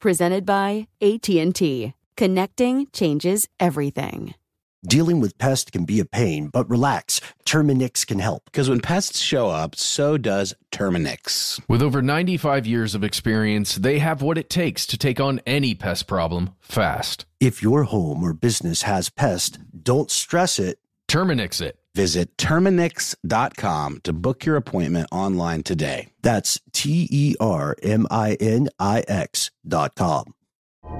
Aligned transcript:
Presented 0.00 0.46
by 0.46 0.88
AT&T. 1.02 1.92
Connecting 2.16 2.86
changes 2.90 3.46
everything. 3.60 4.34
Dealing 4.82 5.20
with 5.20 5.36
pests 5.36 5.70
can 5.70 5.84
be 5.84 6.00
a 6.00 6.06
pain, 6.06 6.48
but 6.48 6.70
relax. 6.70 7.20
Terminix 7.44 8.06
can 8.06 8.18
help. 8.18 8.46
Because 8.46 8.70
when 8.70 8.80
pests 8.80 9.18
show 9.18 9.50
up, 9.50 9.76
so 9.76 10.16
does 10.16 10.54
Terminix. 10.72 11.60
With 11.68 11.82
over 11.82 12.00
95 12.00 12.66
years 12.66 12.94
of 12.94 13.04
experience, 13.04 13.74
they 13.74 13.98
have 13.98 14.22
what 14.22 14.38
it 14.38 14.48
takes 14.48 14.86
to 14.86 14.96
take 14.96 15.20
on 15.20 15.38
any 15.46 15.74
pest 15.74 16.06
problem 16.06 16.54
fast. 16.60 17.26
If 17.38 17.62
your 17.62 17.84
home 17.84 18.22
or 18.22 18.32
business 18.32 18.82
has 18.82 19.10
pests, 19.10 19.58
don't 19.82 20.10
stress 20.10 20.58
it. 20.58 20.78
Terminix 21.08 21.60
it. 21.60 21.79
Visit 21.94 22.36
Terminix.com 22.36 24.00
to 24.04 24.12
book 24.12 24.44
your 24.44 24.56
appointment 24.56 25.08
online 25.10 25.62
today. 25.62 26.08
That's 26.22 26.60
T 26.72 27.08
E 27.10 27.34
R 27.40 27.76
M 27.82 28.06
I 28.10 28.34
N 28.34 28.68
I 28.78 29.04
X 29.08 29.50
dot 29.66 29.96
com. 29.96 30.34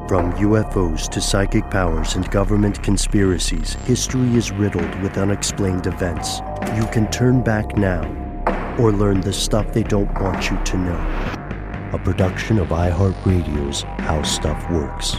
From 0.08 0.32
UFOs 0.32 1.08
to 1.10 1.20
psychic 1.20 1.70
powers 1.70 2.16
and 2.16 2.28
government 2.30 2.82
conspiracies, 2.82 3.74
history 3.84 4.34
is 4.34 4.50
riddled 4.50 4.94
with 5.00 5.16
unexplained 5.16 5.86
events. 5.86 6.40
You 6.74 6.86
can 6.86 7.08
turn 7.10 7.42
back 7.42 7.76
now 7.76 8.02
or 8.78 8.92
learn 8.92 9.20
the 9.20 9.32
stuff 9.32 9.72
they 9.72 9.84
don't 9.84 10.12
want 10.20 10.50
you 10.50 10.58
to 10.64 10.76
know. 10.76 11.30
A 11.92 12.00
production 12.02 12.58
of 12.58 12.68
iHeartRadio's 12.68 13.82
How 13.82 14.22
Stuff 14.22 14.68
Works. 14.70 15.16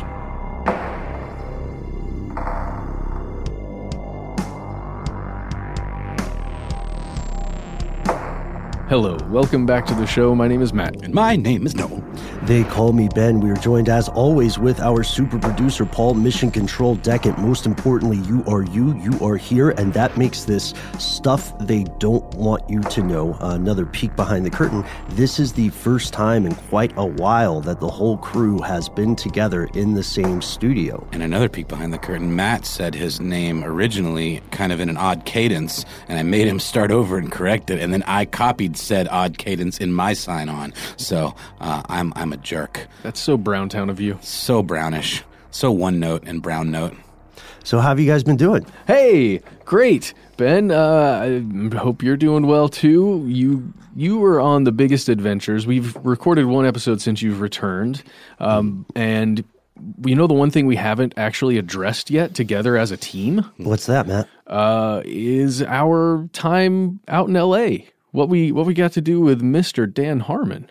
Hello, 8.91 9.17
welcome 9.29 9.65
back 9.65 9.85
to 9.85 9.93
the 9.93 10.05
show. 10.05 10.35
My 10.35 10.49
name 10.49 10.61
is 10.61 10.73
Matt. 10.73 11.01
And 11.01 11.13
my 11.13 11.37
name 11.37 11.65
is 11.65 11.73
Noel. 11.77 12.03
They 12.43 12.65
call 12.65 12.91
me 12.91 13.07
Ben. 13.15 13.39
We 13.39 13.49
are 13.49 13.55
joined 13.55 13.87
as 13.87 14.09
always 14.09 14.59
with 14.59 14.81
our 14.81 15.01
super 15.01 15.39
producer, 15.39 15.85
Paul 15.85 16.15
Mission 16.15 16.51
Control 16.51 16.95
Decant. 16.95 17.37
Most 17.37 17.65
importantly, 17.65 18.17
you 18.27 18.43
are 18.47 18.63
you, 18.63 18.93
you 18.99 19.17
are 19.25 19.37
here, 19.37 19.69
and 19.69 19.93
that 19.93 20.17
makes 20.17 20.43
this 20.43 20.73
stuff 20.99 21.57
they 21.59 21.85
don't 21.99 22.25
want 22.33 22.69
you 22.69 22.81
to 22.81 23.01
know. 23.01 23.35
Uh, 23.35 23.55
another 23.55 23.85
peek 23.85 24.13
behind 24.17 24.45
the 24.45 24.49
curtain. 24.49 24.83
This 25.11 25.39
is 25.39 25.53
the 25.53 25.69
first 25.69 26.11
time 26.11 26.45
in 26.45 26.53
quite 26.53 26.91
a 26.97 27.05
while 27.05 27.61
that 27.61 27.79
the 27.79 27.87
whole 27.87 28.17
crew 28.17 28.59
has 28.59 28.89
been 28.89 29.15
together 29.15 29.69
in 29.73 29.93
the 29.93 30.03
same 30.03 30.41
studio. 30.41 31.07
And 31.13 31.23
another 31.23 31.47
peek 31.47 31.69
behind 31.69 31.93
the 31.93 31.97
curtain, 31.97 32.35
Matt 32.35 32.65
said 32.65 32.93
his 32.93 33.21
name 33.21 33.63
originally 33.63 34.41
kind 34.51 34.73
of 34.73 34.81
in 34.81 34.89
an 34.89 34.97
odd 34.97 35.23
cadence, 35.23 35.85
and 36.09 36.19
I 36.19 36.23
made 36.23 36.45
him 36.45 36.59
start 36.59 36.91
over 36.91 37.17
and 37.17 37.31
correct 37.31 37.69
it, 37.69 37.79
and 37.79 37.93
then 37.93 38.03
I 38.03 38.25
copied 38.25 38.80
said 38.81 39.07
odd 39.09 39.37
cadence 39.37 39.77
in 39.77 39.93
my 39.93 40.13
sign 40.13 40.49
on. 40.49 40.73
So 40.97 41.35
uh, 41.59 41.83
I'm 41.87 42.11
I'm 42.15 42.33
a 42.33 42.37
jerk. 42.37 42.87
That's 43.03 43.19
so 43.19 43.37
Browntown 43.37 43.89
of 43.89 43.99
you. 43.99 44.17
So 44.21 44.61
brownish. 44.63 45.23
So 45.51 45.71
one 45.71 45.99
note 45.99 46.23
and 46.25 46.41
brown 46.41 46.71
note. 46.71 46.95
So, 47.63 47.77
how 47.79 47.89
have 47.89 47.99
you 47.99 48.07
guys 48.07 48.23
been 48.23 48.37
doing? 48.37 48.65
Hey, 48.87 49.39
great, 49.65 50.15
Ben. 50.35 50.71
Uh, 50.71 51.41
I 51.73 51.75
hope 51.77 52.01
you're 52.01 52.17
doing 52.17 52.47
well 52.47 52.67
too. 52.69 53.23
You 53.27 53.71
you 53.95 54.17
were 54.17 54.41
on 54.41 54.63
the 54.63 54.71
biggest 54.71 55.09
adventures. 55.09 55.67
We've 55.67 55.95
recorded 55.97 56.45
one 56.45 56.65
episode 56.65 57.01
since 57.01 57.21
you've 57.21 57.39
returned, 57.39 58.01
um, 58.39 58.87
and 58.95 59.43
you 60.05 60.15
know 60.15 60.25
the 60.25 60.33
one 60.33 60.49
thing 60.49 60.65
we 60.65 60.75
haven't 60.75 61.13
actually 61.17 61.57
addressed 61.59 62.09
yet 62.09 62.33
together 62.33 62.77
as 62.77 62.89
a 62.91 62.97
team 62.97 63.45
What's 63.57 63.85
that, 63.87 64.07
Matt? 64.07 64.27
uh, 64.47 65.01
is 65.05 65.61
our 65.61 66.27
time 66.33 66.99
out 67.07 67.29
in 67.29 67.35
L.A. 67.35 67.87
What 68.11 68.29
we 68.29 68.51
what 68.51 68.65
we 68.65 68.73
got 68.73 68.91
to 68.93 69.01
do 69.01 69.21
with 69.21 69.41
Mister 69.41 69.87
Dan 69.87 70.19
Harmon. 70.19 70.69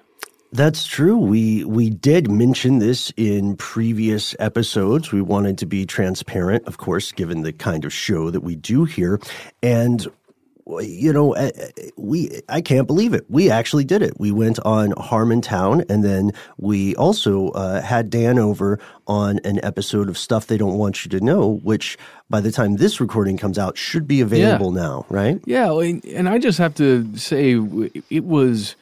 That's 0.53 0.85
true. 0.85 1.17
We 1.17 1.65
we 1.65 1.91
did 1.91 2.31
mention 2.31 2.81
this 2.81 3.13
in 3.17 3.57
previous 3.57 4.35
episodes. 4.39 5.13
We 5.13 5.23
wanted 5.23 5.57
to 5.59 5.67
be 5.67 5.87
transparent, 5.87 6.67
of 6.67 6.77
course, 6.77 7.13
given 7.13 7.43
the 7.43 7.53
kind 7.53 7.85
of 7.85 7.93
show 7.93 8.31
that 8.31 8.41
we 8.43 8.57
do 8.57 8.85
here, 8.85 9.21
and 9.63 10.07
you 10.79 11.13
know, 11.13 11.35
uh, 11.35 11.51
we 11.97 12.41
I 12.49 12.61
can't 12.61 12.87
believe 12.87 13.15
it. 13.15 13.25
We 13.29 13.51
actually 13.51 13.85
did 13.85 14.03
it. 14.03 14.19
We 14.19 14.31
went 14.31 14.59
on 14.61 14.93
Harmontown, 14.93 15.89
and 15.91 16.05
then 16.05 16.33
we 16.59 16.95
also 16.97 17.51
uh, 17.51 17.81
had 17.81 18.11
Dan 18.11 18.39
over 18.39 18.79
on 19.07 19.41
an 19.45 19.63
episode 19.65 20.09
of 20.09 20.17
Stuff 20.17 20.47
They 20.47 20.57
Don't 20.57 20.79
Want 20.79 21.05
You 21.05 21.11
to 21.11 21.25
Know, 21.25 21.61
which 21.63 21.99
by 22.29 22.41
the 22.41 22.53
time 22.53 22.77
this 22.77 23.01
recording 23.01 23.37
comes 23.37 23.59
out 23.59 23.77
should 23.77 24.07
be 24.07 24.21
available 24.21 24.71
now, 24.73 25.07
right? 25.09 25.41
Yeah, 25.45 25.73
and 25.79 26.05
and 26.05 26.29
I 26.29 26.39
just 26.39 26.59
have 26.59 26.75
to 26.77 27.17
say 27.17 27.59
it 28.11 28.25
was 28.25 28.77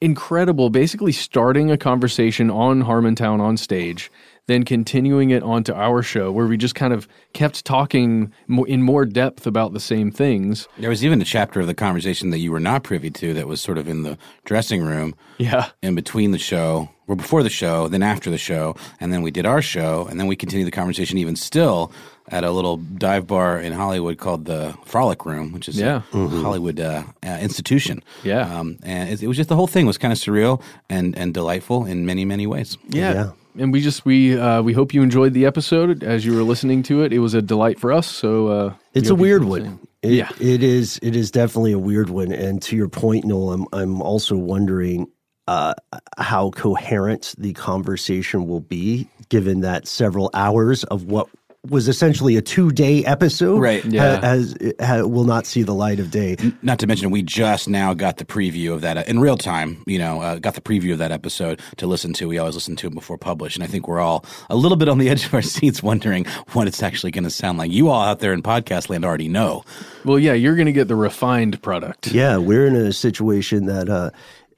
incredible. 0.00 0.70
Basically, 0.70 1.12
starting 1.12 1.70
a 1.70 1.78
conversation 1.78 2.50
on 2.50 2.82
Harmontown 2.82 3.40
on 3.40 3.56
stage, 3.56 4.10
then 4.48 4.64
continuing 4.64 5.30
it 5.30 5.42
onto 5.44 5.72
our 5.72 6.02
show, 6.02 6.32
where 6.32 6.46
we 6.46 6.56
just 6.56 6.74
kind 6.74 6.92
of 6.92 7.06
kept 7.34 7.64
talking 7.64 8.32
in 8.66 8.82
more 8.82 9.04
depth 9.04 9.46
about 9.46 9.72
the 9.72 9.80
same 9.80 10.10
things. 10.10 10.66
There 10.78 10.90
was 10.90 11.04
even 11.04 11.22
a 11.22 11.24
chapter 11.24 11.60
of 11.60 11.66
the 11.68 11.74
conversation 11.74 12.30
that 12.30 12.38
you 12.38 12.50
were 12.50 12.58
not 12.60 12.82
privy 12.82 13.10
to 13.10 13.32
that 13.34 13.46
was 13.46 13.60
sort 13.60 13.78
of 13.78 13.86
in 13.88 14.02
the 14.02 14.18
dressing 14.44 14.82
room 14.82 15.14
Yeah, 15.38 15.68
in 15.82 15.94
between 15.94 16.32
the 16.32 16.38
show, 16.38 16.88
or 17.06 17.14
before 17.14 17.42
the 17.42 17.50
show, 17.50 17.86
then 17.88 18.02
after 18.02 18.30
the 18.30 18.38
show, 18.38 18.74
and 19.00 19.12
then 19.12 19.22
we 19.22 19.30
did 19.30 19.46
our 19.46 19.62
show, 19.62 20.06
and 20.10 20.18
then 20.18 20.26
we 20.26 20.34
continued 20.36 20.66
the 20.66 20.70
conversation 20.72 21.18
even 21.18 21.36
still 21.36 21.92
at 22.30 22.44
a 22.44 22.50
little 22.50 22.76
dive 22.76 23.26
bar 23.26 23.58
in 23.58 23.72
Hollywood 23.72 24.18
called 24.18 24.44
the 24.44 24.74
Frolic 24.84 25.24
Room, 25.24 25.52
which 25.52 25.68
is 25.68 25.78
Yeah. 25.78 26.02
a 26.12 26.26
Hollywood 26.28 26.78
uh, 26.80 27.04
uh, 27.24 27.38
institution. 27.40 28.02
Yeah. 28.24 28.42
um, 28.58 28.78
and 28.82 29.08
it, 29.10 29.22
it 29.22 29.26
was 29.28 29.36
just 29.36 29.48
the 29.48 29.56
whole 29.56 29.66
thing 29.66 29.86
was 29.86 29.96
kind 29.98 30.12
of 30.12 30.18
surreal 30.18 30.60
and 30.90 31.16
and 31.16 31.32
delightful 31.32 31.84
in 31.86 32.04
many 32.04 32.24
many 32.26 32.46
ways. 32.46 32.76
yeah. 32.88 33.12
Yeah. 33.14 33.30
And 33.58 33.72
we 33.72 33.80
just 33.80 34.04
we 34.04 34.38
uh, 34.38 34.62
we 34.62 34.72
hope 34.72 34.94
you 34.94 35.02
enjoyed 35.02 35.34
the 35.34 35.46
episode 35.46 36.02
as 36.04 36.24
you 36.24 36.34
were 36.34 36.42
listening 36.42 36.82
to 36.84 37.02
it. 37.02 37.12
It 37.12 37.18
was 37.18 37.34
a 37.34 37.42
delight 37.42 37.78
for 37.78 37.92
us. 37.92 38.06
So 38.06 38.48
uh, 38.48 38.74
It's 38.94 39.10
a 39.10 39.14
weird 39.14 39.44
one. 39.44 39.80
It, 40.02 40.12
Yeah. 40.12 40.30
it 40.40 40.62
is. 40.62 40.98
It 41.02 41.16
is 41.16 41.30
definitely 41.30 41.72
a 41.72 41.78
weird 41.78 42.08
one. 42.10 42.30
And 42.32 42.62
to 42.62 42.76
your 42.76 42.88
point, 42.88 43.24
Noel, 43.24 43.52
I'm 43.52 43.66
I'm 43.72 44.00
also 44.00 44.36
wondering 44.36 45.08
uh, 45.48 45.74
how 46.18 46.50
coherent 46.50 47.34
the 47.38 47.52
conversation 47.54 48.46
will 48.46 48.60
be, 48.60 49.08
given 49.28 49.60
that 49.62 49.88
several 49.88 50.30
hours 50.34 50.84
of 50.84 51.04
what 51.04 51.26
was 51.70 51.88
essentially 51.88 52.36
a 52.36 52.42
two 52.42 52.70
day 52.70 53.04
episode, 53.04 53.60
Right. 53.60 53.82
ha- 53.82 53.88
Yeah. 53.90 54.20
has, 54.20 54.56
ha, 54.80 55.02
will 55.04 55.24
not 55.24 55.46
see 55.46 55.62
the 55.62 55.74
light 55.74 56.00
of 56.00 56.10
day. 56.10 56.36
Not 56.62 56.78
to 56.80 56.86
mention, 56.86 57.10
we 57.10 57.22
just 57.22 57.68
now 57.68 57.94
got 57.94 58.16
the 58.18 58.24
preview 58.24 58.72
of 58.72 58.80
that 58.82 58.96
uh, 58.96 59.04
in 59.06 59.20
real 59.20 59.36
time. 59.36 59.82
You 59.86 59.98
know, 59.98 60.20
uh, 60.22 60.38
got 60.38 60.54
the 60.54 60.60
preview 60.60 60.92
of 60.92 60.98
that 60.98 61.12
episode 61.12 61.60
to 61.76 61.86
listen 61.86 62.12
to. 62.14 62.28
We 62.28 62.38
always 62.38 62.54
listen 62.54 62.76
to 62.76 62.86
it 62.88 62.94
before 62.94 63.18
publish, 63.18 63.54
and 63.54 63.62
I 63.64 63.66
think 63.66 63.86
we're 63.88 64.00
all 64.00 64.24
a 64.50 64.56
little 64.56 64.76
bit 64.76 64.88
on 64.88 64.98
the 64.98 65.08
edge 65.10 65.26
of 65.26 65.34
our 65.34 65.42
seats, 65.42 65.82
wondering 65.82 66.24
what 66.52 66.66
it's 66.66 66.82
actually 66.82 67.10
going 67.10 67.24
to 67.24 67.30
sound 67.30 67.58
like. 67.58 67.70
You 67.70 67.88
all 67.90 68.02
out 68.02 68.20
there 68.20 68.32
in 68.32 68.42
podcast 68.42 68.88
land 68.90 69.04
already 69.04 69.28
know. 69.28 69.64
Well, 70.04 70.18
yeah, 70.18 70.32
you're 70.32 70.56
going 70.56 70.66
to 70.66 70.72
get 70.72 70.88
the 70.88 70.96
refined 70.96 71.60
product. 71.62 72.12
Yeah, 72.12 72.36
we're 72.38 72.66
in 72.66 72.76
a 72.76 72.92
situation 72.92 73.66
that 73.66 73.88
uh, 73.88 74.10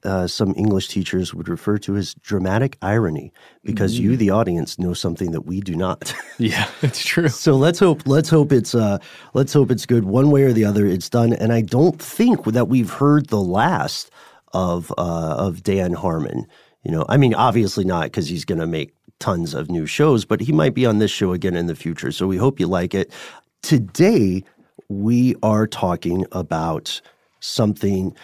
uh, 0.04 0.26
some 0.26 0.54
English 0.56 0.88
teachers 0.88 1.34
would 1.34 1.48
refer 1.48 1.78
to 1.78 1.96
as 1.96 2.14
dramatic 2.14 2.76
irony 2.82 3.32
because 3.62 3.98
you, 3.98 4.16
the 4.16 4.30
audience, 4.30 4.78
know 4.78 4.94
something 4.94 5.32
that 5.32 5.42
we 5.42 5.60
do 5.60 5.74
not. 5.74 6.14
Yeah, 6.38 6.70
it's 6.80 7.04
true. 7.04 7.28
so 7.28 7.54
let's 7.54 7.78
hope 7.78 8.06
let's 8.06 8.30
hope 8.30 8.50
it's 8.50 8.74
uh, 8.74 8.96
let's 9.34 9.52
hope 9.52 9.70
it's 9.70 9.84
good 9.84 10.04
one 10.04 10.30
way 10.30 10.44
or 10.44 10.54
the 10.54 10.64
other. 10.64 10.86
It's 10.86 11.10
done, 11.10 11.34
and 11.34 11.52
I 11.52 11.60
don't 11.60 12.00
think 12.00 12.44
that 12.46 12.68
we've 12.68 12.88
heard 12.88 13.28
the 13.28 13.42
last 13.42 14.10
of 14.54 14.90
uh, 14.96 15.34
of 15.36 15.62
Dan 15.62 15.92
Harmon. 15.92 16.46
You 16.82 16.92
know, 16.92 17.04
I 17.10 17.18
mean, 17.18 17.34
obviously 17.34 17.84
not 17.84 18.04
because 18.04 18.26
he's 18.26 18.46
going 18.46 18.60
to 18.60 18.66
make 18.66 18.94
tons 19.18 19.52
of 19.52 19.70
new 19.70 19.84
shows, 19.84 20.24
but 20.24 20.40
he 20.40 20.50
might 20.50 20.74
be 20.74 20.86
on 20.86 20.98
this 20.98 21.10
show 21.10 21.32
again 21.32 21.54
in 21.54 21.66
the 21.66 21.74
future. 21.74 22.10
So 22.10 22.26
we 22.26 22.38
hope 22.38 22.58
you 22.58 22.66
like 22.66 22.94
it. 22.94 23.12
Today 23.60 24.42
we 24.88 25.34
are 25.42 25.66
talking 25.66 26.24
about 26.32 27.02
something 27.40 28.16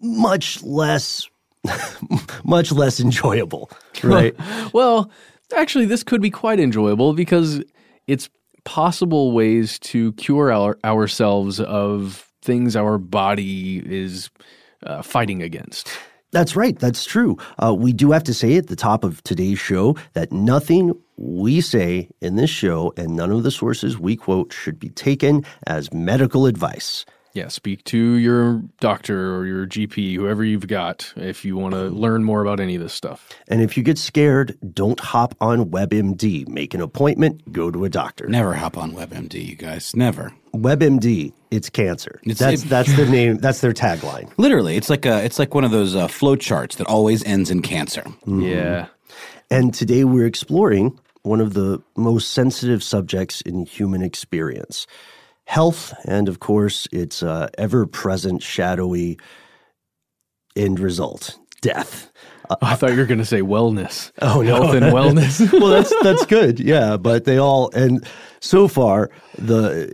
much 0.00 0.62
less 0.62 1.28
much 2.44 2.72
less 2.72 3.00
enjoyable, 3.00 3.70
right? 4.02 4.34
Well, 4.72 5.10
actually, 5.54 5.86
this 5.86 6.02
could 6.02 6.22
be 6.22 6.30
quite 6.30 6.60
enjoyable 6.60 7.12
because 7.12 7.62
it's 8.06 8.30
possible 8.64 9.32
ways 9.32 9.78
to 9.80 10.12
cure 10.12 10.52
our, 10.52 10.78
ourselves 10.84 11.60
of 11.60 12.30
things 12.42 12.76
our 12.76 12.98
body 12.98 13.82
is 13.84 14.30
uh, 14.84 15.02
fighting 15.02 15.42
against. 15.42 15.90
That's 16.32 16.54
right. 16.54 16.78
That's 16.78 17.04
true. 17.04 17.36
Uh, 17.58 17.74
we 17.74 17.92
do 17.92 18.12
have 18.12 18.22
to 18.24 18.34
say 18.34 18.56
at 18.56 18.68
the 18.68 18.76
top 18.76 19.02
of 19.02 19.22
today's 19.24 19.58
show 19.58 19.96
that 20.12 20.30
nothing 20.30 20.94
we 21.16 21.60
say 21.60 22.08
in 22.20 22.36
this 22.36 22.50
show 22.50 22.92
and 22.96 23.16
none 23.16 23.32
of 23.32 23.42
the 23.42 23.50
sources 23.50 23.98
we 23.98 24.16
quote 24.16 24.52
should 24.52 24.78
be 24.78 24.90
taken 24.90 25.44
as 25.66 25.92
medical 25.92 26.46
advice. 26.46 27.04
Yeah, 27.32 27.46
speak 27.48 27.84
to 27.84 27.96
your 28.14 28.62
doctor 28.80 29.36
or 29.36 29.46
your 29.46 29.64
GP, 29.66 30.16
whoever 30.16 30.42
you've 30.44 30.66
got, 30.66 31.12
if 31.16 31.44
you 31.44 31.56
want 31.56 31.74
to 31.74 31.84
learn 31.88 32.24
more 32.24 32.42
about 32.42 32.58
any 32.58 32.74
of 32.74 32.82
this 32.82 32.92
stuff. 32.92 33.28
And 33.46 33.62
if 33.62 33.76
you 33.76 33.84
get 33.84 33.98
scared, 33.98 34.58
don't 34.74 34.98
hop 34.98 35.36
on 35.40 35.70
WebMD. 35.70 36.48
Make 36.48 36.74
an 36.74 36.80
appointment, 36.80 37.52
go 37.52 37.70
to 37.70 37.84
a 37.84 37.88
doctor. 37.88 38.26
Never 38.28 38.54
hop 38.54 38.76
on 38.76 38.92
WebMD, 38.92 39.46
you 39.46 39.54
guys. 39.54 39.94
Never. 39.94 40.32
WebMD, 40.54 41.32
it's 41.52 41.70
cancer. 41.70 42.20
It's- 42.24 42.38
that's 42.38 42.64
it- 42.64 42.68
that's 42.68 42.96
the 42.96 43.06
name. 43.10 43.36
That's 43.38 43.60
their 43.60 43.72
tagline. 43.72 44.32
Literally, 44.36 44.76
it's 44.76 44.90
like 44.90 45.06
a 45.06 45.24
it's 45.24 45.38
like 45.38 45.54
one 45.54 45.62
of 45.64 45.70
those 45.70 45.94
uh, 45.94 46.08
flow 46.08 46.34
charts 46.34 46.76
that 46.76 46.88
always 46.88 47.22
ends 47.24 47.48
in 47.50 47.62
cancer. 47.62 48.04
Yeah. 48.26 48.86
And 49.52 49.72
today 49.72 50.02
we're 50.04 50.26
exploring 50.26 50.98
one 51.22 51.40
of 51.40 51.54
the 51.54 51.80
most 51.96 52.30
sensitive 52.30 52.82
subjects 52.82 53.40
in 53.42 53.66
human 53.66 54.02
experience 54.02 54.86
health, 55.46 55.94
and 56.04 56.28
of 56.28 56.40
course, 56.40 56.86
its 56.92 57.22
uh, 57.22 57.48
ever 57.58 57.86
present, 57.86 58.42
shadowy 58.42 59.18
end 60.56 60.80
result 60.80 61.38
death. 61.60 62.10
I 62.62 62.74
thought 62.74 62.90
you 62.90 62.96
were 62.96 63.06
going 63.06 63.18
to 63.18 63.24
say 63.24 63.42
wellness. 63.42 64.10
Oh, 64.22 64.42
no. 64.42 64.62
Health 64.62 64.74
and 64.74 64.86
wellness. 64.86 65.52
well, 65.60 65.68
that's 65.68 65.92
that's 66.02 66.26
good. 66.26 66.60
Yeah, 66.60 66.96
but 66.96 67.24
they 67.24 67.38
all 67.38 67.70
and 67.74 68.06
so 68.40 68.68
far 68.68 69.10
the 69.38 69.92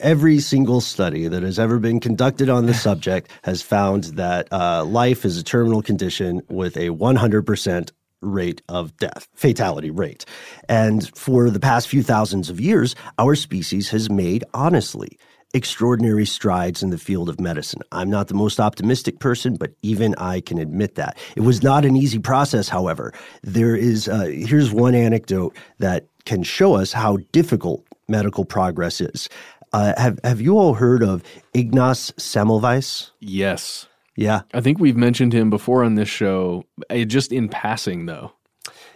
every 0.00 0.38
single 0.38 0.80
study 0.80 1.28
that 1.28 1.42
has 1.42 1.58
ever 1.58 1.78
been 1.78 2.00
conducted 2.00 2.48
on 2.48 2.66
the 2.66 2.74
subject 2.74 3.30
has 3.42 3.62
found 3.62 4.04
that 4.04 4.48
uh, 4.52 4.84
life 4.84 5.24
is 5.24 5.38
a 5.38 5.44
terminal 5.44 5.82
condition 5.82 6.42
with 6.48 6.76
a 6.76 6.88
100% 6.90 7.90
rate 8.24 8.62
of 8.68 8.96
death, 8.96 9.28
fatality 9.34 9.90
rate. 9.90 10.24
And 10.68 11.16
for 11.16 11.50
the 11.50 11.60
past 11.60 11.88
few 11.88 12.02
thousands 12.02 12.50
of 12.50 12.60
years, 12.60 12.94
our 13.18 13.34
species 13.34 13.90
has 13.90 14.10
made 14.10 14.44
honestly 14.54 15.18
extraordinary 15.54 16.26
strides 16.26 16.82
in 16.82 16.90
the 16.90 16.98
field 16.98 17.28
of 17.28 17.40
medicine. 17.40 17.80
I'm 17.92 18.10
not 18.10 18.28
the 18.28 18.34
most 18.34 18.58
optimistic 18.58 19.20
person, 19.20 19.54
but 19.54 19.72
even 19.82 20.14
I 20.16 20.40
can 20.40 20.58
admit 20.58 20.96
that. 20.96 21.16
It 21.36 21.42
was 21.42 21.62
not 21.62 21.84
an 21.84 21.96
easy 21.96 22.18
process, 22.18 22.68
however. 22.68 23.14
There 23.42 23.76
is, 23.76 24.08
uh, 24.08 24.24
here's 24.24 24.72
one 24.72 24.94
anecdote 24.96 25.56
that 25.78 26.08
can 26.24 26.42
show 26.42 26.74
us 26.74 26.92
how 26.92 27.18
difficult 27.30 27.86
medical 28.08 28.44
progress 28.44 29.00
is. 29.00 29.28
Uh, 29.72 29.92
have, 29.96 30.18
have 30.24 30.40
you 30.40 30.58
all 30.58 30.74
heard 30.74 31.02
of 31.02 31.22
Ignaz 31.54 32.12
Semmelweis? 32.18 33.10
yes. 33.20 33.86
Yeah. 34.16 34.42
I 34.52 34.60
think 34.60 34.78
we've 34.78 34.96
mentioned 34.96 35.32
him 35.32 35.50
before 35.50 35.84
on 35.84 35.94
this 35.94 36.08
show, 36.08 36.64
eh, 36.90 37.04
just 37.04 37.32
in 37.32 37.48
passing, 37.48 38.06
though. 38.06 38.32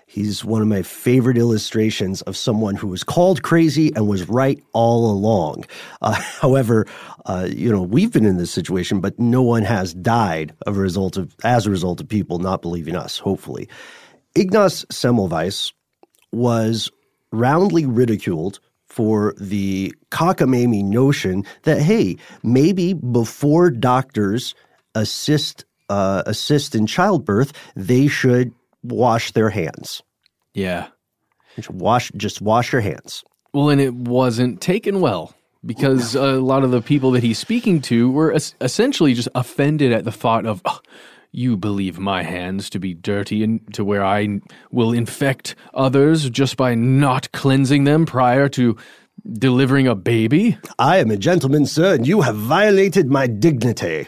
He's 0.06 0.42
one 0.42 0.62
of 0.62 0.68
my 0.68 0.80
favorite 0.80 1.36
illustrations 1.36 2.22
of 2.22 2.34
someone 2.34 2.76
who 2.76 2.86
was 2.86 3.04
called 3.04 3.42
crazy 3.42 3.94
and 3.94 4.08
was 4.08 4.26
right 4.26 4.58
all 4.72 5.10
along. 5.10 5.66
Uh, 6.00 6.12
however, 6.40 6.86
uh, 7.26 7.46
you 7.50 7.70
know 7.70 7.82
we've 7.82 8.10
been 8.10 8.24
in 8.24 8.38
this 8.38 8.50
situation, 8.50 9.00
but 9.00 9.18
no 9.18 9.42
one 9.42 9.64
has 9.64 9.92
died 9.92 10.54
of 10.66 10.78
a 10.78 10.80
result 10.80 11.18
of 11.18 11.36
as 11.44 11.66
a 11.66 11.70
result 11.70 12.00
of 12.00 12.08
people 12.08 12.38
not 12.38 12.62
believing 12.62 12.96
us. 12.96 13.18
Hopefully, 13.18 13.68
Ignaz 14.34 14.86
Semmelweis 14.86 15.74
was 16.32 16.90
roundly 17.30 17.84
ridiculed 17.84 18.60
for 18.86 19.34
the 19.38 19.94
cockamamie 20.10 20.84
notion 20.84 21.44
that 21.64 21.82
hey, 21.82 22.16
maybe 22.42 22.94
before 22.94 23.70
doctors 23.70 24.54
assist 25.00 25.64
uh, 25.88 26.22
assist 26.26 26.74
in 26.74 26.86
childbirth, 26.86 27.52
they 27.74 28.08
should 28.08 28.52
wash 28.82 29.32
their 29.32 29.50
hands. 29.50 30.02
Yeah. 30.54 30.88
Wash 31.70 32.12
just 32.16 32.40
wash 32.40 32.72
your 32.72 32.82
hands. 32.82 33.24
Well, 33.52 33.70
and 33.70 33.80
it 33.80 33.94
wasn't 33.94 34.60
taken 34.60 35.00
well 35.00 35.34
because 35.64 36.14
a 36.14 36.40
lot 36.40 36.62
of 36.62 36.70
the 36.70 36.82
people 36.82 37.10
that 37.12 37.22
he's 37.22 37.38
speaking 37.38 37.80
to 37.82 38.10
were 38.10 38.32
es- 38.32 38.54
essentially 38.60 39.14
just 39.14 39.28
offended 39.34 39.92
at 39.92 40.04
the 40.04 40.12
thought 40.12 40.46
of, 40.46 40.60
"Oh, 40.64 40.78
you 41.32 41.56
believe 41.56 41.98
my 41.98 42.22
hands 42.22 42.70
to 42.70 42.78
be 42.78 42.94
dirty 42.94 43.42
and 43.42 43.60
to 43.74 43.84
where 43.84 44.04
I 44.04 44.40
will 44.70 44.92
infect 44.92 45.56
others 45.74 46.30
just 46.30 46.56
by 46.56 46.74
not 46.74 47.32
cleansing 47.32 47.84
them 47.84 48.06
prior 48.06 48.48
to 48.50 48.76
delivering 49.32 49.88
a 49.88 49.94
baby. 49.94 50.56
I 50.78 50.98
am 50.98 51.10
a 51.10 51.16
gentleman, 51.16 51.66
sir, 51.66 51.94
and 51.94 52.06
you 52.06 52.20
have 52.20 52.36
violated 52.36 53.10
my 53.10 53.26
dignity. 53.26 54.06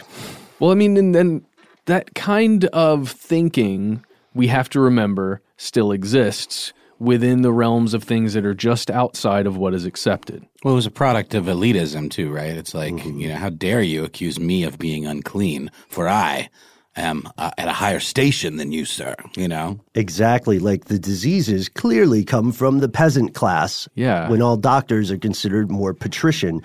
Well, 0.61 0.71
I 0.71 0.75
mean, 0.75 0.97
and 0.97 1.15
then 1.15 1.45
that 1.87 2.15
kind 2.15 2.67
of 2.67 3.11
thinking 3.11 4.05
we 4.35 4.47
have 4.47 4.69
to 4.71 4.81
remember 4.81 5.41
still 5.57 5.91
exists 5.91 6.73
within 6.99 7.41
the 7.41 7.53
realms 7.53 7.95
of 7.95 8.05
things 8.05 8.35
that 8.35 8.45
are 8.45 8.55
just 8.55 8.91
outside 8.91 9.47
of 9.47 9.57
what 9.57 9.75
is 9.75 9.87
accepted. 9.87 10.47
Well, 10.63 10.75
it 10.75 10.77
was 10.77 10.87
a 10.87 10.91
product 10.91 11.35
of 11.35 11.47
elitism 11.47 12.11
too, 12.11 12.31
right? 12.31 12.53
It's 12.53 12.75
like 12.75 13.05
you 13.05 13.29
know, 13.29 13.37
how 13.37 13.51
dare 13.51 13.83
you 13.83 14.05
accuse 14.05 14.39
me 14.39 14.63
of 14.65 14.79
being 14.79 15.07
unclean? 15.07 15.71
For 15.89 16.09
I 16.09 16.51
am 16.97 17.27
uh, 17.39 17.51
at 17.57 17.69
a 17.69 17.73
higher 17.73 18.01
station 18.01 18.57
than 18.57 18.71
you, 18.71 18.85
sir. 18.85 19.17
You 19.37 19.49
know. 19.49 19.81
Exactly, 19.95 20.59
like 20.59 20.85
the 20.85 20.99
diseases 20.99 21.69
clearly 21.69 22.23
come 22.23 22.53
from 22.53 22.81
the 22.81 22.89
peasant 22.89 23.35
class. 23.35 23.89
Yeah. 23.95 24.29
When 24.29 24.43
all 24.43 24.59
doctors 24.59 25.11
are 25.11 25.19
considered 25.19 25.71
more 25.71 25.95
patrician. 25.95 26.63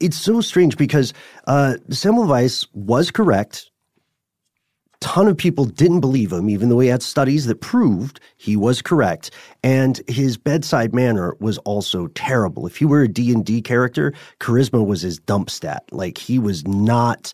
It's 0.00 0.16
so 0.16 0.40
strange 0.40 0.76
because 0.76 1.12
uh, 1.46 1.74
Semmelweis 1.90 2.66
was 2.72 3.10
correct. 3.10 3.70
Ton 5.00 5.28
of 5.28 5.36
people 5.36 5.64
didn't 5.64 6.00
believe 6.00 6.32
him, 6.32 6.50
even 6.50 6.68
though 6.68 6.80
he 6.80 6.88
had 6.88 7.02
studies 7.02 7.46
that 7.46 7.60
proved 7.60 8.20
he 8.36 8.56
was 8.56 8.82
correct. 8.82 9.30
And 9.62 10.00
his 10.08 10.36
bedside 10.36 10.92
manner 10.92 11.36
was 11.38 11.58
also 11.58 12.08
terrible. 12.08 12.66
If 12.66 12.76
he 12.76 12.84
were 12.84 13.02
a 13.02 13.08
D&D 13.08 13.62
character, 13.62 14.12
charisma 14.40 14.84
was 14.84 15.02
his 15.02 15.20
dump 15.20 15.50
stat. 15.50 15.84
Like 15.92 16.18
he 16.18 16.38
was 16.38 16.66
not 16.66 17.32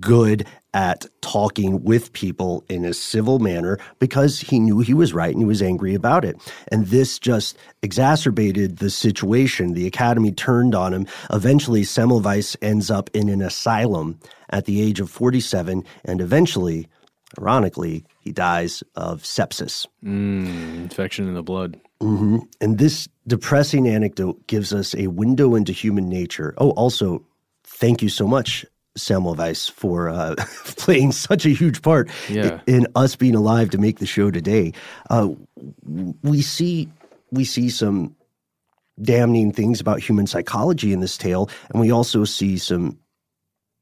good 0.00 0.46
at 0.74 1.06
talking 1.20 1.82
with 1.84 2.12
people 2.12 2.64
in 2.68 2.84
a 2.84 2.92
civil 2.92 3.38
manner 3.38 3.78
because 4.00 4.40
he 4.40 4.58
knew 4.58 4.80
he 4.80 4.92
was 4.92 5.14
right 5.14 5.30
and 5.30 5.40
he 5.40 5.46
was 5.46 5.62
angry 5.62 5.94
about 5.94 6.24
it. 6.24 6.36
And 6.68 6.86
this 6.88 7.18
just 7.18 7.56
exacerbated 7.82 8.78
the 8.78 8.90
situation. 8.90 9.72
The 9.72 9.86
academy 9.86 10.32
turned 10.32 10.74
on 10.74 10.92
him. 10.92 11.06
Eventually, 11.32 11.82
Semmelweis 11.82 12.56
ends 12.60 12.90
up 12.90 13.08
in 13.14 13.28
an 13.28 13.40
asylum 13.40 14.18
at 14.50 14.66
the 14.66 14.82
age 14.82 15.00
of 15.00 15.10
47, 15.10 15.84
and 16.04 16.20
eventually, 16.20 16.88
ironically, 17.40 18.04
he 18.20 18.32
dies 18.32 18.82
of 18.94 19.22
sepsis. 19.22 19.86
Mm, 20.04 20.82
infection 20.82 21.26
in 21.26 21.34
the 21.34 21.42
blood. 21.42 21.80
Mm-hmm. 22.00 22.38
And 22.60 22.78
this 22.78 23.08
depressing 23.26 23.88
anecdote 23.88 24.46
gives 24.46 24.72
us 24.72 24.94
a 24.94 25.06
window 25.06 25.54
into 25.54 25.72
human 25.72 26.08
nature. 26.08 26.54
Oh, 26.58 26.70
also, 26.72 27.24
thank 27.64 28.02
you 28.02 28.08
so 28.08 28.26
much, 28.26 28.66
Semmelweis, 28.98 29.70
for 29.70 30.08
uh, 30.08 30.34
playing 30.76 31.12
such 31.12 31.44
a 31.46 31.50
huge 31.50 31.82
part 31.82 32.08
Yeah. 32.28 32.60
in 32.66 32.86
us 32.94 33.16
being 33.16 33.34
alive 33.34 33.70
to 33.70 33.78
make 33.78 33.98
the 33.98 34.06
show 34.06 34.30
today. 34.30 34.72
Uh, 35.10 35.30
we 36.22 36.42
see 36.42 36.88
we 37.30 37.44
see 37.44 37.68
some 37.70 38.14
damning 39.02 39.52
things 39.52 39.80
about 39.80 40.00
human 40.00 40.26
psychology 40.26 40.92
in 40.92 41.00
this 41.00 41.16
tale, 41.18 41.50
and 41.70 41.80
we 41.80 41.90
also 41.90 42.24
see 42.24 42.58
some 42.58 42.96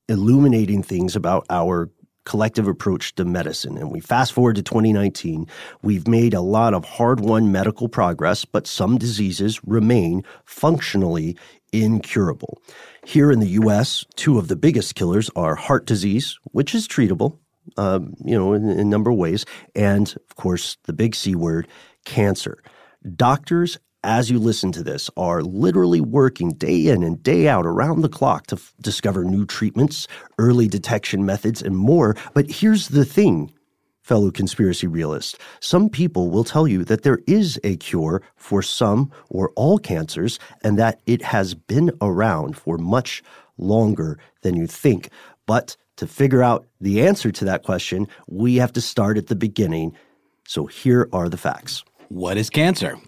illuminating 0.09 0.83
things 0.83 1.15
about 1.17 1.45
our 1.51 1.91
collective 2.25 2.69
approach 2.69 3.15
to 3.17 3.25
medicine. 3.25 3.77
And 3.77 3.91
we 3.91 4.01
fast 4.01 4.33
forward 4.33 4.55
to 4.57 4.63
2019, 4.63 5.47
we've 5.83 6.07
made 6.07 6.35
a 6.35 6.41
lot 6.41 6.73
of 6.73 6.85
hard 6.85 7.21
won 7.21 7.51
medical 7.51 7.89
progress, 7.89 8.45
but 8.45 8.67
some 8.67 8.97
diseases 8.97 9.61
remain 9.65 10.23
functionally 10.45 11.37
incurable. 11.73 12.63
Here 13.05 13.33
in 13.33 13.41
the 13.41 13.49
US, 13.49 14.05
two 14.17 14.39
of 14.39 14.49
the 14.49 14.57
biggest 14.57 14.95
killers 14.95 15.29
are 15.35 15.55
heart 15.55 15.87
disease, 15.87 16.39
which 16.53 16.75
is 16.75 16.87
treatable, 16.87 17.39
um, 17.77 18.15
you 18.25 18.39
know, 18.39 18.53
in, 18.53 18.69
in 18.69 18.79
a 18.79 18.85
number 18.85 19.11
of 19.11 19.17
ways, 19.17 19.45
and 19.75 20.15
of 20.31 20.37
course, 20.37 20.77
the 20.85 20.93
big 20.93 21.15
C 21.15 21.35
word, 21.35 21.67
cancer. 22.05 22.63
Doctors 23.17 23.79
as 24.05 24.31
you 24.31 24.39
listen 24.39 24.73
to 24.73 24.83
this, 24.83 25.09
are 25.17 25.43
literally 25.43 26.01
working 26.01 26.51
day 26.51 26.89
in 26.89 27.03
and 27.03 27.23
day 27.23 27.49
out 27.49 27.67
around 27.67 28.01
the 28.01 28.09
clock 28.09 28.47
to 28.49 28.57
f- 28.57 28.75
discover 28.81 29.25
new 29.25 29.47
treatments, 29.47 30.09
early 30.39 30.67
detection 30.67 31.25
methods, 31.25 31.63
and 31.63 31.77
more. 31.77 32.17
But 32.35 32.51
here's 32.51 32.89
the 32.89 33.05
thing, 33.05 33.53
fellow 34.03 34.31
conspiracy 34.31 34.87
realist. 34.87 35.39
Some 35.61 35.89
people 35.89 36.31
will 36.31 36.45
tell 36.45 36.67
you 36.67 36.85
that 36.85 37.03
there 37.03 37.21
is 37.27 37.59
a 37.65 37.77
cure 37.77 38.23
for 38.37 38.63
some 38.63 39.11
or 39.29 39.51
all 39.57 39.79
cancers 39.79 40.39
and 40.63 40.79
that 40.79 41.01
it 41.07 41.23
has 41.23 41.55
been 41.55 41.93
around 42.01 42.57
for 42.57 42.79
much 42.79 43.23
longer 43.59 44.19
than 44.43 44.57
you 44.57 44.67
think. 44.67 45.09
But 45.47 45.77
to 45.97 46.07
figure 46.07 46.43
out 46.43 46.67
the 46.81 47.07
answer 47.07 47.31
to 47.33 47.45
that 47.45 47.63
question, 47.63 48.09
we 48.29 48.57
have 48.57 48.73
to 48.73 48.81
start 48.81 49.19
at 49.19 49.29
the 49.29 49.37
beginning. 49.37 49.97
So 50.47 50.67
here 50.67 51.09
are 51.13 51.29
the 51.29 51.37
facts. 51.37 51.85
What 52.09 52.37
is 52.37 52.51
cancer? 52.51 52.99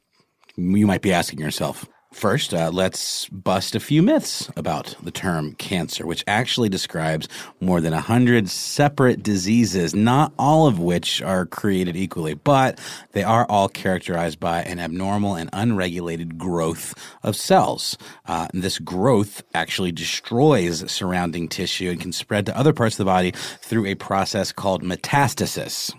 you 0.56 0.86
might 0.86 1.02
be 1.02 1.12
asking 1.12 1.40
yourself. 1.40 1.84
First, 2.14 2.54
uh, 2.54 2.70
let's 2.72 3.28
bust 3.28 3.74
a 3.74 3.80
few 3.80 4.00
myths 4.00 4.48
about 4.56 4.94
the 5.02 5.10
term 5.10 5.54
cancer, 5.56 6.06
which 6.06 6.22
actually 6.28 6.68
describes 6.68 7.28
more 7.60 7.80
than 7.80 7.92
100 7.92 8.48
separate 8.48 9.20
diseases, 9.20 9.96
not 9.96 10.32
all 10.38 10.68
of 10.68 10.78
which 10.78 11.20
are 11.20 11.44
created 11.44 11.96
equally, 11.96 12.34
but 12.34 12.78
they 13.12 13.24
are 13.24 13.44
all 13.46 13.68
characterized 13.68 14.38
by 14.38 14.62
an 14.62 14.78
abnormal 14.78 15.34
and 15.34 15.50
unregulated 15.52 16.38
growth 16.38 16.94
of 17.24 17.34
cells. 17.34 17.98
Uh, 18.26 18.46
this 18.54 18.78
growth 18.78 19.42
actually 19.52 19.90
destroys 19.90 20.88
surrounding 20.90 21.48
tissue 21.48 21.90
and 21.90 22.00
can 22.00 22.12
spread 22.12 22.46
to 22.46 22.56
other 22.56 22.72
parts 22.72 22.94
of 22.94 22.98
the 22.98 23.04
body 23.04 23.32
through 23.60 23.86
a 23.86 23.96
process 23.96 24.52
called 24.52 24.84
metastasis. 24.84 25.92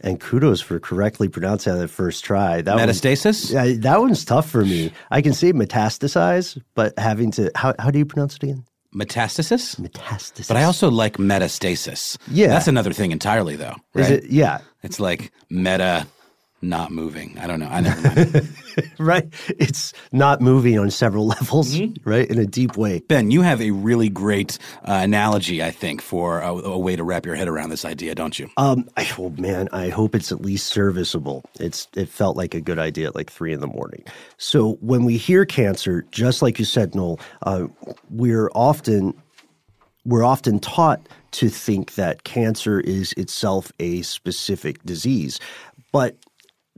And 0.00 0.20
kudos 0.20 0.60
for 0.60 0.78
correctly 0.78 1.28
pronouncing 1.28 1.76
that 1.76 1.88
first 1.88 2.24
try. 2.24 2.62
That 2.62 2.76
Metastasis? 2.76 3.52
yeah, 3.52 3.80
that 3.80 4.00
one's 4.00 4.24
tough 4.24 4.48
for 4.48 4.64
me. 4.64 4.92
I 5.10 5.20
can 5.22 5.32
say 5.32 5.52
metastasize, 5.52 6.60
but 6.74 6.96
having 6.98 7.30
to 7.32 7.50
how 7.54 7.74
how 7.78 7.90
do 7.90 7.98
you 7.98 8.06
pronounce 8.06 8.36
it 8.36 8.42
again? 8.44 8.64
Metastasis? 8.94 9.78
Metastasis. 9.80 10.48
But 10.48 10.56
I 10.56 10.64
also 10.64 10.90
like 10.90 11.16
metastasis. 11.18 12.16
Yeah. 12.30 12.48
That's 12.48 12.68
another 12.68 12.92
thing 12.92 13.10
entirely 13.12 13.56
though. 13.56 13.76
Right? 13.94 14.10
It, 14.10 14.24
yeah. 14.30 14.58
It's 14.82 14.98
like 15.00 15.32
meta 15.50 16.06
not 16.60 16.90
moving. 16.90 17.38
I 17.38 17.46
don't 17.46 17.60
know. 17.60 17.68
I 17.68 17.80
never 17.80 18.42
right? 18.98 19.32
It's 19.58 19.92
not 20.12 20.40
moving 20.40 20.78
on 20.78 20.90
several 20.90 21.26
levels, 21.38 21.74
mm-hmm. 21.74 22.08
right? 22.08 22.28
In 22.28 22.38
a 22.38 22.46
deep 22.46 22.76
way. 22.76 23.00
Ben, 23.00 23.30
you 23.30 23.42
have 23.42 23.60
a 23.60 23.70
really 23.70 24.08
great 24.08 24.58
uh, 24.84 25.00
analogy, 25.02 25.62
I 25.62 25.70
think, 25.70 26.02
for 26.02 26.40
a, 26.40 26.52
a, 26.52 26.78
way 26.78 26.96
to 26.96 27.04
wrap 27.04 27.26
your 27.26 27.34
head 27.34 27.48
around 27.48 27.70
this 27.70 27.84
idea, 27.84 28.14
don't 28.14 28.38
you? 28.38 28.50
Um, 28.56 28.88
I, 28.96 29.08
oh 29.18 29.30
man, 29.30 29.68
I 29.72 29.88
hope 29.88 30.14
it's 30.14 30.32
at 30.32 30.40
least 30.40 30.66
serviceable. 30.68 31.44
It's 31.60 31.88
it 31.94 32.08
felt 32.08 32.36
like 32.36 32.54
a 32.54 32.60
good 32.60 32.78
idea 32.78 33.08
at 33.08 33.14
like 33.14 33.30
three 33.30 33.52
in 33.52 33.60
the 33.60 33.66
morning. 33.66 34.04
So 34.36 34.72
when 34.80 35.04
we 35.04 35.16
hear 35.16 35.44
cancer, 35.44 36.04
just 36.10 36.42
like 36.42 36.58
you 36.58 36.64
said, 36.64 36.94
Noel, 36.94 37.20
uh, 37.42 37.66
we're 38.10 38.50
often 38.54 39.14
we're 40.04 40.24
often 40.24 40.58
taught 40.58 41.06
to 41.32 41.48
think 41.48 41.94
that 41.94 42.24
cancer 42.24 42.80
is 42.80 43.12
itself 43.12 43.70
a 43.78 44.02
specific 44.02 44.82
disease. 44.84 45.38
But 45.92 46.16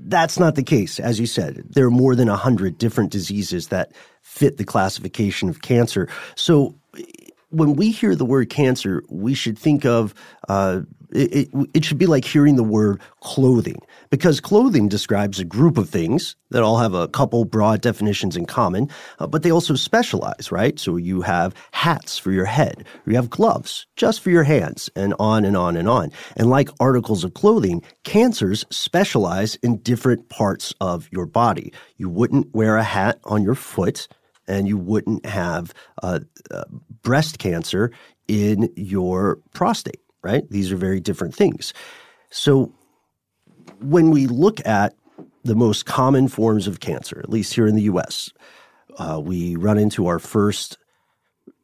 that's 0.04 0.38
not 0.38 0.54
the 0.54 0.62
case. 0.62 0.99
As 0.99 1.21
you 1.21 1.26
said, 1.26 1.62
there 1.69 1.87
are 1.87 1.90
more 1.90 2.14
than 2.14 2.28
100 2.28 2.78
different 2.78 3.11
diseases 3.11 3.69
that 3.69 3.92
fit 4.23 4.57
the 4.57 4.64
classification 4.64 5.49
of 5.49 5.62
cancer. 5.62 6.09
So 6.37 6.75
when 7.50 7.75
we 7.75 7.90
hear 7.90 8.14
the 8.14 8.25
word 8.25 8.50
cancer, 8.50 9.02
we 9.09 9.35
should 9.35 9.59
think 9.59 9.85
of 9.85 10.14
uh, 10.49 10.80
it, 11.12 11.49
it, 11.52 11.71
it, 11.75 11.85
should 11.85 11.99
be 11.99 12.07
like 12.07 12.25
hearing 12.25 12.57
the 12.57 12.62
word 12.62 13.00
clothing, 13.21 13.81
because 14.11 14.40
clothing 14.40 14.88
describes 14.88 15.38
a 15.38 15.45
group 15.45 15.79
of 15.79 15.88
things 15.88 16.37
that 16.50 16.62
all 16.62 16.79
have 16.79 16.95
a 16.95 17.09
couple 17.09 17.45
broad 17.45 17.81
definitions 17.81 18.37
in 18.37 18.47
common, 18.47 18.88
uh, 19.19 19.26
but 19.26 19.43
they 19.43 19.50
also 19.50 19.75
specialize, 19.75 20.50
right? 20.50 20.79
So 20.79 20.97
you 20.97 21.23
have 21.23 21.55
hats 21.73 22.19
for 22.19 22.33
your 22.33 22.45
head, 22.45 22.85
you 23.07 23.14
have 23.17 23.31
gloves 23.31 23.87
just 23.97 24.21
for 24.21 24.31
your 24.31 24.45
hands, 24.45 24.90
and 24.97 25.14
on 25.19 25.45
and 25.45 25.57
on 25.57 25.76
and 25.76 25.88
on. 25.88 26.11
And 26.37 26.50
like 26.50 26.69
articles 26.81 27.25
of 27.25 27.35
clothing, 27.35 27.83
cancers 28.05 28.64
specialize 28.71 29.57
in 29.57 29.79
different 29.79 30.29
parts 30.29 30.75
of 30.81 31.09
your 31.12 31.26
body. 31.26 31.73
You 31.97 32.09
wouldn't 32.09 32.55
wear 32.55 32.76
a 32.76 32.83
hat 32.83 33.19
on 33.25 33.43
your 33.43 33.55
foot 33.55 34.09
and 34.50 34.67
you 34.67 34.76
wouldn't 34.76 35.25
have 35.25 35.73
uh, 36.02 36.21
uh, 36.50 36.64
breast 37.02 37.38
cancer 37.38 37.93
in 38.29 38.69
your 38.76 39.37
prostate, 39.55 40.00
right? 40.23 40.49
These 40.50 40.73
are 40.73 40.77
very 40.77 41.00
different 41.00 41.35
things. 41.35 41.73
So 42.31 42.73
when 43.81 44.11
we 44.11 44.27
look 44.27 44.65
at 44.67 44.95
the 45.45 45.55
most 45.55 45.87
common 45.87 46.29
forms 46.29 46.67
of 46.67 46.81
cancer, 46.81 47.19
at 47.19 47.31
least 47.31 47.55
here 47.55 47.67
in 47.67 47.75
the 47.75 47.83
US, 47.83 48.31
uh, 48.99 49.21
we 49.23 49.57
run 49.57 49.79
into 49.79 50.07
our 50.07 50.19
first 50.19 50.79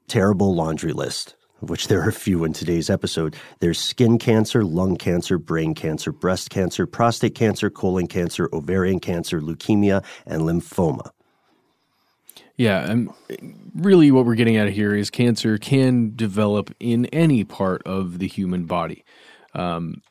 terrible 0.09 0.55
laundry 0.55 0.93
list, 0.93 1.37
of 1.61 1.71
which 1.71 1.89
there 1.89 2.01
are 2.03 2.09
a 2.09 2.13
few 2.13 2.45
in 2.45 2.53
today's 2.53 2.89
episode. 2.89 3.37
There's 3.61 3.79
skin 3.79 4.19
cancer, 4.19 4.65
lung 4.65 4.97
cancer, 4.97 5.39
brain 5.39 5.75
cancer, 5.75 6.13
breast 6.13 6.51
cancer, 6.51 6.87
prostate 6.87 7.35
cancer, 7.35 7.71
colon 7.71 8.07
cancer, 8.07 8.49
ovarian 8.53 9.01
cancer, 9.01 9.41
leukemia, 9.41 10.05
and 10.27 10.43
lymphoma. 10.43 11.11
Yeah, 12.57 12.91
and 12.91 13.11
really 13.75 14.11
what 14.11 14.25
we're 14.25 14.35
getting 14.35 14.57
at 14.57 14.71
here 14.71 14.95
is 14.95 15.11
cancer 15.11 15.59
can 15.59 16.15
develop 16.17 16.75
in 16.81 17.07
any 17.07 17.45
part 17.45 17.83
of 17.85 18.19
the 18.19 18.27
human 18.27 18.65
body. 18.65 19.05
Um, 19.55 20.03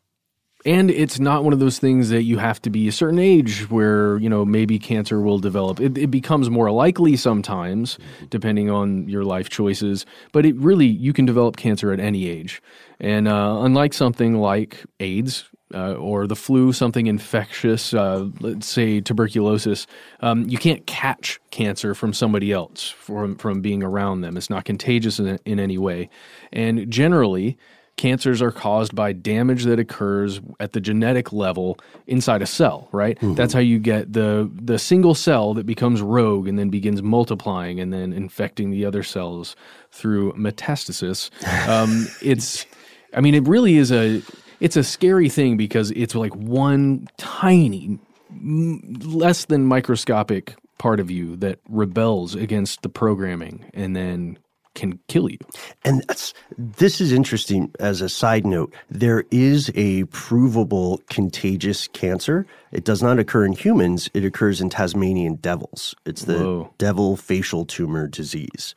and 0.65 0.89
it's 0.89 1.19
not 1.19 1.43
one 1.43 1.53
of 1.53 1.59
those 1.59 1.77
things 1.77 2.09
that 2.09 2.23
you 2.23 2.39
have 2.39 2.59
to 2.63 2.71
be 2.71 2.87
a 2.87 2.91
certain 2.91 3.19
age 3.19 3.69
where 3.69 4.17
you 4.17 4.29
know 4.29 4.43
maybe 4.43 4.79
cancer 4.79 5.21
will 5.21 5.37
develop. 5.37 5.79
It, 5.79 5.97
it, 5.97 6.11
becomes 6.11 6.49
more 6.49 6.71
likely 6.71 7.15
sometimes 7.15 7.99
depending 8.29 8.69
on 8.69 9.07
your 9.07 9.23
life 9.23 9.49
choices 9.49 10.05
but 10.31 10.45
it 10.45 10.55
really 10.55 10.87
you 10.87 11.13
can 11.13 11.25
develop 11.25 11.57
cancer 11.57 11.91
at 11.91 11.99
any 11.99 12.27
age. 12.27 12.61
And 12.99 13.27
uh, 13.27 13.57
unlike 13.61 13.93
something 13.93 14.35
like 14.35 14.83
aids 14.99 15.45
uh, 15.75 15.93
or 15.95 16.25
the 16.25 16.35
flu, 16.35 16.71
something 16.71 17.07
infectious, 17.07 17.93
uh, 17.93 18.27
let's 18.39 18.67
say 18.67 19.01
tuberculosis, 19.01 19.85
um, 20.21 20.47
you 20.47 20.57
can't 20.57 20.87
catch 20.87 21.39
cancer 21.51 21.93
from 21.93 22.13
somebody 22.13 22.51
else 22.51 22.89
from 22.89 23.35
from 23.35 23.61
being 23.61 23.83
around 23.83 24.21
them. 24.21 24.37
It's 24.37 24.49
not 24.49 24.65
contagious 24.65 25.19
in, 25.19 25.37
in 25.45 25.59
any 25.59 25.77
way, 25.77 26.09
and 26.51 26.89
generally. 26.89 27.57
Cancers 27.97 28.41
are 28.41 28.51
caused 28.51 28.93
by 28.93 29.13
damage 29.13 29.63
that 29.63 29.79
occurs 29.79 30.41
at 30.59 30.73
the 30.73 30.81
genetic 30.81 31.31
level 31.31 31.77
inside 32.07 32.41
a 32.41 32.45
cell, 32.45 32.89
right? 32.91 33.15
Mm-hmm. 33.19 33.35
That's 33.35 33.53
how 33.53 33.61
you 33.61 33.79
get 33.79 34.11
the 34.11 34.51
the 34.53 34.77
single 34.77 35.15
cell 35.15 35.53
that 35.53 35.65
becomes 35.65 36.01
rogue 36.01 36.49
and 36.49 36.59
then 36.59 36.69
begins 36.69 37.01
multiplying 37.01 37.79
and 37.79 37.93
then 37.93 38.11
infecting 38.11 38.69
the 38.69 38.83
other 38.83 39.01
cells 39.01 39.55
through 39.91 40.33
metastasis. 40.33 41.29
Um, 41.69 42.07
it's, 42.21 42.65
I 43.13 43.21
mean, 43.21 43.33
it 43.33 43.47
really 43.47 43.77
is 43.77 43.93
a 43.93 44.21
it's 44.59 44.77
a 44.77 44.83
scary 44.83 45.29
thing 45.29 45.57
because 45.57 45.91
it's 45.91 46.15
like 46.15 46.35
one 46.35 47.07
tiny, 47.17 47.99
less 48.41 49.45
than 49.45 49.65
microscopic 49.65 50.55
part 50.77 50.99
of 50.99 51.09
you 51.09 51.35
that 51.37 51.59
rebels 51.69 52.35
against 52.35 52.81
the 52.81 52.89
programming 52.89 53.65
and 53.73 53.95
then 53.95 54.37
can 54.75 54.99
kill 55.07 55.29
you. 55.29 55.39
And 55.83 56.03
that's 56.07 56.33
this 56.57 57.01
is 57.01 57.11
interesting 57.11 57.71
as 57.79 58.01
a 58.01 58.09
side 58.09 58.45
note. 58.45 58.73
There 58.89 59.23
is 59.31 59.71
a 59.73 60.03
provable 60.05 61.01
contagious 61.09 61.87
cancer. 61.87 62.45
It 62.71 62.83
does 62.83 63.01
not 63.01 63.17
occur 63.17 63.45
in 63.45 63.53
humans, 63.53 64.09
it 64.13 64.25
occurs 64.25 64.61
in 64.61 64.69
Tasmanian 64.69 65.35
devils. 65.35 65.95
It's 66.05 66.25
the 66.25 66.39
Whoa. 66.39 66.73
devil 66.77 67.15
facial 67.15 67.65
tumor 67.65 68.07
disease. 68.07 68.75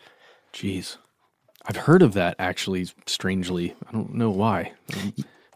Jeez. 0.54 0.97
I've 1.66 1.76
heard 1.76 2.00
of 2.00 2.14
that 2.14 2.37
actually 2.38 2.87
strangely. 3.06 3.75
I 3.88 3.92
don't 3.92 4.14
know 4.14 4.30
why. 4.30 4.73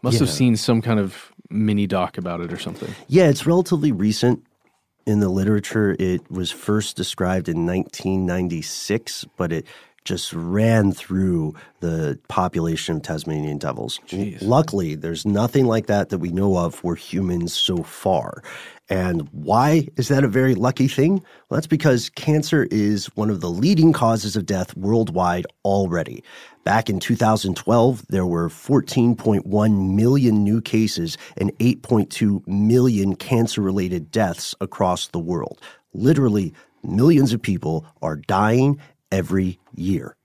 Must 0.03 0.15
yeah. 0.15 0.19
have 0.19 0.29
seen 0.29 0.55
some 0.57 0.81
kind 0.81 0.99
of 0.99 1.31
mini 1.49 1.87
doc 1.87 2.17
about 2.17 2.41
it 2.41 2.53
or 2.53 2.59
something. 2.59 2.93
Yeah, 3.07 3.29
it's 3.29 3.45
relatively 3.45 3.91
recent 3.91 4.45
in 5.05 5.19
the 5.19 5.29
literature. 5.29 5.95
It 5.97 6.29
was 6.29 6.51
first 6.51 6.95
described 6.95 7.49
in 7.49 7.65
1996, 7.65 9.25
but 9.37 9.51
it 9.51 9.65
just 10.03 10.33
ran 10.33 10.91
through 10.91 11.55
the 11.79 12.19
population 12.27 12.97
of 12.97 13.01
Tasmanian 13.03 13.57
devils. 13.57 13.99
Jeez. 14.07 14.39
Luckily, 14.41 14.95
there's 14.95 15.25
nothing 15.25 15.65
like 15.65 15.87
that 15.87 16.09
that 16.09 16.17
we 16.17 16.29
know 16.29 16.57
of 16.57 16.75
for 16.75 16.95
humans 16.95 17.53
so 17.53 17.83
far. 17.83 18.43
And 18.89 19.29
why 19.31 19.87
is 19.95 20.09
that 20.09 20.25
a 20.25 20.27
very 20.27 20.55
lucky 20.55 20.89
thing? 20.89 21.13
Well, 21.49 21.57
that's 21.57 21.67
because 21.67 22.09
cancer 22.09 22.67
is 22.69 23.05
one 23.15 23.29
of 23.29 23.39
the 23.39 23.49
leading 23.49 23.93
causes 23.93 24.35
of 24.35 24.45
death 24.45 24.75
worldwide 24.75 25.45
already. 25.63 26.21
Back 26.63 26.89
in 26.89 26.99
2012, 26.99 28.07
there 28.07 28.25
were 28.25 28.47
14.1 28.47 29.95
million 29.95 30.43
new 30.43 30.61
cases 30.61 31.17
and 31.35 31.51
8.2 31.57 32.47
million 32.47 33.15
cancer 33.17 33.61
related 33.61 34.11
deaths 34.11 34.55
across 34.61 35.07
the 35.07 35.19
world. 35.19 35.59
Literally, 35.93 36.53
millions 36.81 37.33
of 37.33 37.41
people 37.41 37.85
are 38.01 38.15
dying 38.15 38.79
every 39.11 39.59
year. 39.75 40.15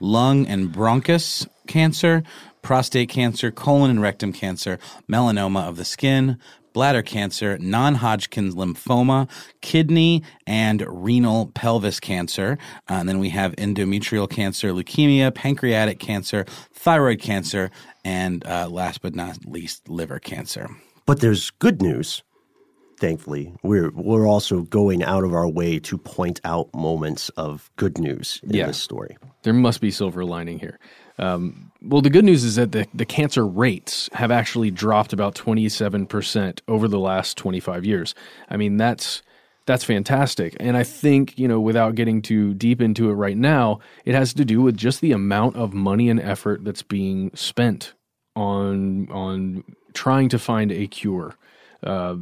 lung 0.00 0.46
and 0.46 0.72
bronchus 0.72 1.46
cancer, 1.66 2.22
prostate 2.62 3.08
cancer, 3.08 3.50
colon 3.50 3.90
and 3.90 4.02
rectum 4.02 4.32
cancer, 4.32 4.78
melanoma 5.08 5.68
of 5.68 5.76
the 5.76 5.84
skin, 5.84 6.38
bladder 6.72 7.02
cancer, 7.02 7.56
non 7.58 7.94
Hodgkin's 7.94 8.54
lymphoma, 8.54 9.30
kidney 9.62 10.22
and 10.46 10.84
renal 10.86 11.46
pelvis 11.54 12.00
cancer. 12.00 12.58
Uh, 12.90 12.94
and 12.94 13.08
then 13.08 13.18
we 13.18 13.30
have 13.30 13.56
endometrial 13.56 14.28
cancer, 14.28 14.72
leukemia, 14.72 15.34
pancreatic 15.34 15.98
cancer, 15.98 16.44
thyroid 16.72 17.20
cancer, 17.20 17.70
and 18.04 18.44
uh, 18.46 18.68
last 18.68 19.00
but 19.00 19.14
not 19.14 19.46
least, 19.46 19.88
liver 19.88 20.18
cancer. 20.18 20.68
But 21.06 21.20
there's 21.20 21.50
good 21.50 21.80
news. 21.80 22.22
Thankfully, 22.98 23.52
we're 23.62 23.90
we're 23.90 24.26
also 24.26 24.62
going 24.62 25.02
out 25.02 25.24
of 25.24 25.34
our 25.34 25.48
way 25.48 25.78
to 25.80 25.98
point 25.98 26.40
out 26.44 26.72
moments 26.74 27.28
of 27.30 27.70
good 27.76 27.98
news 27.98 28.40
in 28.44 28.54
Yeah. 28.54 28.66
this 28.66 28.80
story. 28.80 29.16
There 29.42 29.52
must 29.52 29.80
be 29.80 29.90
silver 29.90 30.24
lining 30.24 30.58
here. 30.58 30.78
Um, 31.18 31.70
well, 31.82 32.00
the 32.00 32.10
good 32.10 32.24
news 32.24 32.44
is 32.44 32.56
that 32.56 32.72
the, 32.72 32.86
the 32.94 33.04
cancer 33.04 33.46
rates 33.46 34.08
have 34.14 34.30
actually 34.30 34.70
dropped 34.70 35.12
about 35.12 35.34
27% 35.36 36.60
over 36.66 36.88
the 36.88 36.98
last 36.98 37.36
25 37.36 37.84
years. 37.84 38.14
I 38.48 38.56
mean, 38.56 38.76
that's 38.78 39.22
that's 39.66 39.84
fantastic. 39.84 40.56
And 40.60 40.76
I 40.76 40.82
think, 40.84 41.38
you 41.38 41.48
know, 41.48 41.60
without 41.60 41.94
getting 41.94 42.20
too 42.20 42.52
deep 42.54 42.80
into 42.82 43.08
it 43.10 43.14
right 43.14 43.36
now, 43.36 43.80
it 44.04 44.14
has 44.14 44.34
to 44.34 44.44
do 44.44 44.60
with 44.60 44.76
just 44.76 45.00
the 45.00 45.12
amount 45.12 45.56
of 45.56 45.72
money 45.72 46.10
and 46.10 46.20
effort 46.20 46.64
that's 46.64 46.82
being 46.82 47.30
spent 47.34 47.94
on 48.36 49.08
on 49.10 49.64
trying 49.94 50.28
to 50.30 50.38
find 50.38 50.72
a 50.72 50.86
cure. 50.86 51.34
Uh, 51.82 52.16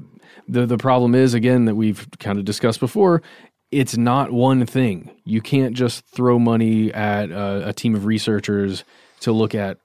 the 0.49 0.67
the 0.67 0.79
problem 0.79 1.15
is 1.15 1.35
again 1.35 1.67
that 1.67 1.75
we've 1.75 2.07
kind 2.19 2.39
of 2.39 2.45
discussed 2.45 2.81
before. 2.81 3.23
It's 3.71 3.97
not 3.97 4.33
one 4.33 4.67
thing. 4.67 5.11
You 5.25 5.41
can't 5.41 5.75
just 5.75 6.05
throw 6.07 6.39
money 6.39 6.93
at 6.93 7.31
a, 7.31 7.69
a 7.69 7.73
team 7.73 7.95
of 7.95 8.05
researchers 8.05 8.85
to 9.21 9.33
look 9.33 9.55
at 9.55 9.79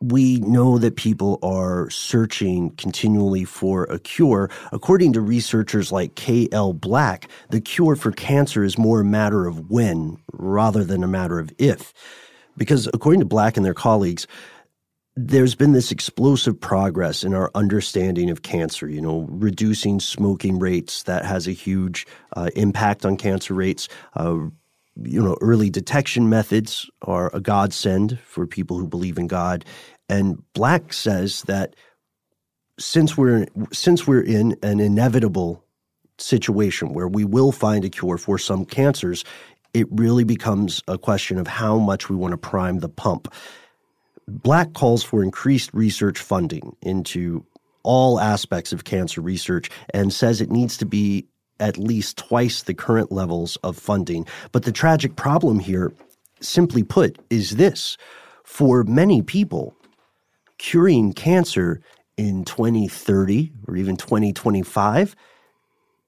We 0.02 0.40
know 0.40 0.78
that 0.80 0.96
people 0.96 1.38
are 1.44 1.90
searching 1.90 2.72
continually 2.72 3.46
for 3.46 3.84
a 3.86 4.00
cure. 4.00 4.50
According 4.72 5.14
to 5.14 5.22
researchers 5.22 5.92
like 5.92 6.16
K.L. 6.16 6.74
Black, 6.74 7.30
the 7.50 7.62
cure 7.62 7.96
for 7.96 8.12
cancer 8.12 8.64
is 8.64 8.78
more 8.78 9.02
a 9.02 9.06
matter 9.06 9.46
of 9.46 9.70
when 9.70 10.18
rather 10.34 10.84
than 10.84 11.04
a 11.04 11.08
matter 11.08 11.40
of 11.40 11.52
if. 11.60 11.94
Because 12.58 12.88
according 12.94 13.20
to 13.20 13.26
Black 13.26 13.58
and 13.58 13.66
their 13.66 13.76
colleagues, 13.76 14.28
there's 15.16 15.56
been 15.56 15.74
this 15.74 15.92
explosive 15.92 16.60
progress 16.60 17.24
in 17.24 17.34
our 17.34 17.52
understanding 17.54 18.30
of 18.30 18.44
cancer, 18.44 18.88
you 18.88 19.02
know, 19.02 19.28
reducing 19.30 20.00
smoking 20.00 20.58
rates 20.58 21.04
that 21.04 21.26
has 21.26 21.48
a 21.48 21.52
huge 21.52 22.08
uh, 22.36 22.50
impact 22.56 23.06
on 23.06 23.18
cancer 23.18 23.54
rates. 23.54 23.90
Uh, 24.16 24.38
you 25.04 25.21
know, 25.21 25.38
early 25.41 25.69
detection 25.69 26.30
methods 26.30 26.89
are 27.04 27.30
a 27.34 27.39
godsend 27.39 28.19
for 28.25 28.45
people 28.45 28.77
who 28.77 28.88
believe 28.88 29.17
in 29.17 29.27
God. 29.27 29.65
And 30.10 30.43
Black 30.54 30.93
says 30.93 31.43
that 31.43 31.75
since 32.80 33.17
we're 33.17 33.45
since 33.71 34.08
we're 34.08 34.23
in 34.23 34.58
an 34.63 34.80
inevitable 34.80 35.63
situation 36.17 36.93
where 36.93 37.08
we 37.08 37.23
will 37.25 37.51
find 37.51 37.86
a 37.86 37.89
cure 37.89 38.17
for 38.17 38.38
some 38.38 38.65
cancers, 38.65 39.23
it 39.73 39.88
really 39.91 40.23
becomes 40.23 40.82
a 40.88 40.97
question 40.97 41.38
of 41.38 41.47
how 41.47 41.77
much 41.77 42.10
we 42.10 42.15
want 42.15 42.32
to 42.32 42.38
prime 42.38 42.80
the 42.80 42.89
pump. 42.89 43.34
Black 44.27 44.73
calls 44.73 45.04
for 45.04 45.23
increased 45.23 45.73
research 45.73 46.19
funding 46.19 46.75
into 46.82 47.45
all 47.84 48.19
aspects 48.19 48.71
of 48.71 48.84
cancer 48.84 49.21
research 49.21 49.69
and 49.93 50.13
says 50.13 50.41
it 50.41 50.51
needs 50.51 50.77
to 50.77 50.86
be 50.86 51.25
at 51.62 51.78
least 51.78 52.17
twice 52.17 52.63
the 52.63 52.74
current 52.74 53.12
levels 53.12 53.56
of 53.58 53.78
funding. 53.78 54.26
But 54.52 54.63
the 54.63 54.71
tragic 54.71 55.15
problem 55.15 55.60
here, 55.60 55.93
simply 56.41 56.84
put, 56.84 57.17
is 57.30 57.52
this 57.52 57.97
for 58.43 58.84
many 58.84 59.21
people, 59.21 59.76
curing 60.58 61.13
cancer 61.13 61.80
in 62.17 62.43
2030 62.43 63.52
or 63.67 63.78
even 63.78 63.95
2025 63.95 65.15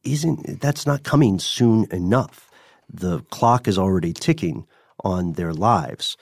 isn't 0.04 0.60
that's 0.60 0.86
not 0.86 1.04
coming 1.04 1.40
soon 1.40 1.88
enough. 1.92 2.52
The 2.94 3.22
clock 3.32 3.68
is 3.68 3.78
already 3.78 4.14
ticking 4.14 4.68
on 5.04 5.34
their 5.34 5.54
lives. 5.54 6.18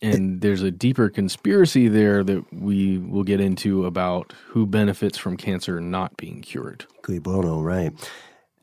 And 0.00 0.40
there's 0.42 0.62
a 0.62 0.70
deeper 0.70 1.08
conspiracy 1.08 1.88
there 1.88 2.22
that 2.22 2.52
we 2.52 2.98
will 2.98 3.24
get 3.24 3.40
into 3.40 3.84
about 3.84 4.32
who 4.48 4.64
benefits 4.64 5.18
from 5.18 5.36
cancer 5.36 5.80
not 5.80 6.16
being 6.16 6.40
cured. 6.40 6.86
Cui 7.02 7.18
bono, 7.18 7.60
right? 7.60 7.92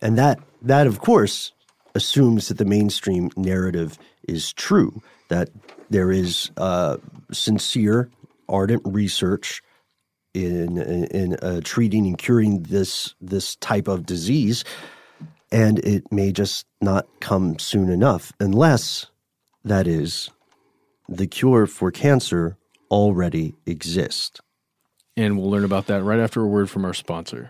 And 0.06 0.20
that 0.20 0.40
that 0.62 0.86
of 0.86 1.00
course 1.00 1.52
assumes 1.96 2.48
that 2.48 2.60
the 2.60 2.66
mainstream 2.66 3.32
narrative 3.36 3.98
is 4.28 4.54
true, 4.54 5.02
that 5.30 5.50
there 5.90 6.12
is 6.12 6.52
uh, 6.58 6.98
sincere, 7.32 8.12
ardent 8.48 8.84
research 8.86 9.64
in 10.36 10.78
in 10.78 11.38
uh, 11.38 11.62
treating 11.64 12.06
and 12.06 12.20
curing 12.20 12.62
this 12.64 13.16
this 13.20 13.56
type 13.56 13.88
of 13.88 14.06
disease, 14.06 14.64
and 15.52 15.80
it 15.80 16.12
may 16.12 16.32
just 16.32 16.68
not 16.82 17.08
come 17.20 17.58
soon 17.58 17.90
enough, 17.90 18.32
unless 18.40 19.08
that 19.64 19.88
is 19.88 20.30
the 21.10 21.26
cure 21.26 21.66
for 21.66 21.90
cancer 21.90 22.58
already 22.92 23.56
exists. 23.66 24.40
And 25.18 25.40
we'll 25.40 25.50
learn 25.50 25.66
about 25.66 25.88
that 25.88 26.04
right 26.04 26.20
after 26.20 26.44
a 26.44 26.48
word 26.48 26.70
from 26.70 26.86
our 26.86 26.94
sponsor. 26.94 27.50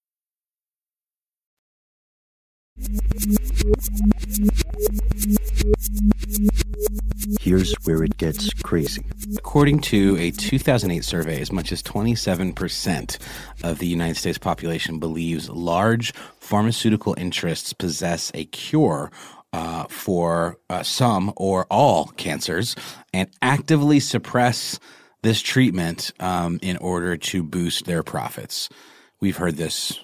Here's 7.39 7.73
where 7.83 8.03
it 8.03 8.17
gets 8.17 8.53
crazy. 8.63 9.03
According 9.37 9.81
to 9.81 10.17
a 10.17 10.31
2008 10.31 11.03
survey, 11.03 11.41
as 11.41 11.51
much 11.51 11.71
as 11.71 11.83
27% 11.83 13.17
of 13.63 13.79
the 13.79 13.87
United 13.87 14.17
States 14.17 14.37
population 14.37 14.99
believes 14.99 15.49
large 15.49 16.13
pharmaceutical 16.39 17.13
interests 17.17 17.73
possess 17.73 18.31
a 18.33 18.45
cure 18.45 19.11
uh, 19.53 19.85
for 19.89 20.57
uh, 20.69 20.81
some 20.81 21.33
or 21.35 21.67
all 21.69 22.07
cancers 22.17 22.75
and 23.13 23.29
actively 23.41 23.99
suppress 23.99 24.79
this 25.21 25.41
treatment 25.41 26.11
um, 26.19 26.57
in 26.61 26.77
order 26.77 27.15
to 27.17 27.43
boost 27.43 27.85
their 27.85 28.01
profits. 28.01 28.69
We've 29.19 29.37
heard 29.37 29.57
this 29.57 29.99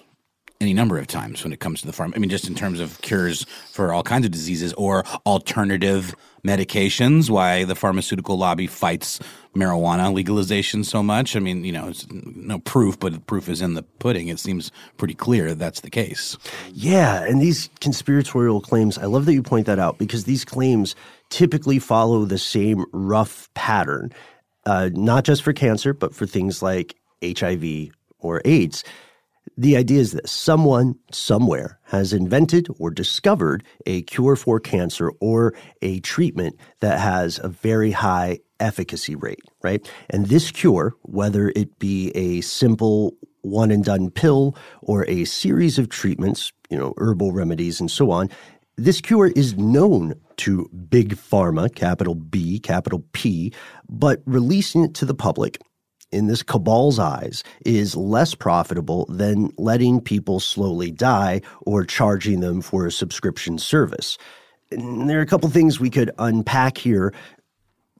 any 0.60 0.74
number 0.74 0.98
of 0.98 1.06
times 1.06 1.44
when 1.44 1.52
it 1.52 1.60
comes 1.60 1.80
to 1.80 1.86
the 1.86 1.92
farm. 1.92 2.12
I 2.16 2.18
mean, 2.18 2.30
just 2.30 2.48
in 2.48 2.54
terms 2.54 2.80
of 2.80 3.00
cures 3.00 3.44
for 3.72 3.92
all 3.92 4.02
kinds 4.02 4.24
of 4.24 4.32
diseases 4.32 4.72
or 4.74 5.04
alternative 5.24 6.16
medications, 6.44 7.30
why 7.30 7.64
the 7.64 7.74
pharmaceutical 7.74 8.36
lobby 8.36 8.66
fights 8.66 9.20
marijuana 9.54 10.12
legalization 10.12 10.84
so 10.84 11.02
much. 11.02 11.36
I 11.36 11.40
mean, 11.40 11.64
you 11.64 11.72
know, 11.72 11.88
it's 11.88 12.06
no 12.10 12.58
proof, 12.58 12.98
but 12.98 13.26
proof 13.26 13.48
is 13.48 13.60
in 13.60 13.74
the 13.74 13.82
pudding. 13.82 14.28
It 14.28 14.38
seems 14.38 14.70
pretty 14.96 15.14
clear 15.14 15.48
that 15.48 15.58
that's 15.58 15.80
the 15.80 15.90
case. 15.90 16.36
Yeah, 16.72 17.22
and 17.24 17.40
these 17.40 17.70
conspiratorial 17.80 18.60
claims, 18.60 18.98
I 18.98 19.04
love 19.04 19.26
that 19.26 19.34
you 19.34 19.42
point 19.42 19.66
that 19.66 19.78
out 19.78 19.98
because 19.98 20.24
these 20.24 20.44
claims 20.44 20.94
typically 21.30 21.78
follow 21.78 22.24
the 22.24 22.38
same 22.38 22.84
rough 22.92 23.48
pattern, 23.54 24.12
uh, 24.66 24.90
not 24.92 25.24
just 25.24 25.42
for 25.42 25.52
cancer, 25.52 25.92
but 25.92 26.14
for 26.14 26.26
things 26.26 26.62
like 26.62 26.94
HIV 27.22 27.90
or 28.18 28.42
AIDS. 28.44 28.84
The 29.58 29.76
idea 29.76 29.98
is 29.98 30.12
this 30.12 30.30
someone 30.30 30.94
somewhere 31.10 31.80
has 31.86 32.12
invented 32.12 32.68
or 32.78 32.92
discovered 32.92 33.64
a 33.86 34.02
cure 34.02 34.36
for 34.36 34.60
cancer 34.60 35.10
or 35.20 35.52
a 35.82 35.98
treatment 35.98 36.54
that 36.78 37.00
has 37.00 37.40
a 37.42 37.48
very 37.48 37.90
high 37.90 38.38
efficacy 38.60 39.16
rate, 39.16 39.42
right? 39.60 39.84
And 40.10 40.26
this 40.26 40.52
cure, 40.52 40.94
whether 41.02 41.48
it 41.56 41.76
be 41.80 42.12
a 42.14 42.40
simple 42.42 43.16
one 43.40 43.72
and 43.72 43.84
done 43.84 44.10
pill 44.10 44.56
or 44.80 45.04
a 45.08 45.24
series 45.24 45.76
of 45.76 45.88
treatments, 45.88 46.52
you 46.70 46.78
know, 46.78 46.94
herbal 46.96 47.32
remedies 47.32 47.80
and 47.80 47.90
so 47.90 48.12
on, 48.12 48.30
this 48.76 49.00
cure 49.00 49.32
is 49.34 49.56
known 49.56 50.14
to 50.36 50.70
big 50.88 51.16
pharma, 51.16 51.74
capital 51.74 52.14
B, 52.14 52.60
capital 52.60 53.02
P, 53.10 53.52
but 53.88 54.22
releasing 54.24 54.84
it 54.84 54.94
to 54.94 55.04
the 55.04 55.14
public 55.14 55.58
in 56.10 56.26
this 56.26 56.42
cabal's 56.42 56.98
eyes 56.98 57.44
is 57.64 57.96
less 57.96 58.34
profitable 58.34 59.06
than 59.06 59.50
letting 59.58 60.00
people 60.00 60.40
slowly 60.40 60.90
die 60.90 61.40
or 61.62 61.84
charging 61.84 62.40
them 62.40 62.60
for 62.60 62.86
a 62.86 62.92
subscription 62.92 63.58
service. 63.58 64.18
And 64.70 65.08
there 65.08 65.18
are 65.18 65.22
a 65.22 65.26
couple 65.26 65.48
things 65.48 65.80
we 65.80 65.90
could 65.90 66.10
unpack 66.18 66.78
here. 66.78 67.14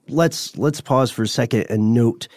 Let's 0.08 0.56
let's 0.56 0.80
pause 0.80 1.10
for 1.10 1.22
a 1.22 1.28
second 1.28 1.66
and 1.68 1.92
note 1.92 2.28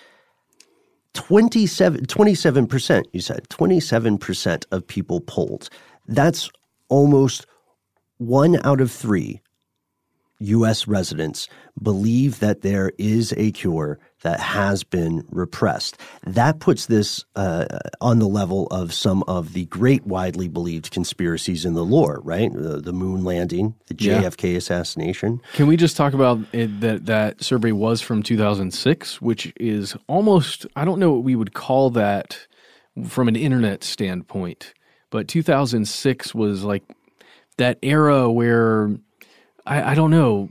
27 1.13 2.05
27% 2.05 3.05
you 3.11 3.21
said 3.21 3.47
27% 3.49 4.65
of 4.71 4.87
people 4.87 5.21
polled. 5.21 5.69
That's 6.07 6.49
almost 6.89 7.45
1 8.17 8.65
out 8.65 8.81
of 8.81 8.91
3 8.91 9.41
U.S. 10.41 10.87
residents 10.87 11.47
believe 11.81 12.39
that 12.39 12.61
there 12.61 12.91
is 12.97 13.33
a 13.37 13.51
cure 13.51 13.99
that 14.23 14.39
has 14.39 14.83
been 14.83 15.23
repressed. 15.31 15.97
That 16.25 16.59
puts 16.59 16.85
this 16.85 17.25
uh, 17.35 17.65
on 18.01 18.19
the 18.19 18.27
level 18.27 18.67
of 18.67 18.93
some 18.93 19.23
of 19.27 19.53
the 19.53 19.65
great 19.65 20.05
widely 20.05 20.47
believed 20.47 20.91
conspiracies 20.91 21.65
in 21.65 21.73
the 21.73 21.83
lore, 21.85 22.21
right? 22.23 22.51
The, 22.53 22.81
the 22.81 22.93
moon 22.93 23.23
landing, 23.23 23.73
the 23.87 23.95
Yeah. 23.97 24.21
JFK 24.21 24.55
assassination. 24.55 25.41
Can 25.53 25.67
we 25.67 25.77
just 25.77 25.97
talk 25.97 26.13
about 26.13 26.39
it, 26.51 26.81
that 26.81 27.05
that 27.07 27.43
survey 27.43 27.71
was 27.71 28.01
from 28.01 28.21
2006, 28.21 29.21
which 29.21 29.51
is 29.57 29.95
almost 30.07 30.65
I 30.75 30.85
don't 30.85 30.99
know 30.99 31.13
what 31.13 31.23
we 31.23 31.35
would 31.35 31.53
call 31.53 31.89
that 31.91 32.47
from 33.07 33.27
an 33.27 33.35
internet 33.35 33.83
standpoint, 33.83 34.73
but 35.09 35.27
2006 35.27 36.35
was 36.35 36.63
like 36.63 36.83
that 37.57 37.79
era 37.81 38.29
where 38.31 38.91
I, 39.71 39.91
I 39.91 39.95
don't 39.95 40.11
know 40.11 40.49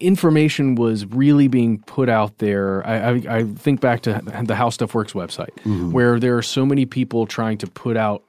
information 0.00 0.76
was 0.76 1.04
really 1.04 1.46
being 1.46 1.78
put 1.80 2.08
out 2.08 2.38
there. 2.38 2.86
I, 2.86 2.96
I, 2.96 3.38
I 3.38 3.44
think 3.44 3.80
back 3.80 4.00
to 4.02 4.22
the 4.44 4.54
How 4.54 4.70
Stuff 4.70 4.94
Works 4.94 5.12
website, 5.12 5.50
where 5.92 6.18
there 6.18 6.38
are 6.38 6.42
so 6.42 6.64
many 6.64 6.86
people 6.86 7.26
trying 7.26 7.58
to 7.58 7.66
put 7.66 7.96
out 7.96 8.22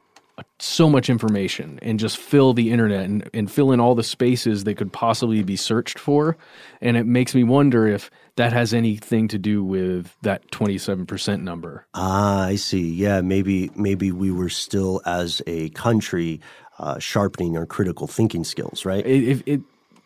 so 0.60 0.90
much 0.90 1.10
information 1.10 1.80
and 1.82 2.00
just 2.00 2.18
fill 2.18 2.54
the 2.54 2.72
internet 2.72 3.06
and, 3.06 3.30
and 3.34 3.52
fill 3.52 3.72
in 3.72 3.80
all 3.80 3.96
the 3.96 4.04
spaces 4.04 4.66
that 4.66 4.76
could 4.76 4.92
possibly 4.92 5.44
be 5.44 5.56
searched 5.56 5.98
for. 5.98 6.38
And 6.82 6.98
it 6.98 7.06
makes 7.06 7.34
me 7.34 7.44
wonder 7.44 7.88
if 7.88 8.12
that 8.36 8.54
has 8.54 8.74
anything 8.74 9.30
to 9.30 9.38
do 9.38 9.64
with 9.64 10.16
that 10.22 10.50
27% 10.52 11.42
number. 11.42 11.86
Ah, 11.94 12.44
I 12.46 12.56
see. 12.56 12.94
Yeah, 12.94 13.22
maybe 13.22 13.72
maybe 13.76 14.12
we 14.12 14.32
were 14.32 14.50
still 14.50 15.02
as 15.06 15.42
a 15.48 15.70
country 15.70 16.42
uh, 16.80 17.00
sharpening 17.00 17.58
our 17.58 17.66
critical 17.66 18.08
thinking 18.08 18.44
skills, 18.44 18.86
right? 18.86 19.06
It, 19.06 19.24
it, 19.24 19.44
it, 19.46 19.62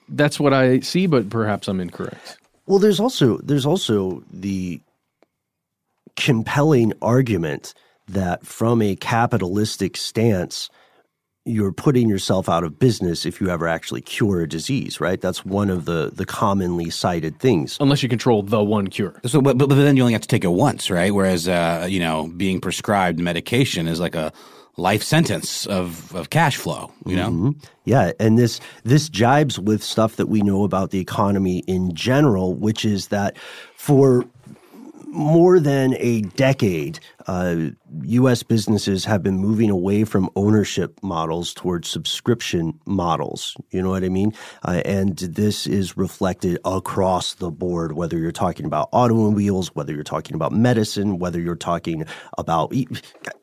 that's 0.10 0.40
what 0.40 0.54
I 0.54 0.80
see, 0.82 1.08
but 1.08 1.30
perhaps 1.30 1.68
I'm 1.68 1.80
incorrect. 1.80 2.38
Well, 2.66 2.80
there's 2.80 3.00
also 3.00 3.38
there's 3.38 3.66
also 3.66 4.24
the 4.32 4.80
compelling 6.16 6.94
argument 7.02 7.74
that 8.08 8.46
from 8.46 8.82
a 8.82 8.96
capitalistic 8.96 9.98
stance, 9.98 10.70
you're 11.46 11.74
putting 11.74 12.08
yourself 12.08 12.48
out 12.48 12.64
of 12.64 12.80
business 12.80 13.26
if 13.26 13.42
you 13.42 13.50
ever 13.50 13.68
actually 13.68 14.02
cure 14.02 14.42
a 14.42 14.48
disease, 14.48 15.02
right? 15.02 15.20
That's 15.20 15.44
one 15.44 15.70
of 15.70 15.86
the 15.86 16.12
the 16.14 16.26
commonly 16.26 16.90
cited 16.90 17.40
things. 17.40 17.78
Unless 17.82 18.02
you 18.02 18.10
control 18.10 18.44
the 18.44 18.64
one 18.64 18.88
cure. 18.88 19.20
So, 19.26 19.42
but, 19.42 19.58
but 19.58 19.68
then 19.70 19.98
you 19.98 20.04
only 20.04 20.14
have 20.14 20.22
to 20.22 20.28
take 20.28 20.46
it 20.46 20.50
once, 20.50 20.90
right? 20.90 21.14
Whereas, 21.14 21.48
uh, 21.48 21.86
you 21.90 22.00
know, 22.00 22.32
being 22.38 22.62
prescribed 22.62 23.20
medication 23.20 23.88
is 23.88 24.00
like 24.00 24.16
a 24.16 24.32
life 24.78 25.04
sentence 25.04 25.66
of, 25.68 26.14
of 26.16 26.30
cash 26.30 26.58
flow, 26.58 26.92
you 27.06 27.16
know? 27.16 27.30
Mm-hmm. 27.30 27.52
Yeah, 27.86 28.12
and 28.20 28.38
this 28.38 28.60
this 28.84 29.10
jibes 29.10 29.60
with 29.60 29.84
stuff 29.84 30.16
that 30.16 30.28
we 30.28 30.42
know 30.42 30.64
about 30.64 30.92
the 30.92 31.00
economy 31.00 31.60
in 31.68 31.94
general, 31.94 32.56
which 32.56 32.86
is 32.86 33.08
that 33.10 33.38
for 33.76 34.26
more 35.08 35.60
than 35.60 35.96
a 36.00 36.22
decade, 36.22 37.00
uh, 37.28 37.56
U.S. 38.04 38.44
businesses 38.44 39.06
have 39.06 39.24
been 39.24 39.38
moving 39.38 39.70
away 39.70 40.04
from 40.04 40.30
ownership 40.36 41.00
models 41.02 41.54
towards 41.54 41.88
subscription 41.88 42.80
models. 42.86 43.56
You 43.72 43.82
know 43.82 43.90
what 43.90 44.04
I 44.04 44.10
mean? 44.10 44.34
Uh, 44.64 44.82
and 44.86 45.18
this 45.18 45.68
is 45.68 45.96
reflected 45.98 46.60
across 46.66 47.36
the 47.36 47.52
board, 47.52 47.94
whether 47.94 48.18
you're 48.18 48.32
talking 48.32 48.66
about 48.66 48.90
automobiles, 48.92 49.74
whether 49.76 49.94
you're 49.94 50.04
talking 50.04 50.36
about 50.36 50.52
medicine, 50.52 51.20
whether 51.20 51.40
you're 51.40 51.56
talking 51.56 52.06
about 52.38 52.74
e- 52.74 52.88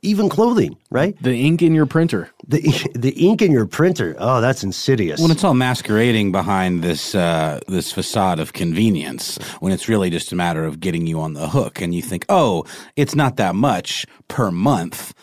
even 0.03 0.29
clothing, 0.29 0.77
right? 0.91 1.21
The 1.23 1.35
ink 1.35 1.63
in 1.63 1.75
your 1.75 1.87
printer. 1.87 2.31
The 2.47 2.61
the 2.95 3.13
ink 3.13 3.43
in 3.43 3.53
your 3.53 3.67
printer. 3.67 4.17
Oh, 4.19 4.41
that's 4.41 4.63
insidious. 4.63 5.21
When 5.21 5.31
it's 5.31 5.45
all 5.45 5.55
masquerading 5.55 6.33
behind 6.33 6.83
this 6.83 7.15
uh, 7.15 7.61
this 7.67 7.93
facade 7.93 8.41
of 8.41 8.53
convenience, 8.53 9.39
when 9.61 9.73
it's 9.73 9.89
really 9.89 10.11
just 10.11 10.33
a 10.33 10.37
matter 10.37 10.65
of 10.65 10.81
getting 10.81 11.07
you 11.07 11.21
on 11.21 11.35
the 11.35 11.49
hook, 11.49 11.81
and 11.81 11.95
you 11.95 12.03
think, 12.03 12.27
oh, 12.29 12.65
it's 12.97 13.15
not 13.15 13.37
that 13.37 13.55
much 13.55 13.70
per 14.29 14.51
month, 14.51 15.15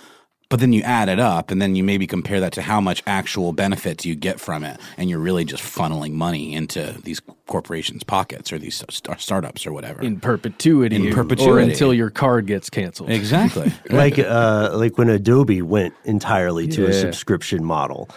but 0.49 0.59
then 0.61 0.71
you 0.71 0.81
add 0.83 1.09
it 1.09 1.19
up, 1.19 1.51
and 1.51 1.61
then 1.61 1.75
you 1.75 1.83
maybe 1.83 2.07
compare 2.07 2.39
that 2.39 2.53
to 2.53 2.61
how 2.61 2.79
much 2.79 3.03
actual 3.05 3.51
benefits 3.51 4.05
you 4.05 4.15
get 4.15 4.39
from 4.39 4.63
it, 4.63 4.79
and 4.97 5.09
you're 5.09 5.19
really 5.19 5.43
just 5.43 5.61
funneling 5.61 6.13
money 6.13 6.53
into 6.53 6.95
these 7.03 7.19
corporations' 7.47 8.03
pockets 8.03 8.53
or 8.53 8.57
these 8.57 8.81
star- 8.89 9.17
startups 9.17 9.67
or 9.67 9.73
whatever. 9.73 10.01
In 10.01 10.19
perpetuity. 10.21 10.95
In 10.95 11.13
Or 11.13 11.59
until 11.59 11.93
your 11.93 12.09
card 12.09 12.47
gets 12.47 12.69
canceled. 12.69 13.09
exactly. 13.09 13.73
like 13.89 14.17
uh, 14.19 14.69
like 14.73 14.97
when 14.97 15.09
Adobe 15.09 15.61
went 15.61 15.93
entirely 16.05 16.67
to 16.69 16.85
a 16.87 16.93
subscription 16.93 17.63
model. 17.65 18.07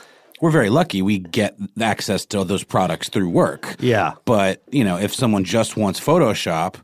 we're 0.41 0.51
very 0.53 0.71
lucky 0.71 1.03
we 1.03 1.19
get 1.19 1.55
access 1.81 2.25
to 2.27 2.45
those 2.45 2.65
products 2.65 3.09
through 3.09 3.29
work. 3.29 3.75
Yeah. 3.81 4.15
But, 4.25 4.63
you 4.71 4.85
know, 4.85 4.97
if 4.99 5.13
someone 5.15 5.45
just 5.45 5.77
wants 5.77 5.99
Photoshop, 6.01 6.77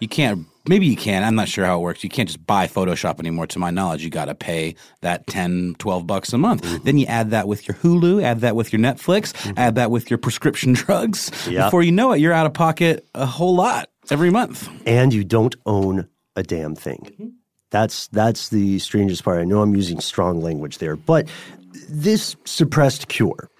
you 0.00 0.08
can't 0.08 0.46
maybe 0.68 0.86
you 0.86 0.96
can. 0.96 1.24
I'm 1.24 1.34
not 1.34 1.48
sure 1.48 1.64
how 1.64 1.78
it 1.78 1.82
works. 1.82 2.04
You 2.04 2.10
can't 2.10 2.28
just 2.28 2.46
buy 2.46 2.66
Photoshop 2.66 3.18
anymore 3.18 3.46
to 3.48 3.58
my 3.58 3.70
knowledge. 3.70 4.04
You 4.04 4.10
got 4.10 4.26
to 4.26 4.34
pay 4.34 4.74
that 5.00 5.26
10, 5.26 5.76
12 5.78 6.06
bucks 6.06 6.32
a 6.32 6.38
month. 6.38 6.62
Mm-hmm. 6.62 6.84
Then 6.84 6.98
you 6.98 7.06
add 7.06 7.30
that 7.30 7.48
with 7.48 7.66
your 7.66 7.76
Hulu, 7.76 8.22
add 8.22 8.40
that 8.40 8.54
with 8.54 8.72
your 8.72 8.80
Netflix, 8.80 9.34
add 9.56 9.74
that 9.76 9.90
with 9.90 10.10
your 10.10 10.18
prescription 10.18 10.72
drugs. 10.74 11.30
Yeah. 11.48 11.64
Before 11.64 11.82
you 11.82 11.92
know 11.92 12.12
it, 12.12 12.20
you're 12.20 12.32
out 12.32 12.46
of 12.46 12.54
pocket 12.54 13.06
a 13.14 13.26
whole 13.26 13.54
lot 13.56 13.88
every 14.10 14.30
month. 14.30 14.68
and 14.86 15.12
you 15.12 15.24
don't 15.24 15.54
own 15.66 16.08
a 16.36 16.42
damn 16.42 16.74
thing. 16.74 17.32
That's 17.70 18.08
that's 18.08 18.48
the 18.48 18.78
strangest 18.78 19.24
part. 19.24 19.40
I 19.40 19.44
know 19.44 19.60
I'm 19.60 19.74
using 19.76 20.00
strong 20.00 20.40
language 20.40 20.78
there, 20.78 20.96
but 20.96 21.28
this 21.90 22.34
suppressed 22.44 23.08
cure, 23.08 23.50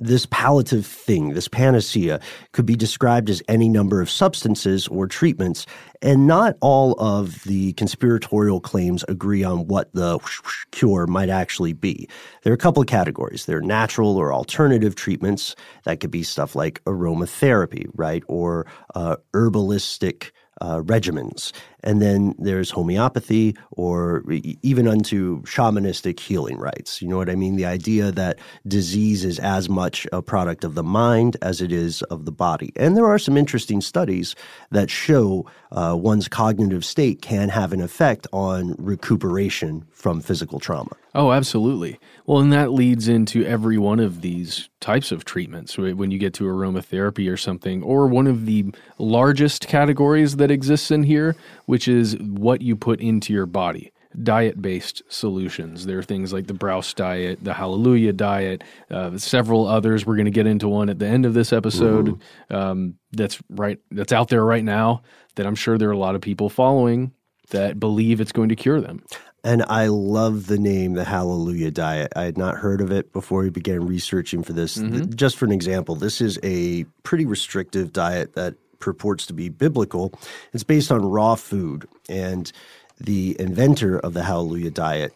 this 0.00 0.26
palliative 0.30 0.86
thing, 0.86 1.34
this 1.34 1.46
panacea 1.46 2.20
could 2.52 2.66
be 2.66 2.74
described 2.74 3.30
as 3.30 3.42
any 3.48 3.68
number 3.68 4.00
of 4.00 4.10
substances 4.10 4.88
or 4.88 5.06
treatments, 5.06 5.66
and 6.02 6.26
not 6.26 6.56
all 6.60 6.94
of 6.98 7.44
the 7.44 7.74
conspiratorial 7.74 8.60
claims 8.60 9.04
agree 9.08 9.44
on 9.44 9.66
what 9.66 9.92
the 9.92 10.18
cure 10.72 11.06
might 11.06 11.28
actually 11.28 11.74
be. 11.74 12.08
There 12.42 12.52
are 12.52 12.54
a 12.54 12.58
couple 12.58 12.80
of 12.80 12.88
categories. 12.88 13.44
There 13.44 13.58
are 13.58 13.62
natural 13.62 14.16
or 14.16 14.32
alternative 14.32 14.94
treatments. 14.94 15.54
That 15.84 16.00
could 16.00 16.10
be 16.10 16.22
stuff 16.22 16.56
like 16.56 16.82
aromatherapy, 16.84 17.86
right? 17.94 18.24
Or 18.26 18.66
uh, 18.94 19.16
herbalistic 19.34 20.30
uh, 20.60 20.80
regimens. 20.80 21.52
And 21.82 22.00
then 22.00 22.34
there's 22.38 22.70
homeopathy 22.70 23.56
or 23.72 24.22
even 24.62 24.86
unto 24.86 25.42
shamanistic 25.42 26.20
healing 26.20 26.58
rites. 26.58 27.00
You 27.00 27.08
know 27.08 27.16
what 27.16 27.30
I 27.30 27.34
mean? 27.34 27.56
The 27.56 27.66
idea 27.66 28.12
that 28.12 28.38
disease 28.66 29.24
is 29.24 29.38
as 29.38 29.68
much 29.68 30.06
a 30.12 30.22
product 30.22 30.64
of 30.64 30.74
the 30.74 30.82
mind 30.82 31.36
as 31.42 31.60
it 31.60 31.72
is 31.72 32.02
of 32.02 32.24
the 32.24 32.32
body. 32.32 32.72
And 32.76 32.96
there 32.96 33.06
are 33.06 33.18
some 33.18 33.36
interesting 33.36 33.80
studies 33.80 34.34
that 34.70 34.90
show 34.90 35.46
uh, 35.72 35.96
one's 35.98 36.28
cognitive 36.28 36.84
state 36.84 37.22
can 37.22 37.48
have 37.48 37.72
an 37.72 37.80
effect 37.80 38.26
on 38.32 38.74
recuperation 38.78 39.86
from 39.92 40.20
physical 40.20 40.58
trauma. 40.58 40.90
Oh, 41.14 41.32
absolutely. 41.32 41.98
Well, 42.26 42.38
and 42.38 42.52
that 42.52 42.70
leads 42.70 43.08
into 43.08 43.44
every 43.44 43.78
one 43.78 43.98
of 43.98 44.20
these 44.20 44.68
types 44.78 45.10
of 45.10 45.24
treatments 45.24 45.76
when 45.76 46.10
you 46.10 46.18
get 46.18 46.34
to 46.34 46.44
aromatherapy 46.44 47.30
or 47.30 47.36
something, 47.36 47.82
or 47.82 48.06
one 48.06 48.28
of 48.28 48.46
the 48.46 48.72
largest 48.98 49.66
categories 49.66 50.36
that 50.36 50.50
exists 50.50 50.90
in 50.90 51.02
here, 51.02 51.34
which 51.70 51.86
is 51.86 52.16
what 52.18 52.62
you 52.62 52.74
put 52.74 53.00
into 53.00 53.32
your 53.32 53.46
body. 53.46 53.92
Diet 54.20 54.60
based 54.60 55.02
solutions. 55.08 55.86
There 55.86 56.00
are 56.00 56.02
things 56.02 56.32
like 56.32 56.48
the 56.48 56.52
Breuss 56.52 56.92
diet, 56.94 57.44
the 57.44 57.54
Hallelujah 57.54 58.12
diet, 58.12 58.64
uh, 58.90 59.16
several 59.18 59.68
others. 59.68 60.04
We're 60.04 60.16
going 60.16 60.24
to 60.24 60.32
get 60.32 60.48
into 60.48 60.66
one 60.66 60.90
at 60.90 60.98
the 60.98 61.06
end 61.06 61.26
of 61.26 61.32
this 61.32 61.52
episode 61.52 62.20
um, 62.50 62.96
that's 63.12 63.38
right 63.48 63.78
that's 63.92 64.12
out 64.12 64.26
there 64.30 64.44
right 64.44 64.64
now 64.64 65.02
that 65.36 65.46
I'm 65.46 65.54
sure 65.54 65.78
there 65.78 65.88
are 65.90 65.92
a 65.92 65.96
lot 65.96 66.16
of 66.16 66.20
people 66.20 66.48
following 66.48 67.12
that 67.50 67.78
believe 67.78 68.20
it's 68.20 68.32
going 68.32 68.48
to 68.48 68.56
cure 68.56 68.80
them. 68.80 69.04
And 69.44 69.64
I 69.68 69.86
love 69.86 70.48
the 70.48 70.58
name, 70.58 70.94
the 70.94 71.04
Hallelujah 71.04 71.70
Diet. 71.70 72.12
I 72.16 72.24
had 72.24 72.36
not 72.36 72.56
heard 72.56 72.80
of 72.80 72.90
it 72.90 73.12
before 73.12 73.42
we 73.42 73.50
began 73.50 73.86
researching 73.86 74.42
for 74.42 74.52
this. 74.52 74.74
Th- 74.74 75.08
just 75.14 75.36
for 75.36 75.44
an 75.44 75.52
example, 75.52 75.94
this 75.94 76.20
is 76.20 76.36
a 76.42 76.82
pretty 77.04 77.26
restrictive 77.26 77.92
diet 77.92 78.34
that 78.34 78.56
purports 78.80 79.26
to 79.26 79.32
be 79.32 79.48
biblical. 79.48 80.12
It's 80.52 80.64
based 80.64 80.90
on 80.90 81.04
raw 81.04 81.34
food. 81.36 81.86
And 82.08 82.50
the 82.98 83.36
inventor 83.38 83.98
of 83.98 84.14
the 84.14 84.24
Hallelujah 84.24 84.70
Diet 84.70 85.14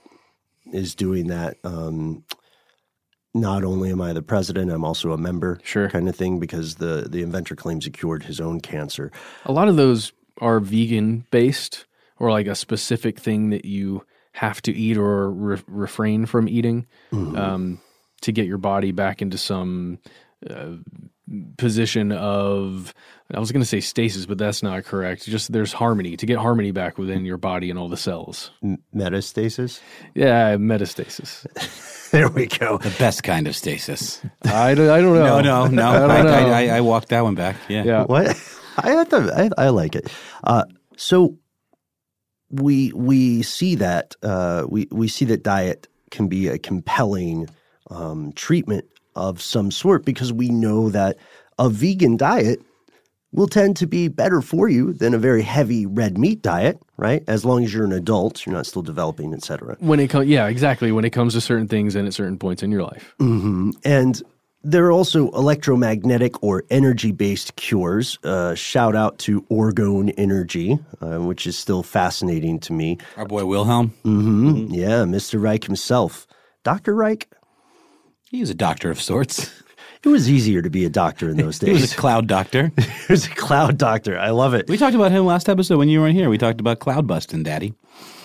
is 0.72 0.94
doing 0.94 1.27
that. 1.29 1.57
Um, 1.64 2.24
not 3.35 3.64
only 3.64 3.90
am 3.90 4.00
I 4.00 4.12
the 4.12 4.22
president, 4.22 4.70
I'm 4.70 4.85
also 4.85 5.11
a 5.12 5.18
member, 5.18 5.59
Sure. 5.64 5.90
kind 5.90 6.09
of 6.09 6.14
thing, 6.14 6.38
because 6.38 6.77
the, 6.77 7.07
the 7.11 7.20
inventor 7.22 7.57
claims 7.57 7.85
he 7.85 7.90
cured 7.90 8.22
his 8.22 8.40
own 8.40 8.61
cancer. 8.61 9.11
A 9.44 9.53
lot 9.53 9.68
of 9.68 9.74
those 9.77 10.12
are 10.40 10.61
vegan 10.61 11.27
based 11.33 11.85
or 12.18 12.31
like 12.31 12.46
a 12.46 12.55
specific 12.55 13.18
thing 13.18 13.50
that 13.50 13.64
you 13.64 14.05
have 14.33 14.62
to 14.62 14.72
eat 14.72 14.96
or 14.96 15.31
re- 15.31 15.62
refrain 15.66 16.27
from 16.27 16.48
eating 16.48 16.87
um, 17.12 17.81
to 18.20 18.33
get 18.33 18.46
your 18.46 18.59
body 18.59 18.92
back 18.92 19.20
into 19.20 19.37
some 19.38 19.98
uh, 20.48 20.72
position 21.57 22.13
of 22.13 22.95
I 23.35 23.41
was 23.41 23.51
going 23.53 23.63
to 23.63 23.69
say 23.69 23.81
stasis, 23.81 24.27
but 24.27 24.37
that's 24.37 24.63
not 24.63 24.85
correct. 24.85 25.25
Just 25.25 25.53
there's 25.53 25.73
harmony 25.73 26.17
to 26.17 26.27
get 26.27 26.39
harmony 26.39 26.73
back 26.73 26.99
within 26.99 27.25
your 27.25 27.39
body 27.39 27.71
and 27.71 27.79
all 27.79 27.89
the 27.89 27.97
cells. 27.97 28.51
Metastasis. 28.95 29.81
Yeah, 30.15 30.57
metastasis. 30.57 32.11
there 32.11 32.29
we 32.29 32.47
go. 32.47 32.79
The 32.79 32.95
best 32.99 33.23
kind 33.23 33.49
of 33.49 33.57
stasis. 33.57 34.21
I 34.45 34.75
don't, 34.75 34.91
I 34.91 35.01
don't 35.01 35.15
know. 35.19 35.41
No, 35.41 35.67
no, 35.67 35.69
no. 35.69 35.89
I, 35.89 35.99
don't 35.99 36.11
I, 36.11 36.23
know. 36.23 36.51
I, 36.51 36.67
I, 36.67 36.77
I 36.77 36.81
walked 36.83 37.09
that 37.09 37.23
one 37.23 37.35
back. 37.35 37.57
Yeah. 37.69 37.85
yeah. 37.85 38.05
What? 38.05 38.29
I 38.77 38.99
I, 38.99 39.05
thought, 39.05 39.31
I 39.33 39.51
I 39.57 39.69
like 39.71 39.95
it. 39.95 40.13
Uh, 40.43 40.65
so 40.97 41.39
we 42.51 42.93
we 42.93 43.43
see 43.43 43.77
that 43.77 44.15
uh, 44.23 44.67
we 44.69 44.89
we 44.91 45.09
see 45.09 45.25
that 45.27 45.43
diet 45.43 45.89
can 46.11 46.29
be 46.29 46.49
a 46.49 46.59
compelling 46.59 47.49
um, 47.91 48.33
treatment 48.33 48.85
of 49.16 49.40
some 49.40 49.70
sort 49.70 50.05
because 50.05 50.33
we 50.33 50.48
know 50.48 50.90
that 50.90 51.16
a 51.59 51.68
vegan 51.68 52.16
diet 52.16 52.61
will 53.33 53.48
tend 53.48 53.77
to 53.77 53.87
be 53.87 54.07
better 54.07 54.40
for 54.40 54.68
you 54.68 54.92
than 54.92 55.12
a 55.12 55.18
very 55.18 55.42
heavy 55.42 55.87
red 55.87 56.16
meat 56.16 56.40
diet, 56.40 56.81
right? 56.96 57.24
As 57.27 57.44
long 57.44 57.64
as 57.64 57.74
you're 57.74 57.85
an 57.85 57.92
adult, 57.92 58.46
you're 58.46 58.55
not 58.55 58.64
still 58.66 58.83
developing, 58.83 59.35
et 59.35 59.42
cetera. 59.42 59.77
When 59.81 59.98
it 59.98 60.09
comes, 60.09 60.29
yeah, 60.29 60.46
exactly. 60.46 60.92
When 60.92 61.05
it 61.05 61.11
comes 61.11 61.35
to 61.35 61.40
certain 61.40 61.66
things 61.66 61.96
and 61.96 62.07
at 62.07 62.14
certain 62.14 62.38
points 62.38 62.62
in 62.62 62.70
your 62.70 62.83
life. 62.85 63.14
hmm 63.18 63.70
And 63.85 64.22
there 64.62 64.87
are 64.87 64.92
also 64.92 65.31
electromagnetic 65.33 66.42
or 66.44 66.64
energy 66.70 67.11
based 67.12 67.57
cures. 67.57 68.18
Uh, 68.22 68.55
shout 68.55 68.94
out 68.94 69.18
to 69.18 69.42
Orgone 69.42 70.14
Energy, 70.16 70.79
uh, 71.03 71.18
which 71.18 71.46
is 71.46 71.59
still 71.59 71.83
fascinating 71.83 72.61
to 72.61 72.72
me. 72.72 72.98
Our 73.16 73.27
boy 73.27 73.44
Wilhelm. 73.46 73.88
hmm 74.05 74.66
Yeah, 74.70 75.03
Mr. 75.05 75.42
Reich 75.42 75.64
himself. 75.64 76.27
Dr. 76.62 76.94
Reich? 76.94 77.29
He 78.35 78.40
was 78.40 78.51
a 78.51 78.55
doctor 78.55 78.90
of 78.90 79.01
sorts. 79.01 79.62
It 80.03 80.09
was 80.09 80.29
easier 80.29 80.61
to 80.61 80.68
be 80.68 80.85
a 80.85 80.90
doctor 80.90 81.31
in 81.31 81.37
those 81.37 81.59
days. 81.59 81.68
He 81.77 81.81
was 81.81 81.92
a 81.92 81.97
cloud 81.97 82.27
doctor. 82.27 82.73
he 82.79 83.12
was 83.12 83.27
a 83.27 83.31
cloud 83.31 83.79
doctor. 83.79 84.18
I 84.18 84.31
love 84.31 84.53
it. 84.53 84.68
we 84.68 84.77
talked 84.77 84.97
about 84.97 85.12
him 85.12 85.25
last 85.25 85.49
episode 85.49 85.79
when 85.79 85.88
you 85.88 86.01
weren't 86.01 86.16
here. 86.16 86.29
We 86.29 86.37
talked 86.37 86.61
about 86.61 86.81
cloud 86.81 87.07
busting, 87.07 87.44
Daddy. 87.44 87.75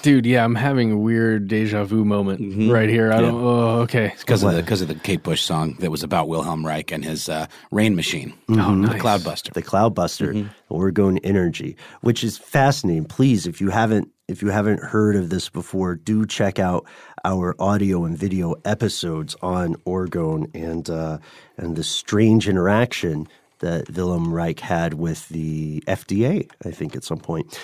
Dude, 0.01 0.25
yeah, 0.25 0.43
I'm 0.43 0.55
having 0.55 0.91
a 0.91 0.97
weird 0.97 1.47
deja 1.47 1.83
vu 1.83 2.03
moment 2.03 2.41
mm-hmm. 2.41 2.69
right 2.69 2.89
here. 2.89 3.13
I 3.13 3.21
don't. 3.21 3.35
Oh, 3.35 3.81
okay. 3.81 4.13
Because 4.17 4.43
of 4.43 4.53
the 4.53 4.61
because 4.61 4.81
of 4.81 4.87
the 4.87 4.95
Kate 4.95 5.23
Bush 5.23 5.43
song 5.43 5.75
that 5.79 5.91
was 5.91 6.03
about 6.03 6.27
Wilhelm 6.27 6.65
Reich 6.65 6.91
and 6.91 7.05
his 7.05 7.29
uh, 7.29 7.45
rain 7.71 7.95
machine. 7.95 8.33
Mm-hmm. 8.49 8.59
Oh, 8.59 8.75
nice. 8.75 8.93
The 8.93 8.99
cloud 8.99 9.23
buster. 9.23 9.51
the 9.53 9.61
cloud 9.61 9.93
buster 9.93 10.33
mm-hmm. 10.33 10.73
orgone 10.73 11.19
energy 11.23 11.77
which 12.01 12.23
is 12.23 12.37
fascinating 12.37 13.05
please 13.05 13.45
if 13.45 13.61
you 13.61 13.69
haven't 13.69 14.09
if 14.27 14.41
you 14.41 14.49
haven't 14.49 14.79
heard 14.79 15.15
of 15.15 15.29
this 15.29 15.49
before 15.49 15.95
do 15.95 16.25
check 16.25 16.59
out 16.59 16.85
our 17.23 17.55
audio 17.59 18.05
and 18.05 18.17
video 18.17 18.55
episodes 18.65 19.35
on 19.41 19.75
orgone 19.85 20.49
and 20.53 20.89
uh, 20.89 21.17
and 21.57 21.75
the 21.75 21.83
strange 21.83 22.47
interaction 22.47 23.27
that 23.59 23.89
Willem 23.89 24.33
Reich 24.33 24.59
had 24.59 24.95
with 24.95 25.27
the 25.29 25.81
FDA 25.87 26.49
I 26.65 26.71
think 26.71 26.95
at 26.95 27.03
some 27.03 27.19
point. 27.19 27.59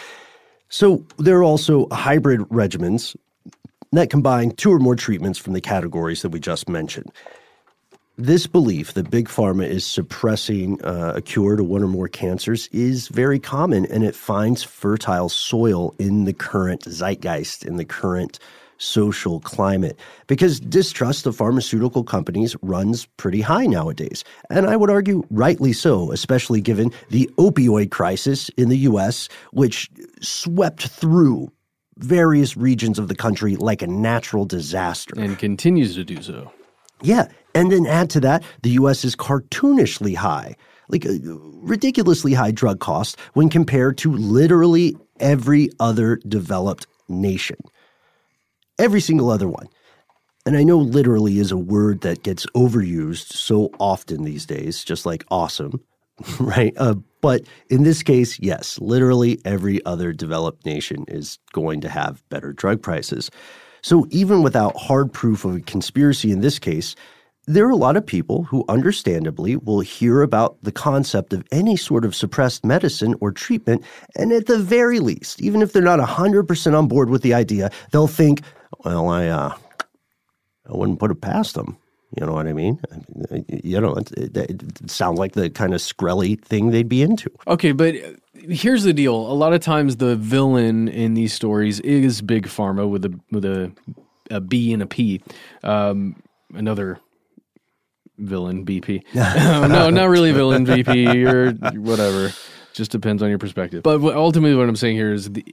So 0.69 1.05
there 1.17 1.37
are 1.37 1.43
also 1.43 1.87
hybrid 1.91 2.41
regimens 2.41 3.15
that 3.91 4.09
combine 4.09 4.51
two 4.51 4.71
or 4.71 4.79
more 4.79 4.95
treatments 4.95 5.39
from 5.39 5.53
the 5.53 5.61
categories 5.61 6.21
that 6.21 6.29
we 6.29 6.39
just 6.39 6.67
mentioned. 6.67 7.11
This 8.17 8.47
belief 8.47 8.93
that 8.93 9.09
big 9.09 9.27
pharma 9.27 9.67
is 9.67 9.85
suppressing 9.85 10.81
uh, 10.83 11.13
a 11.15 11.21
cure 11.21 11.57
to 11.57 11.63
one 11.63 11.83
or 11.83 11.87
more 11.87 12.07
cancers 12.07 12.67
is 12.71 13.09
very 13.09 13.39
common 13.39 13.85
and 13.87 14.05
it 14.05 14.15
finds 14.15 14.63
fertile 14.63 15.27
soil 15.27 15.93
in 15.99 16.23
the 16.23 16.31
current 16.31 16.83
zeitgeist, 16.83 17.65
in 17.65 17.75
the 17.75 17.83
current 17.83 18.39
social 18.77 19.39
climate, 19.39 19.97
because 20.27 20.59
distrust 20.59 21.25
of 21.25 21.35
pharmaceutical 21.35 22.03
companies 22.03 22.55
runs 22.61 23.05
pretty 23.17 23.41
high 23.41 23.65
nowadays. 23.65 24.23
And 24.49 24.67
I 24.67 24.75
would 24.75 24.89
argue 24.89 25.23
rightly 25.29 25.73
so, 25.73 26.11
especially 26.11 26.61
given 26.61 26.91
the 27.09 27.29
opioid 27.37 27.91
crisis 27.91 28.49
in 28.57 28.69
the 28.69 28.77
US, 28.79 29.29
which 29.51 29.89
swept 30.21 30.87
through 30.87 31.51
various 31.97 32.57
regions 32.57 32.99
of 32.99 33.07
the 33.07 33.15
country 33.15 33.55
like 33.55 33.81
a 33.81 33.87
natural 33.87 34.45
disaster. 34.45 35.13
And 35.17 35.37
continues 35.37 35.95
to 35.95 36.03
do 36.03 36.21
so. 36.21 36.51
Yeah. 37.01 37.27
And 37.53 37.71
then 37.71 37.85
add 37.85 38.09
to 38.11 38.19
that, 38.21 38.43
the 38.63 38.71
US 38.71 39.05
is 39.05 39.15
cartoonishly 39.15 40.15
high, 40.15 40.55
like 40.89 41.05
uh, 41.05 41.13
ridiculously 41.21 42.33
high 42.33 42.51
drug 42.51 42.79
costs 42.79 43.15
when 43.33 43.49
compared 43.49 43.97
to 43.99 44.11
literally 44.11 44.95
every 45.19 45.69
other 45.79 46.17
developed 46.27 46.87
nation. 47.07 47.57
Every 48.77 49.01
single 49.01 49.29
other 49.29 49.47
one. 49.47 49.67
And 50.45 50.55
I 50.55 50.63
know 50.63 50.77
literally 50.77 51.39
is 51.39 51.51
a 51.51 51.57
word 51.57 52.01
that 52.01 52.23
gets 52.23 52.45
overused 52.47 53.33
so 53.33 53.71
often 53.79 54.23
these 54.23 54.45
days, 54.45 54.83
just 54.83 55.05
like 55.05 55.25
awesome, 55.31 55.81
right? 56.39 56.73
Uh, 56.77 56.95
but 57.21 57.43
in 57.69 57.83
this 57.83 58.03
case, 58.03 58.39
yes, 58.39 58.77
literally 58.79 59.39
every 59.43 59.83
other 59.85 60.13
developed 60.13 60.65
nation 60.65 61.05
is 61.07 61.39
going 61.53 61.81
to 61.81 61.89
have 61.89 62.27
better 62.29 62.53
drug 62.53 62.81
prices. 62.83 63.31
So 63.81 64.05
even 64.11 64.43
without 64.43 64.77
hard 64.77 65.11
proof 65.13 65.45
of 65.45 65.55
a 65.55 65.61
conspiracy 65.61 66.31
in 66.31 66.41
this 66.41 66.59
case, 66.59 66.95
there 67.47 67.65
are 67.65 67.71
a 67.71 67.75
lot 67.75 67.95
of 67.95 68.05
people 68.05 68.43
who 68.43 68.65
understandably 68.67 69.55
will 69.55 69.81
hear 69.81 70.21
about 70.21 70.57
the 70.63 70.71
concept 70.71 71.33
of 71.33 71.43
any 71.51 71.77
sort 71.77 72.03
of 72.03 72.15
suppressed 72.15 72.65
medicine 72.65 73.13
or 73.21 73.31
treatment, 73.31 73.83
and 74.15 74.31
at 74.31 74.47
the 74.47 74.57
very 74.57 74.99
least, 74.99 75.41
even 75.41 75.61
if 75.61 75.71
they're 75.71 75.83
not 75.83 75.99
100% 75.99 76.77
on 76.77 76.87
board 76.87 77.09
with 77.09 77.21
the 77.21 77.35
idea, 77.35 77.69
they'll 77.91 78.07
think, 78.07 78.41
well, 78.85 79.09
I, 79.09 79.27
uh, 79.27 79.55
I 80.69 80.77
wouldn't 80.77 80.99
put 80.99 81.11
it 81.11 81.21
past 81.21 81.55
them. 81.55 81.77
You 82.17 82.25
know 82.25 82.33
what 82.33 82.47
I 82.47 82.53
mean? 82.53 82.79
You 83.49 83.81
know, 83.81 83.95
it, 83.95 84.11
it, 84.13 84.37
it 84.37 84.89
sounds 84.89 85.19
like 85.19 85.33
the 85.33 85.49
kind 85.49 85.73
of 85.73 85.81
screlly 85.81 86.41
thing 86.41 86.71
they'd 86.71 86.87
be 86.87 87.01
into. 87.01 87.29
Okay, 87.45 87.73
but 87.73 87.95
uh, 87.95 88.11
here's 88.33 88.83
the 88.83 88.93
deal. 88.93 89.15
A 89.15 89.33
lot 89.33 89.51
of 89.51 89.59
times 89.59 89.97
the 89.97 90.15
villain 90.15 90.87
in 90.87 91.13
these 91.13 91.33
stories 91.33 91.81
is 91.81 92.21
big 92.21 92.47
pharma 92.47 92.89
with 92.89 93.03
a 93.05 93.19
with 93.31 93.43
a 93.43 93.73
a 94.29 94.39
B 94.39 94.71
and 94.71 94.81
a 94.81 94.85
P. 94.85 95.21
Um, 95.63 96.21
another 96.53 96.99
villain 98.17 98.65
BP. 98.65 99.03
no, 99.13 99.89
not 99.89 100.09
really 100.09 100.31
villain 100.31 100.65
VP 100.65 101.25
or 101.25 101.51
whatever. 101.51 102.31
Just 102.73 102.91
depends 102.91 103.23
on 103.23 103.29
your 103.29 103.39
perspective. 103.39 103.83
But 103.83 104.01
ultimately, 104.01 104.55
what 104.55 104.69
I'm 104.69 104.75
saying 104.75 104.95
here 104.95 105.13
is 105.13 105.31
the 105.31 105.45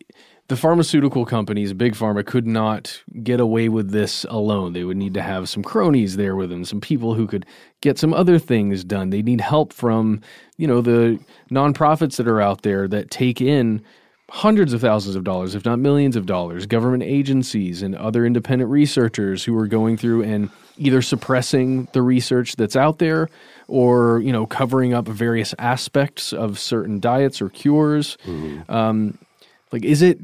the 0.52 0.56
pharmaceutical 0.58 1.24
companies, 1.24 1.72
big 1.72 1.94
pharma, 1.94 2.26
could 2.26 2.46
not 2.46 3.02
get 3.22 3.40
away 3.40 3.70
with 3.70 3.90
this 3.90 4.24
alone. 4.28 4.74
They 4.74 4.84
would 4.84 4.98
need 4.98 5.14
to 5.14 5.22
have 5.22 5.48
some 5.48 5.62
cronies 5.62 6.16
there 6.16 6.36
with 6.36 6.50
them, 6.50 6.66
some 6.66 6.78
people 6.78 7.14
who 7.14 7.26
could 7.26 7.46
get 7.80 7.98
some 7.98 8.12
other 8.12 8.38
things 8.38 8.84
done. 8.84 9.08
They 9.08 9.22
need 9.22 9.40
help 9.40 9.72
from, 9.72 10.20
you 10.58 10.66
know, 10.66 10.82
the 10.82 11.18
nonprofits 11.50 12.16
that 12.16 12.28
are 12.28 12.42
out 12.42 12.64
there 12.64 12.86
that 12.86 13.10
take 13.10 13.40
in 13.40 13.82
hundreds 14.28 14.74
of 14.74 14.82
thousands 14.82 15.16
of 15.16 15.24
dollars, 15.24 15.54
if 15.54 15.64
not 15.64 15.78
millions 15.78 16.16
of 16.16 16.26
dollars, 16.26 16.66
government 16.66 17.02
agencies 17.02 17.80
and 17.80 17.96
other 17.96 18.26
independent 18.26 18.70
researchers 18.70 19.42
who 19.44 19.56
are 19.56 19.66
going 19.66 19.96
through 19.96 20.22
and 20.22 20.50
either 20.76 21.00
suppressing 21.00 21.88
the 21.94 22.02
research 22.02 22.56
that's 22.56 22.76
out 22.76 22.98
there 22.98 23.30
or, 23.68 24.20
you 24.20 24.32
know, 24.32 24.44
covering 24.44 24.92
up 24.92 25.08
various 25.08 25.54
aspects 25.58 26.30
of 26.30 26.58
certain 26.58 27.00
diets 27.00 27.40
or 27.40 27.48
cures. 27.48 28.18
Um, 28.68 29.16
like, 29.72 29.84
is 29.84 30.02
it, 30.02 30.18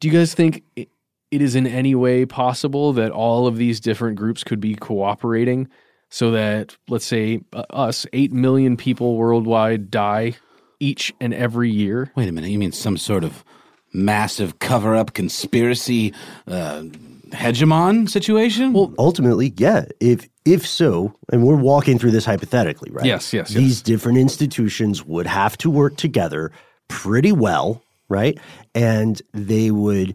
do 0.00 0.08
you 0.08 0.10
guys 0.10 0.34
think 0.34 0.62
it, 0.76 0.88
it 1.30 1.40
is 1.40 1.54
in 1.54 1.66
any 1.66 1.94
way 1.94 2.26
possible 2.26 2.92
that 2.94 3.10
all 3.10 3.46
of 3.46 3.56
these 3.56 3.80
different 3.80 4.16
groups 4.16 4.44
could 4.44 4.60
be 4.60 4.74
cooperating 4.74 5.68
so 6.10 6.30
that, 6.32 6.76
let's 6.88 7.06
say, 7.06 7.40
uh, 7.52 7.64
us, 7.70 8.06
8 8.12 8.32
million 8.32 8.76
people 8.76 9.16
worldwide 9.16 9.90
die 9.90 10.34
each 10.80 11.14
and 11.20 11.32
every 11.32 11.70
year? 11.70 12.12
Wait 12.16 12.28
a 12.28 12.32
minute. 12.32 12.50
You 12.50 12.58
mean 12.58 12.72
some 12.72 12.96
sort 12.96 13.24
of 13.24 13.44
massive 13.92 14.58
cover 14.58 14.96
up 14.96 15.14
conspiracy 15.14 16.12
uh, 16.46 16.82
hegemon 17.30 18.08
situation? 18.08 18.72
Well, 18.72 18.94
ultimately, 18.98 19.54
yeah. 19.56 19.86
If 20.00 20.28
if 20.44 20.66
so, 20.66 21.14
and 21.30 21.44
we're 21.44 21.56
walking 21.56 21.98
through 21.98 22.10
this 22.10 22.24
hypothetically, 22.24 22.90
right? 22.90 23.06
Yes, 23.06 23.32
yes, 23.32 23.50
yes. 23.50 23.56
These 23.56 23.82
different 23.82 24.18
institutions 24.18 25.04
would 25.04 25.26
have 25.26 25.56
to 25.58 25.70
work 25.70 25.96
together 25.96 26.50
pretty 26.88 27.32
well, 27.32 27.82
right? 28.12 28.38
And 28.74 29.20
they 29.32 29.70
would 29.70 30.14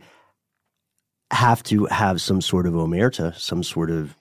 have 1.32 1.62
to 1.64 1.86
have 1.86 2.22
some 2.22 2.40
sort 2.40 2.68
of 2.68 2.74
omerta, 2.74 3.36
some 3.36 3.64
sort 3.64 3.92
of 3.92 4.16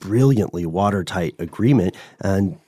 brilliantly 0.00 0.64
watertight 0.64 1.34
agreement. 1.38 1.94
And 2.20 2.58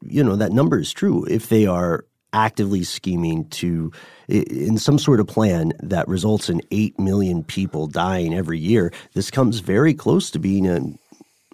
you 0.00 0.24
know 0.24 0.36
that 0.36 0.52
number 0.52 0.78
is 0.78 0.92
true 0.92 1.24
if 1.26 1.50
they 1.50 1.66
are 1.66 2.06
actively 2.32 2.82
scheming 2.82 3.46
to 3.50 3.92
in 4.26 4.78
some 4.78 4.98
sort 4.98 5.20
of 5.20 5.26
plan 5.26 5.74
that 5.80 6.08
results 6.08 6.48
in 6.48 6.62
8 6.70 6.98
million 6.98 7.44
people 7.44 7.86
dying 7.86 8.32
every 8.32 8.58
year 8.58 8.90
this 9.12 9.30
comes 9.30 9.58
very 9.58 9.92
close 9.92 10.30
to 10.30 10.38
being 10.38 10.66
a, 10.66 10.80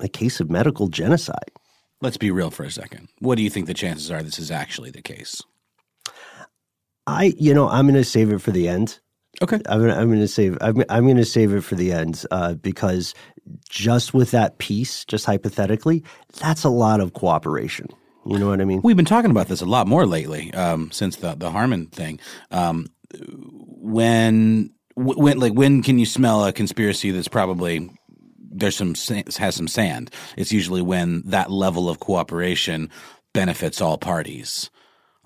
a 0.00 0.08
case 0.08 0.38
of 0.38 0.48
medical 0.48 0.86
genocide 0.86 1.50
Let's 2.00 2.16
be 2.16 2.30
real 2.30 2.50
for 2.52 2.64
a 2.64 2.70
second. 2.70 3.08
What 3.18 3.36
do 3.36 3.42
you 3.42 3.50
think 3.50 3.66
the 3.66 3.74
chances 3.74 4.10
are 4.10 4.22
this 4.22 4.38
is 4.38 4.50
actually 4.50 4.90
the 4.90 5.02
case? 5.02 5.42
I 7.08 7.34
you 7.38 7.52
know 7.52 7.68
i'm 7.68 7.86
going 7.86 7.94
to 7.94 8.04
save 8.04 8.30
it 8.30 8.40
for 8.40 8.52
the 8.52 8.68
end 8.68 9.00
Okay. 9.40 9.60
I'm 9.68 9.80
gonna, 9.80 9.94
I'm 9.94 10.10
gonna 10.10 10.28
save 10.28 10.58
I'm, 10.60 10.82
I'm 10.88 11.06
gonna 11.06 11.24
save 11.24 11.52
it 11.54 11.62
for 11.62 11.76
the 11.76 11.92
end 11.92 12.24
uh, 12.30 12.54
because 12.54 13.14
just 13.68 14.12
with 14.12 14.30
that 14.32 14.58
piece, 14.58 15.04
just 15.04 15.26
hypothetically, 15.26 16.02
that's 16.40 16.64
a 16.64 16.68
lot 16.68 17.00
of 17.00 17.12
cooperation. 17.12 17.88
You 18.26 18.38
know 18.38 18.48
what 18.48 18.60
I 18.60 18.64
mean? 18.64 18.80
We've 18.82 18.96
been 18.96 19.04
talking 19.04 19.30
about 19.30 19.48
this 19.48 19.60
a 19.60 19.66
lot 19.66 19.86
more 19.86 20.06
lately 20.06 20.52
um, 20.54 20.90
since 20.90 21.16
the 21.16 21.34
the 21.34 21.50
Harmon 21.50 21.86
thing. 21.86 22.18
Um, 22.50 22.88
when 23.14 24.70
when 24.96 25.38
like 25.38 25.52
when 25.52 25.82
can 25.82 25.98
you 25.98 26.06
smell 26.06 26.44
a 26.44 26.52
conspiracy 26.52 27.10
that's 27.10 27.28
probably 27.28 27.90
there's 28.38 28.76
some 28.76 28.94
has 29.38 29.54
some 29.54 29.68
sand? 29.68 30.10
It's 30.36 30.52
usually 30.52 30.82
when 30.82 31.22
that 31.26 31.50
level 31.50 31.88
of 31.88 32.00
cooperation 32.00 32.90
benefits 33.32 33.80
all 33.80 33.98
parties. 33.98 34.68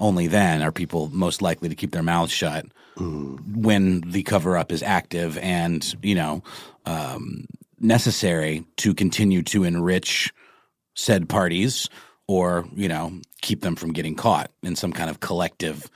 Only 0.02 0.26
then 0.26 0.62
are 0.62 0.72
people 0.72 1.10
most 1.12 1.42
likely 1.42 1.68
to 1.68 1.76
keep 1.76 1.92
their 1.92 2.02
mouths 2.02 2.32
shut 2.32 2.66
mm. 2.96 3.56
when 3.56 4.00
the 4.00 4.24
cover 4.24 4.56
up 4.56 4.72
is 4.72 4.82
active 4.82 5.38
and 5.38 5.94
you 6.02 6.16
know 6.16 6.42
um, 6.86 7.46
necessary 7.78 8.64
to 8.78 8.94
continue 8.94 9.42
to 9.44 9.62
enrich 9.62 10.34
said 10.96 11.28
parties 11.28 11.88
or 12.26 12.66
you 12.74 12.88
know 12.88 13.12
keep 13.42 13.60
them 13.60 13.76
from 13.76 13.92
getting 13.92 14.16
caught 14.16 14.50
in 14.64 14.74
some 14.74 14.92
kind 14.92 15.08
of 15.08 15.20
collective 15.20 15.88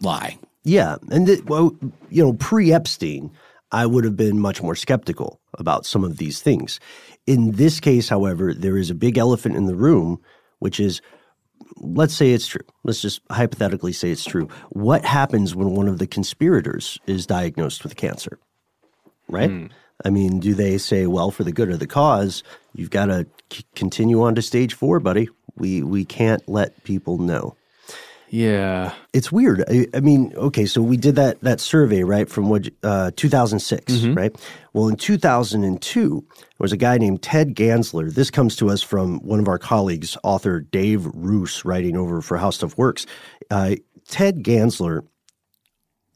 lie. 0.00 0.38
Yeah, 0.64 0.96
and 1.10 1.28
well, 1.46 1.76
you 2.08 2.24
know, 2.24 2.32
pre 2.32 2.72
Epstein, 2.72 3.30
I 3.72 3.84
would 3.84 4.04
have 4.04 4.16
been 4.16 4.38
much 4.38 4.62
more 4.62 4.74
skeptical 4.74 5.38
about 5.58 5.84
some 5.84 6.02
of 6.02 6.16
these 6.16 6.40
things. 6.40 6.80
In 7.26 7.52
this 7.52 7.78
case, 7.78 8.08
however, 8.08 8.54
there 8.54 8.78
is 8.78 8.88
a 8.88 8.94
big 8.94 9.18
elephant 9.18 9.54
in 9.54 9.66
the 9.66 9.74
room, 9.74 10.18
which 10.60 10.80
is 10.80 11.02
let's 11.76 12.14
say 12.14 12.32
it's 12.32 12.46
true. 12.46 12.64
Let's 12.84 13.00
just 13.00 13.20
hypothetically 13.30 13.92
say 13.92 14.10
it's 14.10 14.24
true. 14.24 14.48
What 14.70 15.04
happens 15.04 15.54
when 15.54 15.70
one 15.70 15.88
of 15.88 15.98
the 15.98 16.06
conspirators 16.06 16.98
is 17.06 17.26
diagnosed 17.26 17.84
with 17.84 17.96
cancer? 17.96 18.38
Right? 19.28 19.50
Mm. 19.50 19.70
I 20.04 20.10
mean, 20.10 20.40
do 20.40 20.54
they 20.54 20.78
say, 20.78 21.06
well, 21.06 21.30
for 21.30 21.44
the 21.44 21.52
good 21.52 21.70
of 21.70 21.78
the 21.78 21.86
cause, 21.86 22.42
you've 22.74 22.90
got 22.90 23.06
to 23.06 23.26
c- 23.52 23.64
continue 23.74 24.22
on 24.22 24.34
to 24.34 24.42
stage 24.42 24.74
four, 24.74 25.00
buddy? 25.00 25.28
We, 25.56 25.82
we 25.82 26.04
can't 26.04 26.46
let 26.48 26.82
people 26.84 27.18
know. 27.18 27.56
Yeah, 28.32 28.94
it's 29.12 29.30
weird. 29.30 29.62
I, 29.68 29.86
I, 29.92 30.00
mean, 30.00 30.32
okay, 30.34 30.64
so 30.64 30.80
we 30.80 30.96
did 30.96 31.16
that 31.16 31.38
that 31.42 31.60
survey 31.60 32.02
right 32.02 32.26
from 32.26 32.48
what 32.48 32.66
uh, 32.82 33.10
2006, 33.14 33.92
mm-hmm. 33.92 34.14
right? 34.14 34.34
Well, 34.72 34.88
in 34.88 34.96
2002, 34.96 36.24
there 36.30 36.46
was 36.58 36.72
a 36.72 36.78
guy 36.78 36.96
named 36.96 37.20
Ted 37.20 37.54
Gansler. 37.54 38.10
This 38.10 38.30
comes 38.30 38.56
to 38.56 38.70
us 38.70 38.82
from 38.82 39.18
one 39.18 39.38
of 39.38 39.48
our 39.48 39.58
colleagues, 39.58 40.16
author 40.22 40.60
Dave 40.60 41.04
Roos, 41.12 41.62
writing 41.66 41.94
over 41.94 42.22
for 42.22 42.38
How 42.38 42.48
Stuff 42.48 42.78
Works. 42.78 43.04
Uh, 43.50 43.74
Ted 44.08 44.42
Gansler 44.42 45.02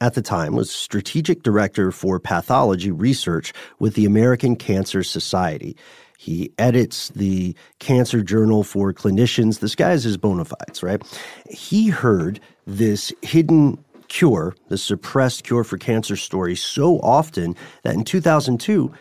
at 0.01 0.15
the 0.15 0.23
time 0.23 0.55
was 0.55 0.71
strategic 0.71 1.43
director 1.43 1.93
for 1.93 2.19
pathology 2.19 2.91
research 2.91 3.53
with 3.79 3.93
the 3.93 4.07
American 4.07 4.57
Cancer 4.57 5.03
Society. 5.03 5.77
He 6.19 6.53
edits 6.59 7.11
the 7.11 7.55
Cancer 7.79 8.23
Journal 8.23 8.65
for 8.65 8.93
clinicians. 8.93 9.61
This 9.61 9.75
guy 9.75 9.93
is 9.93 10.05
his 10.05 10.17
bona 10.17 10.45
fides, 10.45 10.83
right? 10.83 11.03
He 11.51 11.89
heard 11.89 12.41
this 12.67 13.13
hidden 13.23 13.85
cure, 14.09 14.55
the 14.69 14.79
suppressed 14.79 15.45
cure 15.45 15.65
for 15.65 15.79
cancer 15.79 16.17
story 16.17 16.57
so 16.57 16.99
often 17.01 17.57
that 17.83 17.95
in 17.95 18.05
2002, 18.05 18.93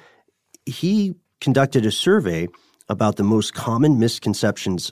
he 0.65 1.15
conducted 1.41 1.85
a 1.85 1.91
survey 1.91 2.47
about 2.89 3.15
the 3.15 3.23
most 3.23 3.53
common 3.53 3.99
misconceptions 3.99 4.91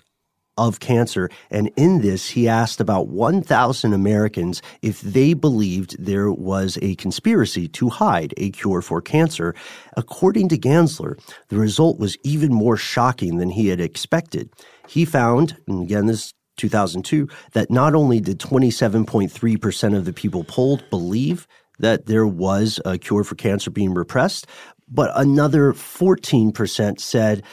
of 0.58 0.80
cancer. 0.80 1.30
And 1.50 1.72
in 1.76 2.02
this, 2.02 2.30
he 2.30 2.48
asked 2.48 2.80
about 2.80 3.08
1,000 3.08 3.94
Americans 3.94 4.62
if 4.82 5.02
they 5.02 5.34
believed 5.34 5.96
there 6.04 6.32
was 6.32 6.78
a 6.82 6.96
conspiracy 6.96 7.68
to 7.70 7.90
hide 7.90 8.34
a 8.38 8.52
cure 8.52 8.82
for 8.82 9.02
cancer. 9.02 9.56
According 9.98 10.50
to 10.50 10.58
Gansler, 10.58 11.20
the 11.50 11.58
result 11.58 12.00
was 12.00 12.18
even 12.24 12.54
more 12.54 12.78
shocking 12.78 13.38
than 13.38 13.50
he 13.50 13.68
had 13.68 13.82
expected. 13.82 14.50
He 14.88 15.06
found, 15.06 15.58
and 15.68 15.84
again, 15.84 16.06
this 16.06 16.34
2002, 16.58 17.28
that 17.54 17.72
not 17.72 17.96
only 17.96 18.20
did 18.20 18.40
27.3% 18.40 19.98
of 19.98 20.06
the 20.06 20.14
people 20.14 20.44
polled 20.44 20.88
believe 20.90 21.48
that 21.80 22.06
there 22.06 22.28
was 22.28 22.80
a 22.86 22.98
cure 23.00 23.24
for 23.24 23.34
cancer 23.36 23.72
being 23.72 23.94
repressed, 23.94 24.46
but 24.88 25.12
another 25.16 25.74
14% 25.74 27.00
said, 27.00 27.44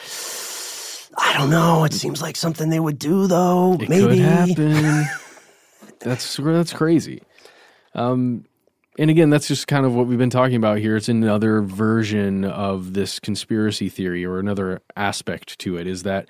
I 1.17 1.37
don't 1.37 1.51
know. 1.51 1.85
It 1.85 1.93
seems 1.93 2.23
like 2.23 2.37
something 2.37 2.71
they 2.71 2.81
would 2.81 2.99
do, 2.99 3.27
though. 3.27 3.75
It 3.75 3.89
Maybe 3.89 4.07
could 4.07 4.19
happen. 4.19 5.05
that's 6.01 6.37
that's 6.37 6.73
crazy. 6.73 7.23
Um, 7.95 8.45
and 8.99 9.11
again, 9.11 9.31
that's 9.31 9.49
just 9.49 9.67
kind 9.67 9.87
of 9.87 9.95
what 9.95 10.07
we've 10.07 10.19
been 10.19 10.31
talking 10.31 10.57
about 10.57 10.79
here. 10.79 10.97
It's 10.97 11.09
another 11.09 11.63
version 11.63 12.45
of 12.45 12.95
this 12.95 13.19
conspiracy 13.19 13.89
theory, 13.89 14.25
or 14.25 14.39
another 14.39 14.83
aspect 14.97 15.59
to 15.61 15.77
it. 15.77 15.87
Is 15.87 16.03
that 16.05 16.29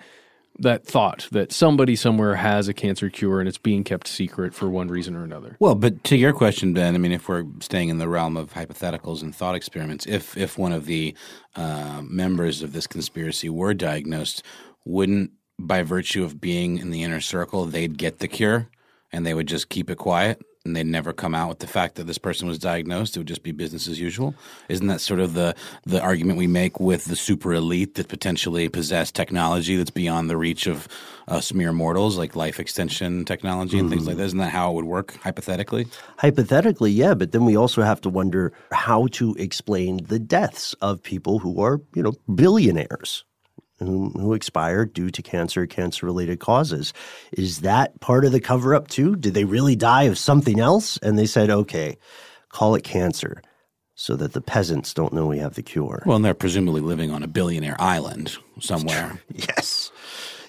that 0.59 0.87
thought 0.87 1.26
that 1.33 1.53
somebody 1.53 1.97
somewhere 1.97 2.35
has 2.37 2.68
a 2.68 2.74
cancer 2.74 3.09
cure 3.09 3.41
and 3.41 3.49
it's 3.49 3.59
being 3.59 3.83
kept 3.83 4.07
secret 4.07 4.53
for 4.53 4.68
one 4.68 4.89
reason 4.89 5.16
or 5.16 5.24
another. 5.24 5.57
Well, 5.59 5.74
but 5.74 6.05
to 6.05 6.16
your 6.16 6.35
question, 6.35 6.74
Ben, 6.74 6.95
I 6.95 6.99
mean, 6.99 7.12
if 7.12 7.28
we're 7.28 7.47
staying 7.61 7.89
in 7.89 7.99
the 7.99 8.09
realm 8.09 8.37
of 8.37 8.53
hypotheticals 8.53 9.22
and 9.22 9.35
thought 9.35 9.55
experiments, 9.55 10.07
if 10.07 10.37
if 10.37 10.59
one 10.59 10.72
of 10.72 10.87
the 10.87 11.14
uh, 11.57 12.03
members 12.05 12.62
of 12.62 12.72
this 12.72 12.87
conspiracy 12.87 13.49
were 13.49 13.74
diagnosed 13.74 14.43
wouldn't 14.85 15.31
by 15.59 15.83
virtue 15.83 16.24
of 16.24 16.41
being 16.41 16.78
in 16.78 16.91
the 16.91 17.03
inner 17.03 17.20
circle 17.20 17.66
they'd 17.66 17.99
get 17.99 18.18
the 18.18 18.28
cure 18.28 18.68
and 19.12 19.26
they 19.26 19.35
would 19.35 19.47
just 19.47 19.68
keep 19.68 19.91
it 19.91 19.99
quiet 19.99 20.41
and 20.64 20.76
they'd 20.76 20.87
never 20.87 21.12
come 21.12 21.35
out 21.35 21.49
with 21.49 21.61
the 21.61 21.66
fact 21.66 21.95
that 21.95 22.07
this 22.07 22.18
person 22.18 22.47
was 22.47 22.59
diagnosed. 22.59 23.16
It 23.16 23.20
would 23.20 23.28
just 23.28 23.43
be 23.43 23.53
business 23.53 23.89
as 23.89 23.99
usual. 23.99 24.35
Isn't 24.68 24.89
that 24.89 25.01
sort 25.01 25.20
of 25.20 25.33
the 25.33 25.55
the 25.85 26.01
argument 26.01 26.39
we 26.39 26.47
make 26.47 26.78
with 26.78 27.07
the 27.07 27.16
super 27.16 27.55
elite 27.55 27.95
that 27.95 28.09
potentially 28.09 28.68
possess 28.68 29.11
technology 29.11 29.76
that's 29.76 29.91
beyond 29.91 30.28
the 30.28 30.37
reach 30.37 30.66
of 30.66 30.87
us 31.28 31.55
mere 31.55 31.72
mortals 31.72 32.18
like 32.18 32.37
life 32.37 32.61
extension 32.61 33.24
technology 33.24 33.78
and 33.78 33.87
mm-hmm. 33.87 33.95
things 33.95 34.07
like 34.07 34.16
that? 34.18 34.24
Isn't 34.24 34.39
that 34.39 34.51
how 34.51 34.70
it 34.70 34.74
would 34.74 34.85
work 34.85 35.16
hypothetically? 35.22 35.87
Hypothetically 36.18 36.91
yeah 36.91 37.14
but 37.14 37.33
then 37.33 37.45
we 37.45 37.57
also 37.57 37.83
have 37.83 38.01
to 38.03 38.11
wonder 38.11 38.53
how 38.70 39.07
to 39.12 39.35
explain 39.39 40.05
the 40.05 40.18
deaths 40.18 40.74
of 40.83 41.03
people 41.03 41.39
who 41.39 41.61
are 41.62 41.81
you 41.95 42.03
know 42.03 42.12
billionaires 42.35 43.24
who, 43.81 44.11
who 44.11 44.35
expired 44.35 44.93
due 44.93 45.11
to 45.11 45.22
cancer, 45.22 45.66
cancer 45.66 46.07
related 46.07 46.39
causes. 46.39 46.93
Is 47.33 47.61
that 47.61 47.99
part 48.01 48.24
of 48.24 48.33
the 48.33 48.41
cover 48.41 48.74
up 48.74 48.89
too? 48.89 49.16
Did 49.16 49.35
they 49.35 49.45
really 49.45 49.74
die 49.74 50.05
of 50.05 50.18
something 50.18 50.61
else? 50.61 50.99
And 50.99 51.18
they 51.18 51.26
said, 51.26 51.51
okay, 51.51 51.99
call 52.51 52.74
it 52.74 52.85
cancer 52.85 53.43
so 53.95 54.16
that 54.16 54.33
the 54.33 54.41
peasants 54.41 54.95
don't 54.95 55.12
know 55.12 55.26
we 55.26 55.39
have 55.39 55.55
the 55.55 55.62
cure. 55.62 56.03
Well, 56.07 56.16
and 56.16 56.24
they're 56.24 56.35
presumably 56.35 56.81
living 56.81 57.11
on 57.11 57.22
a 57.22 57.28
billionaire 57.28 57.76
island 57.78 58.37
somewhere. 58.59 59.20
yes. 59.33 59.91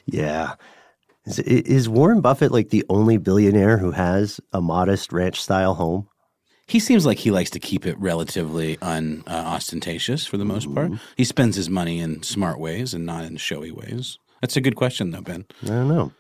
Yeah. 0.06 0.56
Is, 1.26 1.40
is 1.40 1.90
Warren 1.90 2.22
Buffett 2.22 2.52
like 2.52 2.70
the 2.70 2.86
only 2.90 3.18
billionaire 3.18 3.78
who 3.78 3.92
has 3.92 4.40
a 4.54 4.62
modest 4.62 5.12
ranch 5.12 5.42
style 5.42 5.74
home? 5.74 6.08
He 6.68 6.80
seems 6.80 7.06
like 7.06 7.20
he 7.20 7.32
likes 7.32 7.50
to 7.52 7.60
keep 7.60 7.86
it 7.86 7.98
relatively 8.00 8.78
unostentatious 8.82 10.26
uh, 10.26 10.30
for 10.30 10.38
the 10.38 10.46
most 10.46 10.66
mm-hmm. 10.66 10.94
part. 10.96 11.02
He 11.18 11.24
spends 11.24 11.56
his 11.56 11.70
money 11.70 12.00
in 12.00 12.24
smart 12.24 12.60
ways 12.60 12.94
and 12.94 13.06
not 13.06 13.26
in 13.26 13.38
showy 13.38 13.72
ways. 13.72 14.18
That's 14.42 14.56
a 14.56 14.62
good 14.62 14.76
question, 14.76 15.12
though, 15.12 15.22
Ben. 15.22 15.46
I 15.64 15.68
don't 15.68 15.88
know. 15.88 16.12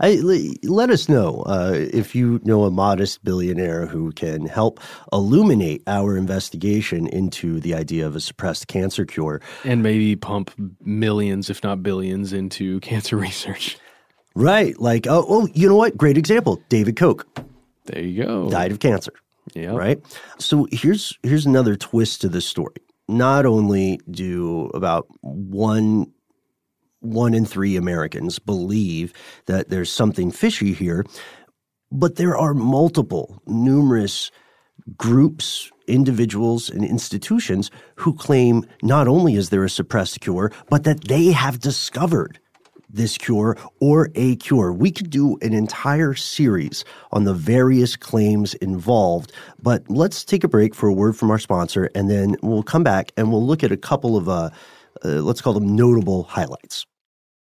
I, 0.00 0.14
let 0.62 0.90
us 0.90 1.08
know 1.08 1.42
uh, 1.42 1.72
if 1.74 2.14
you 2.14 2.40
know 2.44 2.64
a 2.64 2.70
modest 2.70 3.22
billionaire 3.22 3.86
who 3.86 4.12
can 4.12 4.46
help 4.46 4.80
illuminate 5.12 5.82
our 5.86 6.16
investigation 6.16 7.06
into 7.06 7.60
the 7.60 7.74
idea 7.74 8.06
of 8.06 8.16
a 8.16 8.20
suppressed 8.20 8.66
cancer 8.66 9.04
cure. 9.04 9.40
And 9.64 9.82
maybe 9.82 10.16
pump 10.16 10.52
millions, 10.80 11.50
if 11.50 11.62
not 11.62 11.82
billions, 11.82 12.32
into 12.32 12.80
cancer 12.80 13.16
research. 13.16 13.78
Right. 14.34 14.78
Like, 14.80 15.06
oh, 15.06 15.24
oh 15.28 15.48
you 15.52 15.68
know 15.68 15.76
what? 15.76 15.96
Great 15.96 16.16
example. 16.16 16.62
David 16.68 16.96
Koch. 16.96 17.26
There 17.86 18.02
you 18.02 18.24
go. 18.24 18.50
Died 18.50 18.72
of 18.72 18.80
cancer. 18.80 19.12
Right. 19.66 20.00
So 20.38 20.66
here's 20.70 21.18
here's 21.22 21.46
another 21.46 21.76
twist 21.76 22.20
to 22.22 22.28
this 22.28 22.46
story. 22.46 22.76
Not 23.08 23.46
only 23.46 24.00
do 24.10 24.70
about 24.74 25.06
one 25.20 26.12
one 27.00 27.34
in 27.34 27.46
three 27.46 27.76
Americans 27.76 28.38
believe 28.38 29.12
that 29.46 29.68
there's 29.68 29.90
something 29.90 30.30
fishy 30.30 30.72
here, 30.72 31.04
but 31.90 32.16
there 32.16 32.36
are 32.36 32.54
multiple, 32.54 33.42
numerous 33.46 34.30
groups, 34.96 35.70
individuals, 35.86 36.70
and 36.70 36.84
institutions 36.84 37.70
who 37.96 38.14
claim 38.14 38.64
not 38.82 39.08
only 39.08 39.34
is 39.34 39.50
there 39.50 39.64
a 39.64 39.70
suppressed 39.70 40.20
cure, 40.20 40.52
but 40.68 40.84
that 40.84 41.04
they 41.04 41.32
have 41.32 41.60
discovered 41.60 42.38
this 42.88 43.18
cure 43.18 43.56
or 43.80 44.10
a 44.14 44.36
cure. 44.36 44.72
We 44.72 44.90
could 44.90 45.10
do 45.10 45.36
an 45.42 45.52
entire 45.52 46.14
series 46.14 46.84
on 47.12 47.24
the 47.24 47.34
various 47.34 47.96
claims 47.96 48.54
involved, 48.54 49.32
but 49.62 49.88
let's 49.88 50.24
take 50.24 50.44
a 50.44 50.48
break 50.48 50.74
for 50.74 50.88
a 50.88 50.92
word 50.92 51.16
from 51.16 51.30
our 51.30 51.38
sponsor, 51.38 51.90
and 51.94 52.10
then 52.10 52.36
we'll 52.42 52.62
come 52.62 52.82
back 52.82 53.12
and 53.16 53.30
we'll 53.30 53.46
look 53.46 53.62
at 53.62 53.72
a 53.72 53.76
couple 53.76 54.16
of, 54.16 54.28
uh, 54.28 54.50
uh, 55.04 55.08
let's 55.08 55.40
call 55.40 55.52
them 55.52 55.76
notable 55.76 56.24
highlights. 56.24 56.86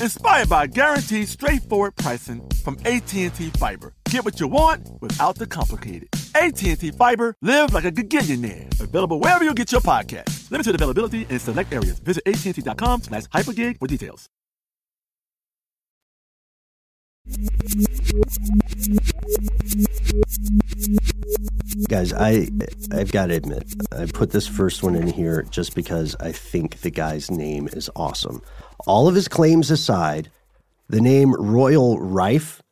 inspired 0.00 0.48
by 0.48 0.66
guaranteed 0.66 1.28
straightforward 1.28 1.96
pricing 1.96 2.42
from 2.64 2.76
AT&T 2.84 3.28
Fiber. 3.58 3.94
Get 4.10 4.24
what 4.24 4.40
you 4.40 4.48
want 4.48 4.88
without 5.00 5.36
the 5.36 5.46
complicated. 5.46 6.08
AT&T 6.34 6.92
Fiber, 6.92 7.34
live 7.42 7.72
like 7.72 7.84
a 7.84 7.92
gigillionaire. 7.92 8.80
Available 8.80 9.20
wherever 9.20 9.44
you 9.44 9.54
get 9.54 9.72
your 9.72 9.80
podcast. 9.80 10.50
Limited 10.50 10.74
availability 10.74 11.26
in 11.28 11.38
select 11.38 11.72
areas. 11.72 11.98
Visit 11.98 12.22
AT&T.com 12.26 13.02
slash 13.02 13.24
hypergig 13.24 13.78
for 13.78 13.86
details. 13.86 14.28
Guys, 21.88 22.12
I 22.12 22.48
I've 22.92 23.12
got 23.12 23.26
to 23.26 23.34
admit, 23.34 23.72
I 23.96 24.06
put 24.06 24.30
this 24.30 24.46
first 24.48 24.82
one 24.82 24.96
in 24.96 25.06
here 25.06 25.42
just 25.50 25.74
because 25.74 26.16
I 26.18 26.32
think 26.32 26.80
the 26.80 26.90
guy's 26.90 27.30
name 27.30 27.68
is 27.72 27.88
awesome. 27.94 28.42
All 28.86 29.08
of 29.08 29.14
his 29.14 29.28
claims 29.28 29.70
aside, 29.70 30.30
the 30.88 31.00
name 31.00 31.32
Royal 31.34 31.98
Rife 32.00 32.62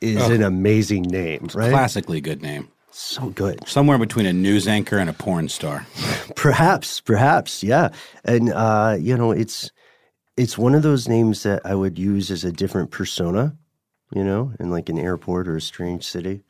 is 0.00 0.22
Oh. 0.22 0.32
an 0.32 0.42
amazing 0.42 1.02
name, 1.02 1.48
right? 1.54 1.70
Classically 1.70 2.20
good 2.20 2.42
name. 2.42 2.68
So 2.90 3.28
good. 3.30 3.66
Somewhere 3.66 3.98
between 3.98 4.26
a 4.26 4.32
news 4.32 4.66
anchor 4.66 4.98
and 4.98 5.08
a 5.10 5.12
porn 5.12 5.48
star. 5.48 5.86
Perhaps, 6.36 7.00
perhaps, 7.00 7.62
yeah. 7.62 7.90
And 8.24 8.52
uh, 8.52 8.96
you 9.00 9.16
know, 9.16 9.30
it's 9.32 9.70
it's 10.36 10.56
one 10.58 10.74
of 10.74 10.82
those 10.82 11.08
names 11.08 11.42
that 11.42 11.62
I 11.64 11.74
would 11.74 11.98
use 11.98 12.30
as 12.30 12.44
a 12.44 12.52
different 12.52 12.90
persona, 12.90 13.56
you 14.14 14.22
know, 14.24 14.52
in 14.60 14.70
like 14.70 14.88
an 14.88 14.98
airport 14.98 15.48
or 15.48 15.56
a 15.56 15.60
strange 15.60 16.04
city. 16.06 16.42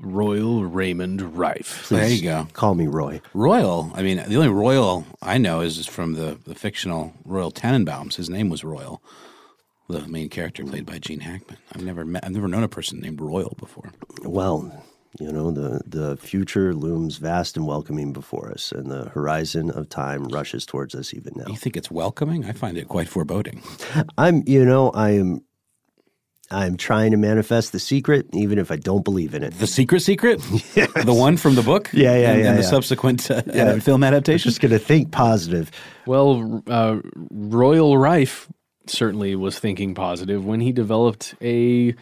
Royal 0.00 0.64
Raymond 0.64 1.36
Rife. 1.36 1.88
There 1.88 2.08
you 2.08 2.22
go. 2.22 2.46
Call 2.52 2.74
me 2.74 2.86
Roy. 2.86 3.20
Royal. 3.34 3.90
I 3.94 4.02
mean, 4.02 4.16
the 4.28 4.36
only 4.36 4.48
Royal 4.48 5.04
I 5.22 5.38
know 5.38 5.60
is 5.60 5.86
from 5.86 6.14
the, 6.14 6.38
the 6.44 6.54
fictional 6.54 7.12
Royal 7.24 7.50
Tenenbaums. 7.50 8.14
His 8.14 8.30
name 8.30 8.48
was 8.48 8.62
Royal, 8.62 9.02
the 9.88 10.06
main 10.06 10.28
character 10.28 10.64
played 10.64 10.86
by 10.86 10.98
Gene 10.98 11.20
Hackman. 11.20 11.58
I've 11.74 11.82
never 11.84 12.04
met. 12.04 12.24
I've 12.24 12.32
never 12.32 12.48
known 12.48 12.62
a 12.62 12.68
person 12.68 13.00
named 13.00 13.20
Royal 13.20 13.56
before. 13.58 13.92
Well, 14.22 14.84
you 15.18 15.32
know, 15.32 15.50
the 15.50 15.80
the 15.86 16.16
future 16.16 16.74
looms 16.74 17.16
vast 17.16 17.56
and 17.56 17.66
welcoming 17.66 18.12
before 18.12 18.52
us, 18.52 18.70
and 18.70 18.90
the 18.90 19.08
horizon 19.08 19.70
of 19.70 19.88
time 19.88 20.28
rushes 20.28 20.64
towards 20.64 20.94
us 20.94 21.12
even 21.12 21.32
now. 21.36 21.46
You 21.48 21.56
think 21.56 21.76
it's 21.76 21.90
welcoming? 21.90 22.44
I 22.44 22.52
find 22.52 22.78
it 22.78 22.86
quite 22.88 23.08
foreboding. 23.08 23.62
I'm, 24.16 24.44
you 24.46 24.64
know, 24.64 24.90
I 24.90 25.10
am. 25.12 25.42
I'm 26.50 26.76
trying 26.76 27.10
to 27.10 27.16
manifest 27.18 27.72
the 27.72 27.78
secret, 27.78 28.26
even 28.32 28.58
if 28.58 28.70
I 28.70 28.76
don't 28.76 29.04
believe 29.04 29.34
in 29.34 29.42
it. 29.42 29.52
The 29.58 29.66
Secret 29.66 30.00
Secret, 30.00 30.38
the 30.74 31.14
one 31.14 31.36
from 31.36 31.54
the 31.56 31.62
book, 31.62 31.90
Yeah, 31.92 32.16
yeah, 32.16 32.30
and, 32.30 32.40
yeah, 32.40 32.48
and 32.48 32.58
the 32.58 32.62
yeah. 32.62 32.68
subsequent 32.68 33.30
uh, 33.30 33.42
Yeah. 33.52 33.78
film 33.80 34.02
I'm 34.02 34.08
adaptation. 34.14 34.48
just 34.48 34.60
going 34.60 34.72
to 34.72 34.78
think 34.78 35.10
positive. 35.12 35.70
Well, 36.06 36.62
uh, 36.66 37.00
Royal 37.30 37.98
Rife 37.98 38.48
certainly 38.86 39.36
was 39.36 39.58
thinking 39.58 39.94
positive 39.94 40.44
when 40.46 40.60
he 40.60 40.72
developed 40.72 41.34
a 41.42 41.94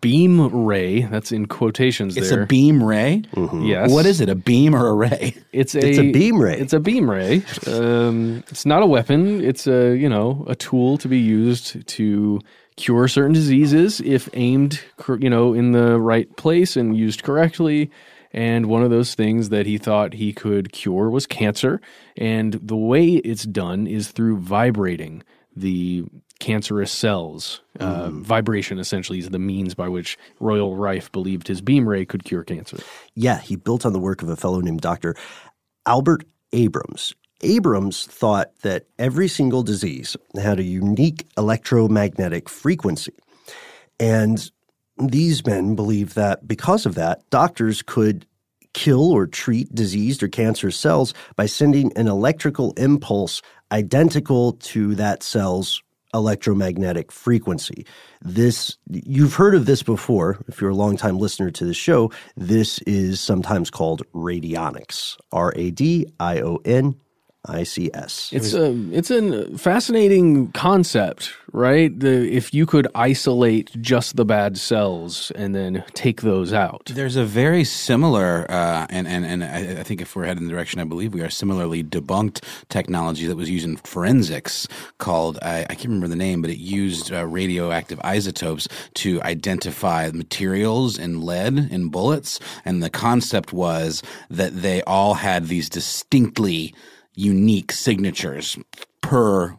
beam 0.00 0.66
ray. 0.66 1.02
That's 1.02 1.32
in 1.32 1.46
quotations 1.46 2.18
It's 2.18 2.28
there. 2.30 2.42
a 2.42 2.46
beam 2.46 2.82
ray. 2.84 3.22
Yes. 3.54 3.90
What 3.90 4.04
is 4.04 4.20
it? 4.20 4.28
A 4.28 4.34
beam 4.34 4.74
or 4.74 4.88
a 4.88 4.94
ray? 4.94 5.34
It's 5.52 5.74
a 5.74 5.86
It's 5.88 5.98
a 5.98 6.12
beam 6.12 6.38
ray. 6.38 6.58
It's 6.58 6.74
a 6.74 6.80
beam 6.80 7.10
ray. 7.10 7.42
Um, 7.66 8.44
it's 8.48 8.66
not 8.66 8.82
a 8.82 8.86
weapon. 8.86 9.42
It's 9.42 9.66
a 9.66 9.96
you 9.96 10.08
know 10.10 10.44
a 10.48 10.54
tool 10.54 10.98
to 10.98 11.08
be 11.08 11.18
used 11.18 11.86
to 11.86 12.40
cure 12.78 13.08
certain 13.08 13.32
diseases 13.32 14.00
if 14.00 14.28
aimed 14.32 14.80
you 15.20 15.28
know 15.28 15.52
in 15.52 15.72
the 15.72 16.00
right 16.00 16.34
place 16.36 16.76
and 16.76 16.96
used 16.96 17.22
correctly. 17.22 17.90
And 18.32 18.66
one 18.66 18.82
of 18.82 18.90
those 18.90 19.14
things 19.14 19.48
that 19.48 19.66
he 19.66 19.78
thought 19.78 20.12
he 20.12 20.32
could 20.32 20.72
cure 20.72 21.10
was 21.10 21.26
cancer. 21.26 21.80
And 22.16 22.54
the 22.54 22.76
way 22.76 23.06
it's 23.06 23.44
done 23.44 23.86
is 23.86 24.10
through 24.10 24.38
vibrating 24.38 25.22
the 25.56 26.04
cancerous 26.38 26.92
cells. 26.92 27.62
Uh, 27.80 28.10
vibration 28.10 28.78
essentially 28.78 29.18
is 29.18 29.30
the 29.30 29.38
means 29.38 29.74
by 29.74 29.88
which 29.88 30.18
Royal 30.40 30.76
Rife 30.76 31.10
believed 31.10 31.48
his 31.48 31.60
beam 31.60 31.88
ray 31.88 32.04
could 32.04 32.24
cure 32.24 32.44
cancer. 32.44 32.78
Yeah, 33.14 33.40
he 33.40 33.56
built 33.56 33.84
on 33.84 33.92
the 33.92 33.98
work 33.98 34.22
of 34.22 34.28
a 34.28 34.36
fellow 34.36 34.60
named 34.60 34.82
Dr. 34.82 35.16
Albert 35.86 36.24
Abrams. 36.52 37.14
Abrams 37.42 38.06
thought 38.06 38.52
that 38.62 38.86
every 38.98 39.28
single 39.28 39.62
disease 39.62 40.16
had 40.40 40.58
a 40.58 40.64
unique 40.64 41.26
electromagnetic 41.36 42.48
frequency. 42.48 43.14
And 44.00 44.50
these 44.98 45.46
men 45.46 45.74
believed 45.74 46.14
that 46.16 46.46
because 46.46 46.86
of 46.86 46.94
that, 46.96 47.28
doctors 47.30 47.82
could 47.82 48.26
kill 48.74 49.10
or 49.12 49.26
treat 49.26 49.74
diseased 49.74 50.22
or 50.22 50.28
cancerous 50.28 50.76
cells 50.76 51.14
by 51.36 51.46
sending 51.46 51.92
an 51.96 52.08
electrical 52.08 52.72
impulse 52.72 53.40
identical 53.72 54.52
to 54.52 54.94
that 54.96 55.22
cell's 55.22 55.82
electromagnetic 56.14 57.12
frequency. 57.12 57.86
This 58.22 58.76
you've 58.90 59.34
heard 59.34 59.54
of 59.54 59.66
this 59.66 59.82
before 59.82 60.38
if 60.48 60.60
you're 60.60 60.70
a 60.70 60.74
longtime 60.74 61.18
listener 61.18 61.50
to 61.50 61.64
the 61.64 61.74
show. 61.74 62.10
This 62.36 62.78
is 62.80 63.20
sometimes 63.20 63.70
called 63.70 64.02
radionics. 64.14 65.16
R 65.32 65.52
A 65.56 65.70
D 65.70 66.06
I 66.18 66.40
O 66.40 66.60
N 66.64 66.94
ICS. 67.46 68.32
It's 68.32 68.52
a 68.52 68.74
it's 68.92 69.10
a 69.10 69.56
fascinating 69.56 70.50
concept, 70.52 71.32
right? 71.52 71.98
The, 71.98 72.30
if 72.30 72.52
you 72.52 72.66
could 72.66 72.88
isolate 72.94 73.70
just 73.80 74.16
the 74.16 74.24
bad 74.24 74.58
cells 74.58 75.30
and 75.32 75.54
then 75.54 75.84
take 75.94 76.22
those 76.22 76.52
out. 76.52 76.90
There's 76.92 77.16
a 77.16 77.24
very 77.24 77.64
similar, 77.64 78.50
uh, 78.50 78.86
and 78.90 79.06
and 79.06 79.24
and 79.24 79.44
I, 79.44 79.80
I 79.80 79.82
think 79.82 80.02
if 80.02 80.16
we're 80.16 80.24
heading 80.24 80.42
in 80.42 80.48
the 80.48 80.54
direction 80.54 80.80
I 80.80 80.84
believe 80.84 81.14
we 81.14 81.22
are, 81.22 81.30
similarly 81.30 81.84
debunked 81.84 82.42
technology 82.68 83.26
that 83.26 83.36
was 83.36 83.48
used 83.48 83.64
in 83.64 83.76
forensics 83.76 84.66
called 84.98 85.38
I, 85.40 85.62
I 85.70 85.74
can't 85.74 85.86
remember 85.88 86.08
the 86.08 86.16
name, 86.16 86.42
but 86.42 86.50
it 86.50 86.58
used 86.58 87.12
uh, 87.12 87.24
radioactive 87.24 88.00
isotopes 88.02 88.68
to 88.94 89.22
identify 89.22 90.10
materials 90.12 90.98
in 90.98 91.22
lead 91.22 91.70
in 91.70 91.88
bullets, 91.88 92.40
and 92.64 92.82
the 92.82 92.90
concept 92.90 93.52
was 93.52 94.02
that 94.28 94.60
they 94.60 94.82
all 94.82 95.14
had 95.14 95.46
these 95.46 95.68
distinctly 95.68 96.74
unique 97.18 97.72
signatures 97.72 98.56
per 99.00 99.58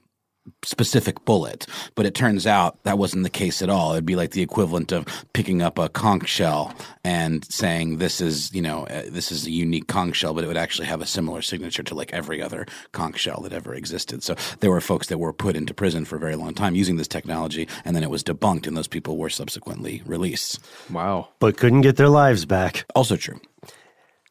specific 0.63 1.23
bullet. 1.25 1.67
But 1.95 2.05
it 2.05 2.15
turns 2.15 2.47
out 2.47 2.83
that 2.83 2.97
wasn't 2.97 3.23
the 3.23 3.29
case 3.29 3.61
at 3.61 3.69
all. 3.69 3.91
It'd 3.91 4.05
be 4.05 4.15
like 4.15 4.31
the 4.31 4.41
equivalent 4.41 4.91
of 4.91 5.05
picking 5.33 5.61
up 5.61 5.77
a 5.77 5.89
conch 5.89 6.27
shell 6.27 6.73
and 7.03 7.45
saying 7.45 7.97
this 7.97 8.19
is, 8.19 8.53
you 8.53 8.61
know, 8.61 8.87
uh, 8.87 9.03
this 9.09 9.31
is 9.31 9.45
a 9.45 9.51
unique 9.51 9.87
conch 9.87 10.15
shell, 10.15 10.33
but 10.33 10.43
it 10.43 10.47
would 10.47 10.57
actually 10.57 10.87
have 10.87 11.01
a 11.01 11.05
similar 11.05 11.41
signature 11.41 11.83
to 11.83 11.93
like 11.95 12.11
every 12.13 12.41
other 12.41 12.65
conch 12.93 13.19
shell 13.19 13.41
that 13.41 13.53
ever 13.53 13.73
existed. 13.75 14.23
So 14.23 14.35
there 14.59 14.71
were 14.71 14.81
folks 14.81 15.07
that 15.07 15.19
were 15.19 15.33
put 15.33 15.55
into 15.55 15.73
prison 15.73 16.05
for 16.05 16.15
a 16.15 16.19
very 16.19 16.35
long 16.35 16.53
time 16.53 16.75
using 16.75 16.97
this 16.97 17.07
technology, 17.07 17.67
and 17.85 17.95
then 17.95 18.03
it 18.03 18.09
was 18.09 18.23
debunked, 18.23 18.65
and 18.65 18.75
those 18.75 18.87
people 18.87 19.17
were 19.17 19.29
subsequently 19.29 20.01
released. 20.05 20.59
Wow. 20.89 21.29
but 21.39 21.57
couldn't 21.57 21.81
get 21.81 21.97
their 21.97 22.09
lives 22.09 22.45
back. 22.45 22.85
Also 22.95 23.15
true. 23.17 23.39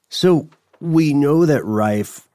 So 0.08 0.48
we 0.80 1.12
know 1.12 1.46
that 1.46 1.64
Rife, 1.64 2.27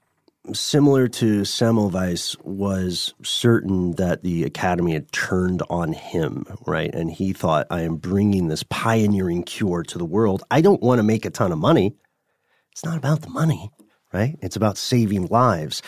similar 0.52 1.08
to 1.08 1.42
Semmelweis, 1.42 2.36
was 2.44 3.14
certain 3.24 3.94
that 3.94 4.24
the 4.24 4.44
Academy 4.44 4.94
had 4.94 5.12
turned 5.12 5.64
on 5.70 5.94
him, 5.94 6.46
right? 6.66 6.94
And 6.94 7.10
he 7.10 7.32
thought, 7.34 7.68
I 7.70 7.82
am 7.82 7.96
bringing 7.96 8.48
this 8.48 8.64
pioneering 8.64 9.44
cure 9.44 9.84
to 9.84 9.98
the 9.98 10.06
world. 10.06 10.44
I 10.52 10.62
don't 10.62 10.82
want 10.82 11.00
to 11.00 11.04
make 11.04 11.26
a 11.26 11.30
ton 11.30 11.52
of 11.52 11.60
money. 11.60 11.96
It's 12.72 12.84
not 12.84 12.98
about 12.98 13.22
the 13.22 13.30
money, 13.30 13.70
right? 14.12 14.36
It's 14.42 14.56
about 14.56 14.78
saving 14.78 15.28
lives. 15.28 15.82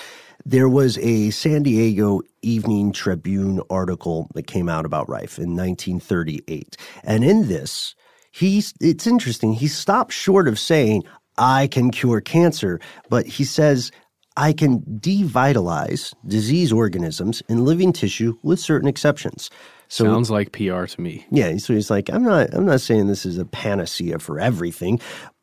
There 0.45 0.69
was 0.69 0.97
a 0.99 1.31
San 1.31 1.63
Diego 1.63 2.21
Evening 2.41 2.91
Tribune 2.91 3.61
article 3.69 4.29
that 4.35 4.47
came 4.47 4.69
out 4.69 4.85
about 4.85 5.09
Rife 5.09 5.37
in 5.39 5.55
1938. 5.55 6.77
And 7.03 7.23
in 7.23 7.47
this, 7.47 7.95
he's 8.31 8.73
it's 8.79 9.07
interesting. 9.07 9.53
He 9.53 9.67
stopped 9.67 10.13
short 10.13 10.47
of 10.47 10.59
saying, 10.59 11.03
I 11.37 11.67
can 11.67 11.91
cure 11.91 12.21
cancer, 12.21 12.79
but 13.09 13.25
he 13.25 13.43
says, 13.43 13.91
I 14.37 14.53
can 14.53 14.81
devitalize 14.81 16.13
disease 16.27 16.71
organisms 16.71 17.41
in 17.47 17.63
living 17.65 17.93
tissue 17.93 18.37
with 18.43 18.59
certain 18.59 18.87
exceptions. 18.87 19.49
So 19.87 20.05
Sounds 20.05 20.31
like 20.31 20.51
PR 20.51 20.85
to 20.85 21.01
me. 21.01 21.25
yeah, 21.31 21.55
so 21.57 21.73
he's 21.73 21.89
like, 21.89 22.09
I'm 22.09 22.23
not 22.23 22.53
I'm 22.53 22.65
not 22.65 22.81
saying 22.81 23.07
this 23.07 23.25
is 23.25 23.37
a 23.37 23.45
panacea 23.45 24.19
for 24.19 24.39
everything, 24.39 24.99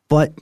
but 0.09 0.33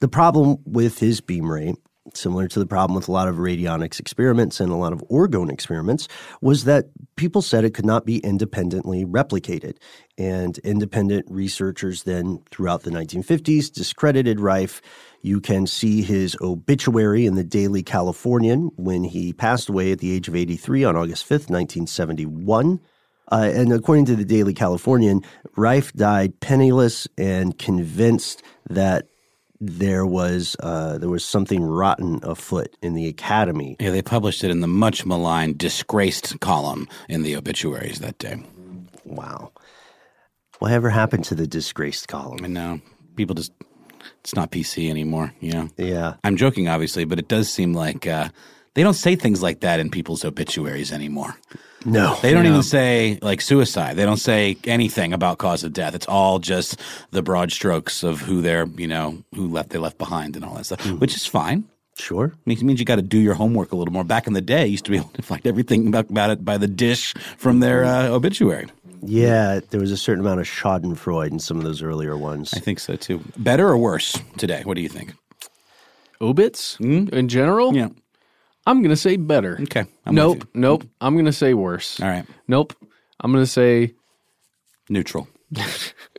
the 0.00 0.08
problem 0.08 0.58
with 0.66 0.98
his 0.98 1.20
beam 1.20 1.50
ray, 1.50 1.74
similar 2.14 2.48
to 2.48 2.58
the 2.58 2.66
problem 2.66 2.94
with 2.96 3.08
a 3.08 3.12
lot 3.12 3.28
of 3.28 3.36
radionics 3.36 4.00
experiments 4.00 4.60
and 4.60 4.70
a 4.70 4.76
lot 4.76 4.92
of 4.92 5.04
orgone 5.08 5.50
experiments, 5.50 6.08
was 6.40 6.64
that 6.64 6.86
people 7.16 7.42
said 7.42 7.64
it 7.64 7.74
could 7.74 7.86
not 7.86 8.04
be 8.04 8.18
independently 8.18 9.04
replicated. 9.04 9.76
And 10.18 10.58
independent 10.58 11.26
researchers 11.28 12.02
then, 12.02 12.42
throughout 12.50 12.82
the 12.82 12.90
1950s, 12.90 13.72
discredited 13.72 14.40
Rife. 14.40 14.82
You 15.22 15.40
can 15.40 15.66
see 15.66 16.02
his 16.02 16.36
obituary 16.40 17.26
in 17.26 17.36
the 17.36 17.44
Daily 17.44 17.82
Californian 17.82 18.70
when 18.76 19.04
he 19.04 19.32
passed 19.32 19.68
away 19.68 19.92
at 19.92 20.00
the 20.00 20.12
age 20.12 20.28
of 20.28 20.34
83 20.34 20.84
on 20.84 20.96
August 20.96 21.24
5th, 21.24 21.48
1971. 21.48 22.80
Uh, 23.30 23.50
and 23.54 23.72
according 23.72 24.04
to 24.06 24.16
the 24.16 24.24
Daily 24.24 24.52
Californian, 24.52 25.22
Rife 25.56 25.92
died 25.92 26.40
penniless 26.40 27.06
and 27.16 27.56
convinced 27.58 28.42
that 28.68 29.06
there 29.64 30.04
was 30.04 30.56
uh, 30.58 30.98
there 30.98 31.08
was 31.08 31.24
something 31.24 31.62
rotten 31.62 32.18
afoot 32.24 32.76
in 32.82 32.94
the 32.94 33.06
academy. 33.06 33.76
Yeah, 33.78 33.90
they 33.90 34.02
published 34.02 34.42
it 34.42 34.50
in 34.50 34.58
the 34.58 34.66
much 34.66 35.06
maligned, 35.06 35.56
disgraced 35.56 36.40
column 36.40 36.88
in 37.08 37.22
the 37.22 37.36
obituaries 37.36 38.00
that 38.00 38.18
day. 38.18 38.42
Wow, 39.04 39.52
whatever 40.58 40.90
happened 40.90 41.24
to 41.26 41.36
the 41.36 41.46
disgraced 41.46 42.08
column? 42.08 42.44
I 42.44 42.48
know 42.48 42.80
people 43.14 43.36
just 43.36 43.52
it's 44.20 44.34
not 44.34 44.50
PC 44.50 44.90
anymore. 44.90 45.32
You 45.38 45.52
know. 45.52 45.68
Yeah, 45.76 46.14
I'm 46.24 46.36
joking, 46.36 46.66
obviously, 46.66 47.04
but 47.04 47.20
it 47.20 47.28
does 47.28 47.48
seem 47.48 47.72
like 47.72 48.04
uh, 48.04 48.30
they 48.74 48.82
don't 48.82 48.94
say 48.94 49.14
things 49.14 49.42
like 49.44 49.60
that 49.60 49.78
in 49.78 49.90
people's 49.90 50.24
obituaries 50.24 50.90
anymore. 50.90 51.36
No, 51.84 52.18
They 52.22 52.32
don't 52.32 52.46
even 52.46 52.62
say 52.62 53.18
like 53.22 53.40
suicide. 53.40 53.96
They 53.96 54.04
don't 54.04 54.16
say 54.16 54.56
anything 54.64 55.12
about 55.12 55.38
cause 55.38 55.64
of 55.64 55.72
death. 55.72 55.94
It's 55.94 56.06
all 56.06 56.38
just 56.38 56.80
the 57.10 57.22
broad 57.22 57.52
strokes 57.52 58.02
of 58.02 58.20
who 58.20 58.42
they're, 58.42 58.66
you 58.66 58.86
know, 58.86 59.22
who 59.34 59.48
left 59.48 59.70
they 59.70 59.78
left 59.78 59.98
behind 59.98 60.36
and 60.36 60.44
all 60.44 60.54
that 60.54 60.64
stuff, 60.66 60.84
hmm. 60.84 60.96
which 60.96 61.14
is 61.14 61.26
fine. 61.26 61.64
sure. 61.98 62.32
Means 62.46 62.62
means 62.62 62.80
you 62.80 62.86
got 62.86 62.96
to 62.96 63.02
do 63.02 63.18
your 63.18 63.34
homework 63.34 63.72
a 63.72 63.76
little 63.76 63.92
more. 63.92 64.04
Back 64.04 64.26
in 64.26 64.32
the 64.32 64.40
day, 64.40 64.66
you 64.66 64.72
used 64.72 64.84
to 64.84 64.90
be 64.90 64.96
able 65.02 65.10
to 65.10 65.22
find 65.22 65.46
everything 65.46 65.88
about, 65.88 66.10
about 66.10 66.30
it 66.30 66.44
by 66.44 66.58
the 66.58 66.68
dish 66.68 67.14
from 67.36 67.60
their 67.60 67.82
hmm. 67.82 67.88
uh, 67.88 68.16
obituary. 68.16 68.68
Yeah, 69.04 69.58
there 69.70 69.80
was 69.80 69.90
a 69.90 69.96
certain 69.96 70.24
amount 70.24 70.40
of 70.40 70.46
Schadenfreude 70.46 71.32
in 71.32 71.40
some 71.40 71.58
of 71.58 71.64
those 71.64 71.82
earlier 71.82 72.16
ones. 72.16 72.54
I 72.54 72.60
think 72.60 72.78
so 72.78 72.94
too. 72.94 73.20
Better 73.36 73.66
or 73.68 73.76
worse 73.76 74.16
today? 74.36 74.62
What 74.64 74.74
do 74.74 74.80
you 74.82 74.88
think? 74.88 75.14
Obits 76.20 76.76
hmm? 76.76 77.08
in 77.12 77.28
general? 77.28 77.74
Yeah. 77.74 77.88
I'm 78.66 78.80
going 78.82 78.90
to 78.90 78.96
say 78.96 79.16
better. 79.16 79.58
Okay. 79.62 79.84
I'm 80.06 80.14
nope. 80.14 80.48
Nope. 80.54 80.84
I'm 81.00 81.14
going 81.14 81.26
to 81.26 81.32
say 81.32 81.54
worse. 81.54 82.00
All 82.00 82.08
right. 82.08 82.24
Nope. 82.46 82.74
I'm 83.20 83.32
going 83.32 83.44
to 83.44 83.50
say 83.50 83.94
Neutral. 84.88 85.28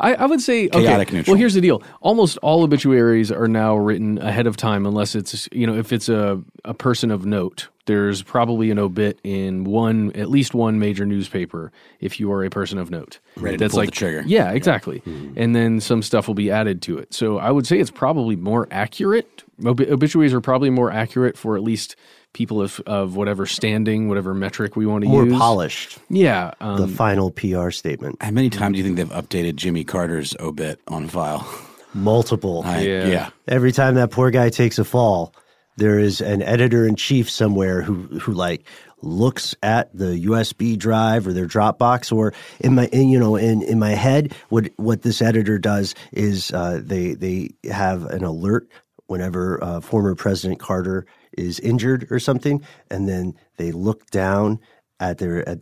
I, 0.00 0.14
I 0.14 0.26
would 0.26 0.40
say 0.40 0.66
okay. 0.66 0.82
Chaotic 0.82 1.12
neutral. 1.12 1.34
Well, 1.34 1.38
here's 1.38 1.54
the 1.54 1.60
deal: 1.60 1.82
almost 2.00 2.38
all 2.38 2.62
obituaries 2.62 3.30
are 3.30 3.48
now 3.48 3.76
written 3.76 4.18
ahead 4.18 4.46
of 4.46 4.56
time, 4.56 4.86
unless 4.86 5.14
it's 5.14 5.48
you 5.52 5.66
know 5.66 5.76
if 5.76 5.92
it's 5.92 6.08
a 6.08 6.42
a 6.64 6.74
person 6.74 7.10
of 7.10 7.24
note. 7.26 7.68
There's 7.86 8.20
probably 8.20 8.72
an 8.72 8.80
obit 8.80 9.20
in 9.22 9.62
one, 9.62 10.10
at 10.16 10.28
least 10.28 10.54
one 10.54 10.80
major 10.80 11.06
newspaper 11.06 11.70
if 12.00 12.18
you 12.18 12.32
are 12.32 12.44
a 12.44 12.50
person 12.50 12.78
of 12.78 12.90
note. 12.90 13.20
Ready 13.36 13.58
to 13.58 13.68
pull 13.68 13.84
the 13.84 13.92
trigger. 13.92 14.24
Yeah, 14.26 14.50
exactly. 14.50 14.98
Hmm. 14.98 15.34
And 15.36 15.54
then 15.54 15.78
some 15.78 16.02
stuff 16.02 16.26
will 16.26 16.34
be 16.34 16.50
added 16.50 16.82
to 16.82 16.98
it. 16.98 17.14
So 17.14 17.38
I 17.38 17.52
would 17.52 17.64
say 17.64 17.78
it's 17.78 17.92
probably 17.92 18.34
more 18.34 18.66
accurate. 18.72 19.44
Ob- 19.64 19.80
obituaries 19.80 20.34
are 20.34 20.40
probably 20.40 20.68
more 20.68 20.90
accurate 20.90 21.38
for 21.38 21.56
at 21.56 21.62
least 21.62 21.94
people 22.36 22.60
of, 22.60 22.78
of 22.86 23.16
whatever 23.16 23.46
standing, 23.46 24.08
whatever 24.08 24.34
metric 24.34 24.76
we 24.76 24.84
want 24.84 25.02
to 25.04 25.08
More 25.08 25.24
use. 25.24 25.30
More 25.32 25.40
polished. 25.40 25.96
Yeah. 26.10 26.52
Um, 26.60 26.76
The 26.82 26.86
final 26.86 27.30
PR 27.30 27.70
statement. 27.70 28.22
How 28.22 28.30
many 28.30 28.50
times 28.50 28.74
do 28.74 28.78
you 28.78 28.84
think 28.84 28.96
they've 28.98 29.08
updated 29.24 29.56
Jimmy 29.56 29.84
Carter's 29.84 30.36
obit 30.38 30.78
on 30.86 31.08
file? 31.08 31.48
Multiple. 31.94 32.62
I- 32.66 32.82
Yeah. 32.82 33.06
yeah. 33.06 33.30
Every 33.48 33.72
time 33.72 33.94
that 33.94 34.10
poor 34.10 34.30
guy 34.30 34.50
takes 34.50 34.78
a 34.78 34.84
fall, 34.84 35.32
there 35.78 35.98
is 35.98 36.20
an 36.20 36.42
editor 36.42 36.86
in 36.86 36.94
chief 36.96 37.30
somewhere 37.30 37.80
who 37.80 37.94
who 38.20 38.32
like 38.32 38.64
looks 39.02 39.54
at 39.62 39.94
the 39.96 40.26
USB 40.26 40.76
drive 40.78 41.26
or 41.26 41.32
their 41.32 41.46
Dropbox 41.46 42.12
or 42.12 42.32
in 42.60 42.74
my 42.74 42.86
in, 42.86 43.08
you 43.08 43.18
know 43.18 43.36
in 43.36 43.62
in 43.62 43.78
my 43.78 43.90
head 43.90 44.34
what 44.48 44.70
what 44.76 45.02
this 45.02 45.20
editor 45.22 45.58
does 45.58 45.94
is 46.12 46.50
uh, 46.52 46.80
they 46.82 47.14
they 47.14 47.50
have 47.70 48.04
an 48.06 48.24
alert 48.24 48.68
whenever 49.06 49.62
uh, 49.62 49.80
former 49.80 50.14
President 50.14 50.58
Carter 50.58 51.06
is 51.36 51.60
injured 51.60 52.06
or 52.10 52.18
something, 52.18 52.64
and 52.90 53.08
then 53.08 53.34
they 53.56 53.72
look 53.72 54.06
down 54.10 54.58
at 54.98 55.18
their 55.18 55.46
at, 55.48 55.60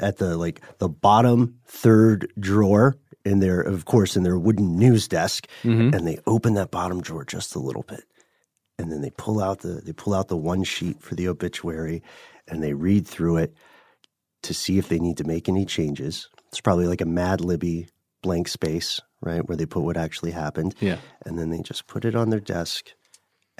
at 0.00 0.16
the 0.18 0.36
like 0.36 0.60
the 0.78 0.88
bottom 0.88 1.58
third 1.66 2.32
drawer 2.38 2.96
in 3.24 3.38
their 3.38 3.60
of 3.60 3.84
course 3.84 4.16
in 4.16 4.24
their 4.24 4.38
wooden 4.38 4.76
news 4.76 5.06
desk 5.06 5.46
mm-hmm. 5.62 5.94
and 5.94 6.06
they 6.06 6.18
open 6.26 6.54
that 6.54 6.72
bottom 6.72 7.00
drawer 7.00 7.24
just 7.24 7.54
a 7.54 7.60
little 7.60 7.84
bit 7.84 8.02
and 8.78 8.90
then 8.90 9.00
they 9.00 9.10
pull 9.10 9.40
out 9.40 9.60
the 9.60 9.80
they 9.84 9.92
pull 9.92 10.12
out 10.12 10.26
the 10.26 10.36
one 10.36 10.64
sheet 10.64 11.00
for 11.00 11.14
the 11.14 11.28
obituary 11.28 12.02
and 12.48 12.62
they 12.62 12.74
read 12.74 13.06
through 13.06 13.36
it 13.36 13.54
to 14.42 14.54
see 14.54 14.78
if 14.78 14.88
they 14.88 14.98
need 14.98 15.16
to 15.18 15.24
make 15.24 15.48
any 15.48 15.64
changes. 15.64 16.28
It's 16.48 16.60
probably 16.60 16.86
like 16.86 17.00
a 17.00 17.06
Mad 17.06 17.40
Libby 17.40 17.88
blank 18.22 18.48
space, 18.48 19.00
right, 19.20 19.46
where 19.48 19.56
they 19.56 19.66
put 19.66 19.82
what 19.82 19.96
actually 19.96 20.32
happened. 20.32 20.74
Yeah. 20.80 20.98
And 21.24 21.38
then 21.38 21.50
they 21.50 21.60
just 21.60 21.86
put 21.86 22.04
it 22.04 22.14
on 22.14 22.30
their 22.30 22.40
desk 22.40 22.92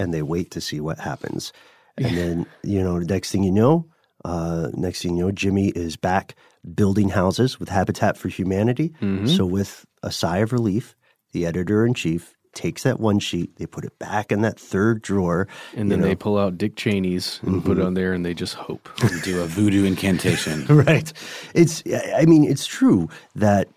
and 0.02 0.12
they 0.12 0.22
wait 0.22 0.50
to 0.52 0.60
see 0.60 0.80
what 0.80 0.98
happens. 0.98 1.52
And 1.96 2.16
then, 2.16 2.46
you 2.62 2.82
know, 2.82 2.98
next 2.98 3.30
thing 3.30 3.42
you 3.42 3.52
know, 3.52 3.86
uh, 4.24 4.68
next 4.74 5.02
thing 5.02 5.16
you 5.16 5.24
know, 5.24 5.30
Jimmy 5.32 5.68
is 5.68 5.96
back 5.96 6.34
building 6.74 7.08
houses 7.10 7.58
with 7.60 7.68
Habitat 7.68 8.16
for 8.16 8.28
Humanity. 8.28 8.90
Mm-hmm. 9.00 9.26
So, 9.26 9.44
with 9.44 9.84
a 10.02 10.10
sigh 10.10 10.38
of 10.38 10.52
relief, 10.52 10.94
the 11.32 11.44
editor 11.46 11.84
in 11.84 11.94
chief 11.94 12.34
takes 12.54 12.82
that 12.82 13.00
one 13.00 13.18
sheet, 13.18 13.56
they 13.56 13.66
put 13.66 13.84
it 13.84 13.98
back 13.98 14.30
in 14.30 14.42
that 14.42 14.58
third 14.58 15.02
drawer, 15.02 15.48
And 15.74 15.90
then 15.90 16.00
know. 16.00 16.06
they 16.06 16.14
pull 16.14 16.38
out 16.38 16.58
Dick 16.58 16.76
Cheney's 16.76 17.40
and 17.42 17.64
put 17.64 17.78
it 17.78 17.84
on 17.84 17.94
there, 17.94 18.12
and 18.12 18.24
they 18.24 18.34
just 18.34 18.54
hope. 18.54 18.88
You 19.02 19.20
do 19.22 19.42
a 19.42 19.46
voodoo 19.46 19.84
incantation. 19.84 20.66
right. 20.68 21.12
It's, 21.54 21.82
I 22.14 22.24
mean, 22.26 22.44
it's 22.44 22.66
true 22.66 23.08
that 23.34 23.68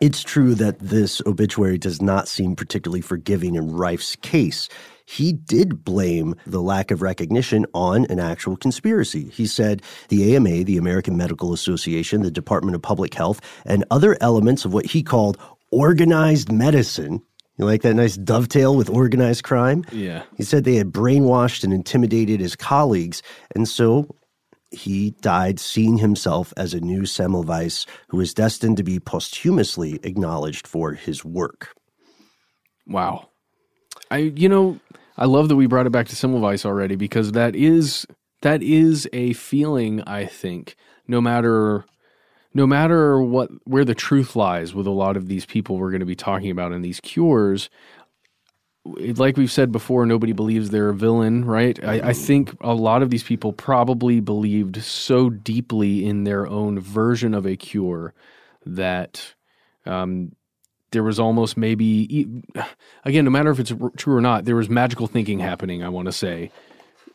it's 0.00 0.22
true 0.22 0.54
that 0.54 0.78
this 0.78 1.20
obituary 1.26 1.78
does 1.78 2.00
not 2.00 2.28
seem 2.28 2.54
particularly 2.54 3.00
forgiving 3.00 3.54
in 3.54 3.72
Rife's 3.72 4.16
case. 4.16 4.68
He 5.04 5.32
did 5.32 5.84
blame 5.84 6.34
the 6.46 6.62
lack 6.62 6.90
of 6.90 7.02
recognition 7.02 7.66
on 7.74 8.06
an 8.06 8.18
actual 8.18 8.56
conspiracy. 8.56 9.28
He 9.28 9.46
said 9.46 9.82
the 10.08 10.34
AMA, 10.34 10.64
the 10.64 10.78
American 10.78 11.16
Medical 11.16 11.52
Association, 11.52 12.22
the 12.22 12.30
Department 12.30 12.74
of 12.74 12.82
Public 12.82 13.14
Health, 13.14 13.40
and 13.66 13.84
other 13.90 14.16
elements 14.20 14.64
of 14.64 14.72
what 14.72 14.86
he 14.86 15.02
called 15.02 15.38
organized 15.70 16.50
medicine. 16.50 17.22
You 17.58 17.66
like 17.66 17.82
that 17.82 17.94
nice 17.94 18.16
dovetail 18.16 18.76
with 18.76 18.90
organized 18.90 19.44
crime? 19.44 19.84
Yeah. 19.92 20.24
He 20.36 20.42
said 20.42 20.64
they 20.64 20.76
had 20.76 20.90
brainwashed 20.90 21.62
and 21.62 21.72
intimidated 21.72 22.40
his 22.40 22.56
colleagues, 22.56 23.22
and 23.54 23.68
so 23.68 24.16
he 24.70 25.10
died 25.20 25.60
seeing 25.60 25.98
himself 25.98 26.52
as 26.56 26.74
a 26.74 26.80
new 26.80 27.02
Semmelweis 27.02 27.86
who 28.08 28.16
was 28.16 28.34
destined 28.34 28.76
to 28.78 28.82
be 28.82 28.98
posthumously 28.98 30.00
acknowledged 30.02 30.66
for 30.66 30.94
his 30.94 31.24
work. 31.24 31.74
Wow. 32.86 33.28
I 34.14 34.18
you 34.36 34.48
know, 34.48 34.78
I 35.16 35.24
love 35.26 35.48
that 35.48 35.56
we 35.56 35.66
brought 35.66 35.86
it 35.86 35.92
back 35.92 36.06
to 36.08 36.14
Semmelweis 36.14 36.64
already 36.64 36.94
because 36.94 37.32
that 37.32 37.56
is 37.56 38.06
that 38.42 38.62
is 38.62 39.08
a 39.12 39.32
feeling 39.32 40.02
I 40.02 40.26
think 40.26 40.76
no 41.08 41.20
matter 41.20 41.84
no 42.52 42.64
matter 42.66 43.20
what 43.20 43.50
where 43.64 43.84
the 43.84 43.94
truth 43.94 44.36
lies 44.36 44.72
with 44.72 44.86
a 44.86 44.92
lot 44.92 45.16
of 45.16 45.26
these 45.26 45.44
people 45.44 45.78
we're 45.78 45.90
going 45.90 46.00
to 46.00 46.06
be 46.06 46.14
talking 46.14 46.50
about 46.50 46.72
in 46.72 46.82
these 46.82 47.00
cures 47.00 47.70
like 48.84 49.36
we've 49.36 49.50
said 49.50 49.72
before 49.72 50.06
nobody 50.06 50.32
believes 50.32 50.70
they're 50.70 50.90
a 50.90 50.94
villain 50.94 51.44
right? 51.44 51.82
I, 51.82 52.10
I 52.10 52.12
think 52.12 52.56
a 52.60 52.74
lot 52.74 53.02
of 53.02 53.10
these 53.10 53.24
people 53.24 53.52
probably 53.52 54.20
believed 54.20 54.80
so 54.84 55.28
deeply 55.28 56.06
in 56.06 56.22
their 56.22 56.46
own 56.46 56.78
version 56.78 57.34
of 57.34 57.46
a 57.46 57.56
cure 57.56 58.14
that 58.64 59.34
um, 59.86 60.36
there 60.94 61.04
was 61.04 61.20
almost 61.20 61.58
maybe 61.58 62.26
again 63.04 63.26
no 63.26 63.30
matter 63.30 63.50
if 63.50 63.60
it's 63.60 63.74
true 63.98 64.16
or 64.16 64.22
not 64.22 64.46
there 64.46 64.56
was 64.56 64.70
magical 64.70 65.06
thinking 65.08 65.40
happening 65.40 65.84
i 65.84 65.90
want 65.90 66.06
to 66.06 66.12
say 66.12 66.50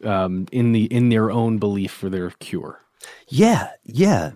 um, 0.05 0.45
in 0.51 0.71
the 0.73 0.85
in 0.85 1.09
their 1.09 1.31
own 1.31 1.57
belief 1.57 1.91
for 1.91 2.09
their 2.09 2.29
cure 2.39 2.81
Yeah, 3.29 3.69
yeah, 3.85 4.31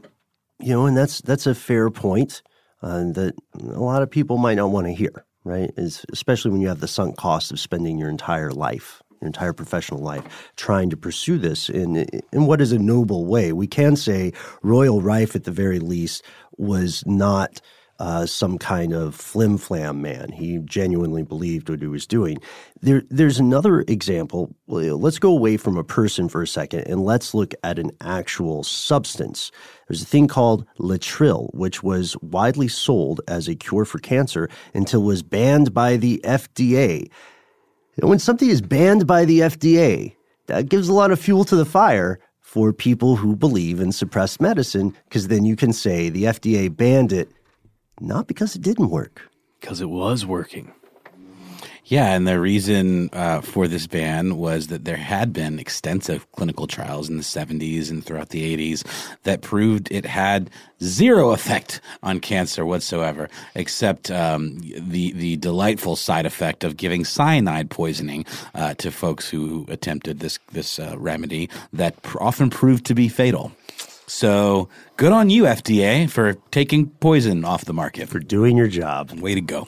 you 0.60 0.70
know, 0.74 0.86
and 0.88 0.98
that's 0.98 1.22
that's 1.22 1.48
a 1.48 1.56
fair 1.56 1.90
point 1.92 2.42
uh, 2.82 3.12
that 3.14 3.36
a 3.60 3.80
lot 3.80 4.02
of 4.02 4.10
people 4.12 4.38
might 4.38 4.56
not 4.56 4.72
want 4.72 4.88
to 4.88 4.94
hear, 4.94 5.26
right? 5.44 5.72
Is 5.78 6.06
especially 6.12 6.52
when 6.52 6.62
you 6.62 6.70
have 6.70 6.80
the 6.82 6.88
sunk 6.88 7.18
cost 7.18 7.52
of 7.52 7.60
spending 7.60 7.98
your 8.00 8.10
entire 8.10 8.52
life, 8.52 9.02
your 9.22 9.28
entire 9.28 9.54
professional 9.54 10.02
life, 10.02 10.52
trying 10.56 10.90
to 10.92 10.98
pursue 10.98 11.38
this 11.38 11.70
in 11.70 12.06
in 12.32 12.46
what 12.48 12.62
is 12.62 12.72
a 12.72 12.80
noble 12.80 13.26
way. 13.26 13.52
We 13.54 13.68
can 13.68 13.96
say 13.96 14.34
Royal 14.62 15.02
Rife, 15.02 15.36
at 15.36 15.44
the 15.46 15.52
very 15.52 15.80
least, 15.80 16.24
was 16.58 17.04
not. 17.06 17.62
Uh, 18.00 18.26
some 18.26 18.58
kind 18.58 18.92
of 18.92 19.14
flim 19.14 19.58
flam 19.58 20.02
man. 20.02 20.32
He 20.32 20.58
genuinely 20.66 21.22
believed 21.22 21.70
what 21.70 21.80
he 21.80 21.88
was 21.88 22.08
doing. 22.08 22.40
There, 22.82 23.04
there's 23.10 23.40
another 23.40 23.82
example. 23.82 24.54
Let's 24.68 25.20
go 25.20 25.30
away 25.30 25.58
from 25.58 25.78
a 25.78 25.84
person 25.84 26.28
for 26.28 26.42
a 26.42 26.48
second 26.48 26.82
and 26.88 27.06
let's 27.06 27.36
look 27.36 27.54
at 27.64 27.78
an 27.78 27.92
actual 28.02 28.64
substance. 28.64 29.52
There's 29.88 30.02
a 30.02 30.08
thing 30.08 30.28
called 30.28 30.66
Laetrile, 30.80 31.54
which 31.54 31.84
was 31.84 32.18
widely 32.22 32.68
sold 32.68 33.22
as 33.28 33.48
a 33.48 33.56
cure 33.56 33.86
for 33.86 34.00
cancer 34.00 34.50
until 34.74 35.04
it 35.04 35.06
was 35.06 35.22
banned 35.24 35.72
by 35.74 35.96
the 35.96 36.20
FDA. 36.24 37.10
Know, 38.02 38.08
when 38.08 38.20
something 38.20 38.50
is 38.50 38.62
banned 38.62 39.06
by 39.06 39.26
the 39.26 39.42
FDA, 39.42 40.16
that 40.48 40.70
gives 40.70 40.90
a 40.90 40.94
lot 40.94 41.12
of 41.12 41.20
fuel 41.20 41.44
to 41.46 41.56
the 41.56 41.66
fire 41.66 42.20
for 42.40 42.74
people 42.74 43.16
who 43.16 43.36
believe 43.36 43.80
in 43.80 43.92
suppressed 43.92 44.42
medicine, 44.42 44.96
because 45.06 45.28
then 45.28 45.46
you 45.46 45.56
can 45.56 45.74
say 45.74 46.10
the 46.10 46.24
FDA 46.24 46.76
banned 46.76 47.14
it 47.14 47.32
not 48.00 48.28
because 48.28 48.56
it 48.56 48.62
didn't 48.62 48.90
work. 48.90 49.30
because 49.60 49.82
it 49.82 49.90
was 49.90 50.26
working 50.26 50.74
Yeah, 51.86 52.16
and 52.16 52.26
the 52.28 52.40
reason 52.40 53.10
uh, 53.12 53.42
for 53.42 53.68
this 53.68 53.88
ban 53.88 54.38
was 54.38 54.68
that 54.68 54.86
there 54.86 54.98
had 54.98 55.34
been 55.34 55.60
extensive 55.60 56.26
clinical 56.32 56.66
trials 56.66 57.10
in 57.10 57.18
the 57.18 57.24
70s 57.24 57.90
and 57.92 58.04
throughout 58.04 58.30
the 58.30 58.44
80s 58.56 58.84
that 59.24 59.42
proved 59.42 59.92
it 59.92 60.06
had 60.06 60.50
zero 60.82 61.32
effect 61.32 61.82
on 62.02 62.20
cancer 62.20 62.66
whatsoever, 62.66 63.30
except 63.56 64.10
um, 64.12 64.60
the 64.78 65.12
the 65.14 65.36
delightful 65.38 65.96
side 65.96 66.26
effect 66.26 66.64
of 66.64 66.78
giving 66.78 67.04
cyanide 67.06 67.70
poisoning 67.70 68.26
uh, 68.56 68.74
to 68.76 68.90
folks 68.92 69.30
who 69.30 69.66
attempted 69.68 70.20
this 70.20 70.40
this 70.52 70.80
uh, 70.80 70.96
remedy 70.98 71.50
that 71.74 72.02
pr- 72.02 72.22
often 72.24 72.50
proved 72.50 72.86
to 72.86 72.96
be 72.96 73.10
fatal. 73.10 73.52
So 74.08 74.70
good 74.98 75.12
on 75.12 75.30
you, 75.30 75.44
FDA, 75.44 76.10
for 76.10 76.34
taking 76.52 76.90
poison 76.90 77.46
off 77.46 77.66
the 77.66 77.74
market. 77.74 78.10
For 78.10 78.20
doing 78.20 78.58
your 78.58 78.68
job. 78.68 79.12
Way 79.12 79.36
to 79.36 79.42
go. 79.42 79.68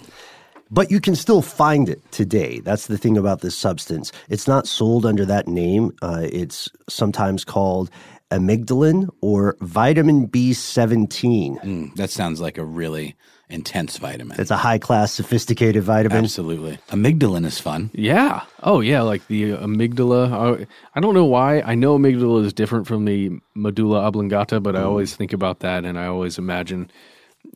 But 0.71 0.89
you 0.89 0.99
can 0.99 1.15
still 1.15 1.41
find 1.41 1.87
it 1.87 2.01
today. 2.11 2.59
That's 2.59 2.87
the 2.87 2.97
thing 2.97 3.17
about 3.17 3.41
this 3.41 3.55
substance. 3.55 4.11
It's 4.29 4.47
not 4.47 4.67
sold 4.67 5.05
under 5.05 5.25
that 5.25 5.47
name. 5.47 5.91
Uh, 6.01 6.27
it's 6.31 6.69
sometimes 6.89 7.45
called 7.45 7.89
amygdalin 8.31 9.09
or 9.21 9.55
vitamin 9.61 10.27
B17. 10.27 11.61
Mm, 11.61 11.95
that 11.95 12.09
sounds 12.09 12.41
like 12.41 12.57
a 12.57 12.65
really 12.65 13.15
intense 13.49 13.97
vitamin. 13.97 14.39
It's 14.39 14.51
a 14.51 14.57
high 14.57 14.79
class, 14.79 15.11
sophisticated 15.11 15.83
vitamin. 15.83 16.23
Absolutely. 16.23 16.79
Amygdalin 16.89 17.45
is 17.45 17.59
fun. 17.59 17.91
Yeah. 17.93 18.43
Oh, 18.63 18.81
yeah. 18.81 19.01
Like 19.01 19.27
the 19.27 19.51
amygdala. 19.51 20.61
I, 20.61 20.67
I 20.95 20.99
don't 20.99 21.13
know 21.13 21.25
why. 21.25 21.61
I 21.61 21.75
know 21.75 21.97
amygdala 21.97 22.45
is 22.45 22.53
different 22.53 22.87
from 22.87 23.05
the 23.05 23.31
medulla 23.55 24.01
oblongata, 24.01 24.59
but 24.59 24.75
I 24.75 24.81
always 24.81 25.15
think 25.15 25.33
about 25.33 25.59
that, 25.59 25.85
and 25.85 25.99
I 25.99 26.07
always 26.07 26.37
imagine 26.37 26.89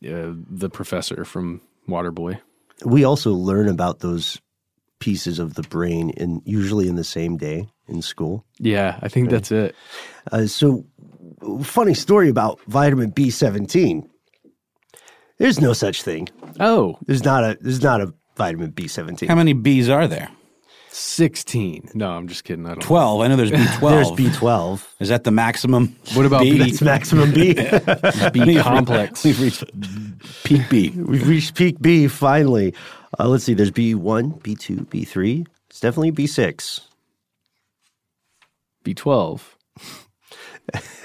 uh, 0.07 0.33
the 0.49 0.69
professor 0.69 1.25
from 1.25 1.61
Waterboy. 1.87 2.39
We 2.85 3.03
also 3.03 3.33
learn 3.33 3.67
about 3.67 3.99
those 3.99 4.39
pieces 4.99 5.39
of 5.39 5.55
the 5.55 5.63
brain 5.63 6.11
in 6.11 6.41
usually 6.45 6.87
in 6.87 6.95
the 6.95 7.03
same 7.03 7.37
day 7.37 7.69
in 7.87 8.01
school. 8.01 8.45
Yeah, 8.59 8.99
I 9.01 9.07
think 9.07 9.29
that's 9.29 9.51
it. 9.51 9.75
Uh, 10.31 10.45
so, 10.45 10.85
funny 11.63 11.93
story 11.93 12.29
about 12.29 12.59
vitamin 12.67 13.11
B17. 13.11 14.07
There's 15.39 15.59
no 15.59 15.73
such 15.73 16.03
thing. 16.03 16.29
Oh, 16.59 16.97
There's 17.05 17.23
not 17.23 17.43
a 17.43 17.57
there's 17.61 17.81
not 17.81 18.01
a 18.01 18.13
vitamin 18.35 18.71
B17. 18.73 19.27
How 19.27 19.35
many 19.35 19.53
B's 19.53 19.89
are 19.89 20.07
there? 20.07 20.29
16. 20.91 21.91
No, 21.93 22.09
I'm 22.11 22.27
just 22.27 22.43
kidding. 22.43 22.65
I 22.65 22.69
don't 22.69 22.81
12. 22.81 23.21
I 23.21 23.27
know 23.27 23.35
there's 23.35 23.51
B12. 23.51 23.79
There's 23.89 24.11
B12. 24.11 24.83
Is 24.99 25.09
that 25.09 25.23
the 25.23 25.31
maximum? 25.31 25.95
What 26.13 26.25
about 26.25 26.41
B? 26.41 26.53
B? 26.53 26.57
That's 26.57 26.81
maximum 26.81 27.31
B. 27.31 27.53
B 28.33 28.55
complex. 28.61 29.23
We've 29.23 29.39
reached 29.39 29.63
peak 30.43 30.63
B. 30.69 30.89
We've 30.89 31.27
reached 31.27 31.55
peak 31.55 31.79
B 31.79 32.07
finally. 32.07 32.73
Uh, 33.19 33.27
let's 33.27 33.43
see. 33.43 33.53
There's 33.53 33.71
B1, 33.71 34.41
B2, 34.41 34.87
B3. 34.87 35.45
It's 35.69 35.79
definitely 35.79 36.11
B6. 36.11 36.81
B12. 38.83 39.41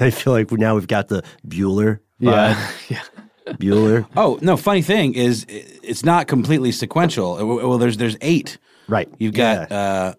I 0.00 0.10
feel 0.10 0.32
like 0.32 0.50
now 0.52 0.74
we've 0.74 0.88
got 0.88 1.08
the 1.08 1.22
Bueller. 1.46 2.00
Yeah. 2.18 2.70
yeah. 2.88 3.02
Bueller. 3.46 4.06
Oh 4.16 4.38
no! 4.42 4.56
Funny 4.56 4.82
thing 4.82 5.14
is, 5.14 5.44
it's 5.48 6.04
not 6.04 6.26
completely 6.28 6.72
sequential. 6.72 7.34
Uh, 7.34 7.44
Well, 7.68 7.78
there's 7.78 7.96
there's 7.96 8.16
eight. 8.20 8.58
Right. 8.88 9.08
You've 9.18 9.34
got 9.34 9.70
uh, 9.72 10.14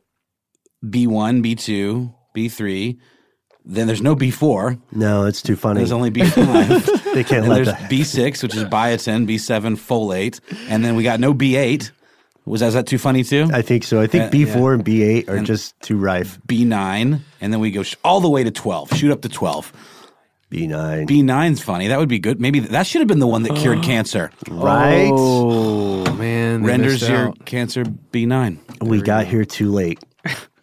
B 0.88 1.07
one, 1.07 1.41
B 1.41 1.55
two, 1.55 2.13
B 2.34 2.49
three. 2.49 2.99
Then 3.67 3.88
there's 3.88 4.01
no 4.01 4.13
B 4.15 4.30
four. 4.30 4.78
No, 4.91 5.26
it's 5.26 5.41
too 5.41 5.55
funny. 5.55 5.80
There's 5.80 5.91
only 5.91 6.11
B 6.11 6.23
five. 6.23 6.86
they 7.15 7.23
can't 7.23 7.45
and 7.45 7.49
let 7.49 7.65
there's. 7.65 7.89
B 7.89 8.03
six, 8.03 8.43
which 8.43 8.55
is 8.55 8.63
biotin. 8.65 9.26
B 9.26 9.38
seven, 9.39 9.76
folate. 9.76 10.39
And 10.69 10.86
then 10.86 10.95
we 10.95 11.03
got 11.03 11.19
no 11.19 11.34
B 11.34 11.55
eight. 11.55 11.91
Was 12.45 12.61
that, 12.61 12.73
that 12.73 12.86
too 12.86 12.99
funny 12.99 13.23
too? 13.23 13.49
I 13.51 13.63
think 13.63 13.84
so. 13.84 13.99
I 13.99 14.05
think 14.05 14.26
Uh, 14.26 14.30
B4 14.30 14.76
and 14.76 14.86
B8 14.86 15.30
are 15.30 15.39
just 15.39 15.73
too 15.82 15.97
rife. 15.97 16.38
B 16.45 16.63
nine, 16.63 17.21
and 17.41 17.51
then 17.51 17.59
we 17.59 17.71
go 17.71 17.82
sh- 17.82 17.95
all 18.03 18.21
the 18.21 18.30
way 18.30 18.43
to 18.43 18.51
twelve. 18.51 18.91
Shoot 18.95 19.09
up 19.11 19.21
to 19.23 19.30
twelve. 19.30 19.73
B9. 20.52 21.08
B 21.08 21.22
9's 21.22 21.62
funny. 21.62 21.88
That 21.88 22.00
would 22.00 22.10
be 22.10 22.20
good. 22.20 22.39
Maybe 22.39 22.60
that 22.60 22.86
should 22.88 23.02
have 23.02 23.08
been 23.08 23.20
the 23.20 23.28
one 23.28 23.43
that 23.43 23.56
cured 23.56 23.80
uh-huh. 23.80 23.88
cancer. 23.88 24.32
right? 24.50 25.12
Oh, 25.12 26.06
man. 26.16 26.62
they 26.62 26.68
Renders 26.68 27.02
missed 27.02 27.10
your 27.10 27.28
out. 27.30 27.46
cancer 27.46 27.84
B 27.84 28.26
nine. 28.26 28.60
we 28.82 29.02
got 29.02 29.26
here 29.26 29.43
too 29.46 29.72
late. 29.72 30.00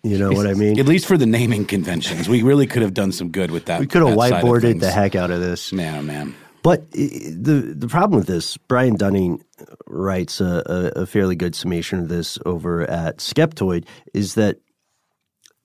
You 0.05 0.19
know 0.19 0.33
what 0.33 0.49
I 0.49 0.55
mean? 0.55 0.81
At 0.81 0.87
least 0.87 1.07
for 1.07 1.17
the 1.17 1.27
naming 1.27 1.65
conventions, 1.65 2.29
we 2.29 2.43
really 2.43 2.67
could 2.67 2.83
have 2.83 2.93
done 2.95 3.13
some 3.13 3.31
good 3.31 3.53
with 3.53 3.67
that. 3.67 3.79
we 3.79 3.87
could 3.87 4.03
have 4.03 4.17
that 4.17 4.29
side 4.31 4.43
of 4.43 4.49
whiteboarded 4.49 4.81
the 4.81 4.91
heck 4.91 5.15
out 5.15 5.31
of 5.31 5.41
this. 5.41 5.73
Man, 5.73 5.99
oh 5.99 6.03
man. 6.03 6.35
But 6.65 6.81
i- 6.95 7.31
the 7.31 7.75
the 7.77 7.87
problem 7.89 8.19
with 8.19 8.27
this, 8.27 8.57
Brian 8.57 8.97
Dunning 8.97 9.45
writes 9.87 10.41
a, 10.41 10.63
a, 10.97 11.03
a 11.03 11.07
fairly 11.07 11.37
good 11.37 11.55
summation 11.55 12.01
of 12.01 12.09
this 12.09 12.37
over 12.47 12.83
at 12.91 13.19
Skeptoid, 13.19 13.85
is 14.13 14.35
that 14.35 14.59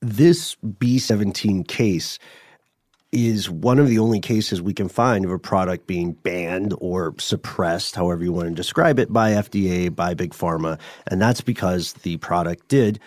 this 0.01 0.55
B 0.55 0.99
seventeen 0.99 1.63
case 1.63 2.20
is 3.12 3.49
one 3.49 3.80
of 3.80 3.88
the 3.88 3.99
only 3.99 4.20
cases 4.20 4.62
we 4.62 4.74
can 4.74 4.89
find 4.89 5.24
of 5.24 5.32
a 5.32 5.39
product 5.39 5.88
being 5.88 6.14
banned 6.14 6.74
or 6.80 7.14
suppressed, 7.20 7.95
however 7.95 8.24
you 8.24 8.34
want 8.34 8.49
to 8.49 8.53
describe 8.53 8.99
it, 8.99 9.12
by 9.12 9.32
FDA, 9.32 9.93
by 9.93 10.14
Big 10.14 10.32
Pharma, 10.32 10.80
and 11.10 11.22
that's 11.22 11.41
because 11.41 11.93
the 11.93 12.18
product 12.18 12.68
did 12.68 12.99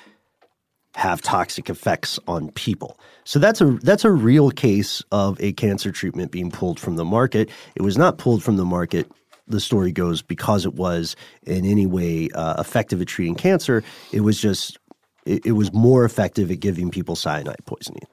have 0.95 1.23
toxic 1.23 1.71
effects 1.71 2.19
on 2.27 2.51
people. 2.53 2.99
So 3.25 3.39
that's 3.39 3.61
a 3.61 3.79
that's 3.83 4.05
a 4.05 4.11
real 4.11 4.51
case 4.51 5.03
of 5.13 5.41
a 5.41 5.53
cancer 5.53 5.93
treatment 5.93 6.33
being 6.33 6.51
pulled 6.51 6.81
from 6.81 6.97
the 6.97 7.05
market. 7.05 7.51
It 7.77 7.83
was 7.83 7.97
not 7.97 8.19
pulled 8.19 8.43
from 8.43 8.57
the 8.57 8.65
market. 8.65 9.11
The 9.47 9.61
story 9.61 9.93
goes 9.93 10.23
because 10.23 10.65
it 10.65 10.75
was 10.75 11.15
in 11.45 11.65
any 11.65 11.87
way 11.87 12.29
uh, 12.35 12.61
effective 12.61 13.01
at 13.01 13.09
treating 13.09 13.35
cancer. 13.35 13.85
It 14.13 14.21
was 14.21 14.41
just 14.41 14.79
it, 15.27 15.47
it 15.47 15.53
was 15.53 15.73
more 15.73 16.05
effective 16.05 16.51
at 16.51 16.61
giving 16.61 16.91
people 16.91 17.15
cyanide 17.15 17.65
poisoning. 17.67 18.07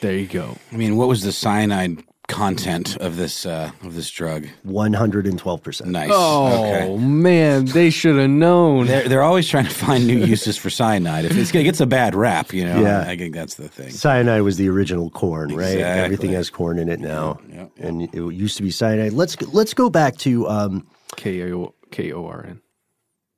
There 0.00 0.14
you 0.16 0.26
go. 0.26 0.56
I 0.72 0.76
mean, 0.76 0.96
what 0.96 1.08
was 1.08 1.22
the 1.22 1.32
cyanide 1.32 2.02
content 2.28 2.96
of 2.98 3.16
this 3.16 3.44
uh, 3.44 3.70
of 3.82 3.94
this 3.94 4.08
drug? 4.10 4.46
One 4.62 4.92
hundred 4.92 5.26
and 5.26 5.38
twelve 5.38 5.62
percent. 5.62 5.90
Nice. 5.90 6.10
Oh 6.12 6.64
Okay. 6.64 6.96
man, 6.96 7.64
they 7.64 7.90
should 7.90 8.16
have 8.16 8.30
known. 8.30 8.86
They're, 8.86 9.08
they're 9.08 9.22
always 9.22 9.48
trying 9.48 9.64
to 9.64 9.70
find 9.70 10.06
new 10.06 10.18
uses 10.24 10.56
for 10.56 10.70
cyanide. 10.70 11.24
If 11.24 11.36
it's, 11.36 11.54
it 11.54 11.64
gets 11.64 11.80
a 11.80 11.86
bad 11.86 12.14
rap, 12.14 12.52
you 12.52 12.64
know, 12.64 12.80
Yeah. 12.82 13.00
I 13.06 13.16
think 13.16 13.34
that's 13.34 13.54
the 13.56 13.68
thing. 13.68 13.90
Cyanide 13.90 14.42
was 14.42 14.58
the 14.58 14.68
original 14.68 15.10
corn, 15.10 15.54
right? 15.56 15.72
Exactly. 15.74 16.04
Everything 16.04 16.32
has 16.32 16.50
corn 16.50 16.78
in 16.78 16.88
it 16.88 17.00
now, 17.00 17.40
yeah, 17.48 17.66
yeah. 17.76 17.86
and 17.86 18.02
it 18.02 18.14
used 18.14 18.56
to 18.58 18.62
be 18.62 18.70
cyanide. 18.70 19.12
Let's 19.12 19.34
go, 19.36 19.46
let's 19.52 19.74
go 19.74 19.90
back 19.90 20.16
to 20.18 20.46
um, 20.48 20.86
K 21.16 21.52
O 21.52 21.74
K 21.90 22.12
O 22.12 22.26
R 22.26 22.44
N. 22.46 22.60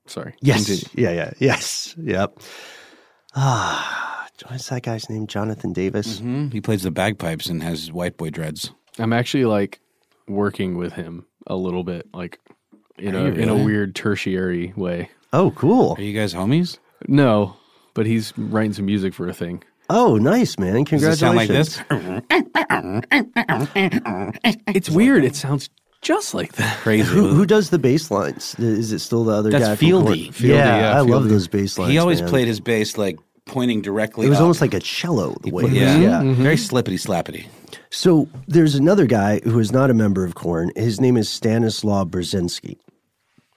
Sorry. 0.07 0.35
Yes. 0.43 0.67
Continue. 0.67 1.09
Yeah, 1.09 1.15
yeah. 1.15 1.33
Yes. 1.39 1.95
Yep. 1.97 2.41
Ah, 3.35 4.12
what's 4.49 4.69
that 4.69 4.83
guy's 4.83 5.09
name? 5.11 5.27
Jonathan 5.27 5.73
Davis. 5.73 6.19
Hmm? 6.19 6.49
He 6.51 6.61
plays 6.61 6.83
the 6.83 6.91
bagpipes 6.91 7.47
and 7.47 7.63
has 7.63 7.93
white 7.93 8.17
boy 8.17 8.31
dreads. 8.31 8.73
I'm 8.99 9.13
actually 9.13 9.45
like 9.45 9.81
working 10.29 10.77
with 10.77 10.93
him 10.95 11.27
a 11.47 11.57
little 11.57 11.85
bit, 11.85 12.09
like 12.15 12.41
in 12.99 13.15
Are 13.15 13.19
a 13.19 13.23
you 13.25 13.29
in 13.43 13.49
a 13.49 13.53
really? 13.55 13.65
weird 13.65 13.95
tertiary 13.95 14.73
way. 14.77 15.11
Oh, 15.33 15.51
cool. 15.53 15.95
Are 15.99 16.03
you 16.03 16.19
guys 16.19 16.35
homies? 16.35 16.79
No, 17.09 17.57
but 17.95 18.07
he's 18.07 18.33
writing 18.37 18.73
some 18.73 18.87
music 18.87 19.15
for 19.15 19.29
a 19.29 19.35
thing. 19.35 19.63
Oh, 19.91 20.17
nice, 20.17 20.59
man. 20.59 20.85
Does 20.85 21.03
it 21.03 21.19
Congratulations. 21.21 21.75
sound 21.75 22.25
like 22.29 22.29
this? 22.29 24.53
It's 24.69 24.91
weird. 24.91 25.25
It 25.25 25.37
sounds 25.37 25.69
just 26.01 26.35
like 26.35 26.53
that. 26.55 26.79
Crazy. 26.79 27.09
Who, 27.09 27.29
who 27.29 27.47
does 27.47 27.71
the 27.71 27.79
bass 27.79 28.11
lines? 28.11 28.55
Is 28.59 28.93
it 28.93 28.99
still 29.01 29.25
the 29.25 29.35
other 29.35 29.51
That's 29.51 29.65
guy? 29.65 29.77
from 29.77 29.87
Fieldy. 29.87 30.29
Fieldy, 30.29 30.49
yeah, 30.49 30.79
yeah, 30.81 30.97
I 30.97 31.01
love 31.01 31.25
Fieldy. 31.25 31.29
those 31.29 31.49
bass 31.49 31.79
lines. 31.79 31.93
he 31.93 31.99
always 31.99 32.21
man. 32.21 32.31
played 32.31 32.49
his 32.49 32.61
bass 32.61 32.99
like 32.99 33.19
pointing 33.47 33.83
directly. 33.83 34.27
It 34.27 34.31
was 34.31 34.39
up. 34.39 34.43
almost 34.43 34.61
like 34.61 34.75
a 34.75 34.81
cello 34.81 35.37
the 35.43 35.51
way. 35.51 35.65
it 35.65 35.71
was. 35.71 35.75
yeah, 35.75 35.97
yeah. 35.97 36.35
very 36.35 36.57
slippity 36.57 36.97
slappity. 36.97 37.47
So 37.91 38.29
there's 38.49 38.75
another 38.75 39.07
guy 39.07 39.41
who 39.41 39.59
is 39.59 39.73
not 39.73 39.91
a 39.91 39.95
member 39.95 40.25
of 40.25 40.35
Korn. 40.35 40.71
His 40.77 41.01
name 41.01 41.17
is 41.17 41.29
Stanislaw 41.29 42.05
Burzynski. 42.05 42.79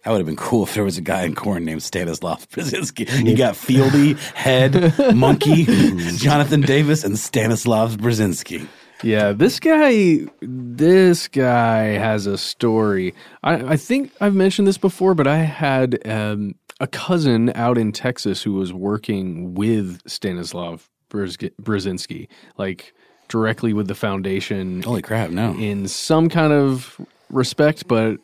That 0.04 0.12
would 0.12 0.18
have 0.18 0.28
been 0.28 0.36
cool 0.36 0.64
if 0.64 0.76
there 0.76 0.84
was 0.84 1.00
a 1.00 1.02
guy 1.02 1.24
in 1.24 1.34
Korn 1.34 1.66
named 1.66 1.82
Stanislav 1.82 2.48
Burzynski. 2.52 3.28
You 3.28 3.36
got 3.36 3.56
Fieldy, 3.56 4.18
Head, 4.36 4.94
Monkey, 5.16 5.66
Jonathan 6.18 6.62
Davis, 6.62 7.04
and 7.04 7.18
Stanislav 7.18 7.98
Burzynski. 7.98 8.68
Yeah, 9.04 9.34
this 9.34 9.60
guy, 9.60 10.20
this 10.42 11.28
guy 11.28 11.84
has 11.98 12.28
a 12.28 12.38
story. 12.38 13.14
I, 13.44 13.74
I 13.74 13.78
think 13.78 14.12
I've 14.22 14.36
mentioned 14.36 14.68
this 14.68 14.78
before, 14.78 15.16
but 15.16 15.28
I 15.28 15.38
had 15.38 16.08
um, 16.08 16.56
a 16.80 16.88
cousin 16.88 17.52
out 17.56 17.78
in 17.78 17.92
Texas 17.92 18.44
who 18.44 18.54
was 18.54 18.74
working 18.74 19.54
with 19.54 20.02
Stanislav 20.08 20.90
Brz- 21.10 21.52
Burzynski, 21.62 22.28
like 22.58 22.94
directly 23.28 23.74
with 23.74 23.88
the 23.88 23.96
foundation 23.96 24.82
Holy 24.84 25.02
crap! 25.02 25.30
No, 25.30 25.54
in 25.54 25.88
some 25.88 26.30
kind 26.30 26.54
of 26.54 27.00
respect, 27.30 27.88
but 27.88 28.20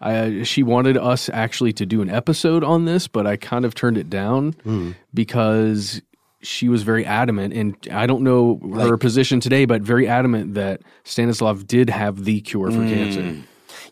I, 0.00 0.42
she 0.44 0.62
wanted 0.62 0.96
us 0.96 1.28
actually 1.28 1.72
to 1.74 1.86
do 1.86 2.00
an 2.02 2.10
episode 2.10 2.62
on 2.62 2.84
this, 2.84 3.08
but 3.08 3.26
I 3.26 3.36
kind 3.36 3.64
of 3.64 3.74
turned 3.74 3.98
it 3.98 4.08
down 4.08 4.52
hmm. 4.62 4.92
because 5.12 6.00
she 6.40 6.68
was 6.68 6.84
very 6.84 7.04
adamant, 7.04 7.52
and 7.52 7.76
I 7.90 8.06
don't 8.06 8.22
know 8.22 8.60
her 8.74 8.96
position 8.96 9.40
today, 9.40 9.64
but 9.64 9.82
very 9.82 10.06
adamant 10.06 10.54
that 10.54 10.82
Stanislav 11.02 11.66
did 11.66 11.90
have 11.90 12.24
the 12.24 12.40
cure 12.42 12.70
for 12.70 12.78
hmm. 12.78 12.88
cancer. 12.88 13.47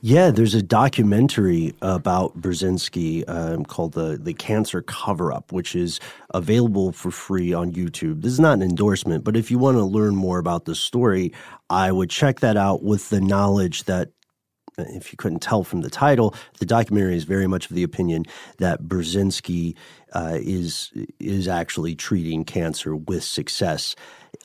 Yeah, 0.09 0.31
there's 0.31 0.55
a 0.55 0.63
documentary 0.63 1.75
about 1.83 2.41
Burzynski 2.41 3.25
um, 3.27 3.65
called 3.65 3.95
the 3.95 4.17
the 4.17 4.35
Cancer 4.35 4.81
Cover 4.81 5.33
Up, 5.33 5.51
which 5.51 5.75
is 5.75 5.99
available 6.33 6.93
for 6.93 7.11
free 7.11 7.53
on 7.53 7.73
YouTube. 7.73 8.23
This 8.23 8.31
is 8.31 8.39
not 8.39 8.53
an 8.53 8.63
endorsement, 8.63 9.25
but 9.25 9.37
if 9.37 9.51
you 9.51 9.59
want 9.59 9.79
to 9.79 9.83
learn 9.83 10.15
more 10.15 10.39
about 10.39 10.65
the 10.65 10.77
story, 10.77 11.33
I 11.71 11.91
would 11.91 12.09
check 12.09 12.39
that 12.39 12.57
out 12.57 12.85
with 12.85 13.11
the 13.11 13.21
knowledge 13.21 13.83
that. 13.87 14.13
If 14.79 15.11
you 15.11 15.17
couldn't 15.17 15.41
tell 15.41 15.65
from 15.65 15.81
the 15.81 15.89
title, 15.89 16.35
the 16.59 16.67
documentary 16.67 17.17
is 17.17 17.25
very 17.25 17.47
much 17.47 17.71
of 17.71 17.75
the 17.75 17.83
opinion 17.83 18.27
that 18.59 18.83
Burzynski 18.83 19.75
uh, 20.17 20.39
is 20.41 20.93
is 21.21 21.47
actually 21.47 21.95
treating 21.95 22.43
cancer 22.43 22.97
with 22.97 23.23
success. 23.23 23.95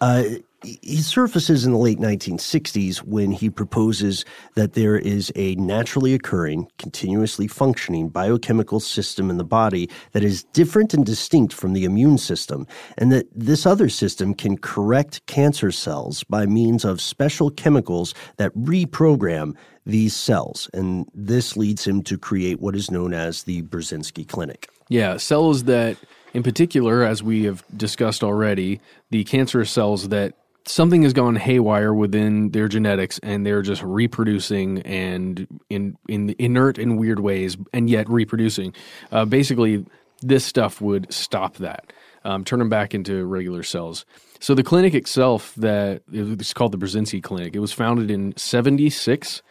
Uh, 0.01 0.23
he 0.63 0.97
surfaces 0.97 1.65
in 1.65 1.71
the 1.71 1.77
late 1.77 1.97
1960s 1.97 2.97
when 2.97 3.31
he 3.31 3.49
proposes 3.49 4.25
that 4.53 4.73
there 4.73 4.95
is 4.95 5.31
a 5.35 5.55
naturally 5.55 6.13
occurring, 6.13 6.67
continuously 6.77 7.47
functioning 7.47 8.09
biochemical 8.09 8.79
system 8.79 9.31
in 9.31 9.37
the 9.37 9.43
body 9.43 9.89
that 10.11 10.23
is 10.23 10.43
different 10.53 10.93
and 10.93 11.03
distinct 11.03 11.51
from 11.53 11.73
the 11.73 11.83
immune 11.83 12.17
system, 12.17 12.67
and 12.99 13.11
that 13.11 13.27
this 13.33 13.65
other 13.65 13.89
system 13.89 14.35
can 14.35 14.55
correct 14.55 15.25
cancer 15.25 15.71
cells 15.71 16.23
by 16.25 16.45
means 16.45 16.85
of 16.85 17.01
special 17.01 17.49
chemicals 17.49 18.13
that 18.37 18.53
reprogram 18.53 19.55
these 19.85 20.15
cells. 20.15 20.69
And 20.73 21.07
this 21.15 21.57
leads 21.57 21.87
him 21.87 22.03
to 22.03 22.19
create 22.19 22.59
what 22.59 22.75
is 22.75 22.91
known 22.91 23.13
as 23.15 23.43
the 23.43 23.63
Burzynski 23.63 24.27
Clinic. 24.27 24.69
Yeah, 24.91 25.15
cells 25.15 25.63
that, 25.63 25.95
in 26.33 26.43
particular, 26.43 27.03
as 27.05 27.23
we 27.23 27.45
have 27.45 27.63
discussed 27.77 28.25
already, 28.25 28.81
the 29.09 29.23
cancerous 29.23 29.71
cells 29.71 30.09
that 30.09 30.33
something 30.65 31.03
has 31.03 31.13
gone 31.13 31.37
haywire 31.37 31.93
within 31.93 32.51
their 32.51 32.67
genetics 32.67 33.17
and 33.19 33.45
they're 33.45 33.61
just 33.61 33.81
reproducing 33.83 34.81
and 34.81 35.47
in 35.69 35.97
in 36.09 36.35
inert 36.37 36.77
in 36.77 36.97
weird 36.97 37.21
ways 37.21 37.55
and 37.71 37.89
yet 37.89 38.09
reproducing. 38.09 38.73
Uh, 39.13 39.23
basically, 39.23 39.85
this 40.21 40.43
stuff 40.43 40.81
would 40.81 41.11
stop 41.11 41.55
that, 41.55 41.93
um, 42.25 42.43
turn 42.43 42.59
them 42.59 42.67
back 42.67 42.93
into 42.93 43.25
regular 43.25 43.63
cells. 43.63 44.05
So 44.41 44.53
the 44.53 44.63
clinic 44.63 44.93
itself, 44.93 45.55
that 45.55 46.01
it's 46.11 46.53
called 46.53 46.73
the 46.73 46.77
Burzynski 46.77 47.23
Clinic, 47.23 47.55
it 47.55 47.59
was 47.59 47.71
founded 47.71 48.11
in 48.11 48.35
'76, 48.35 49.41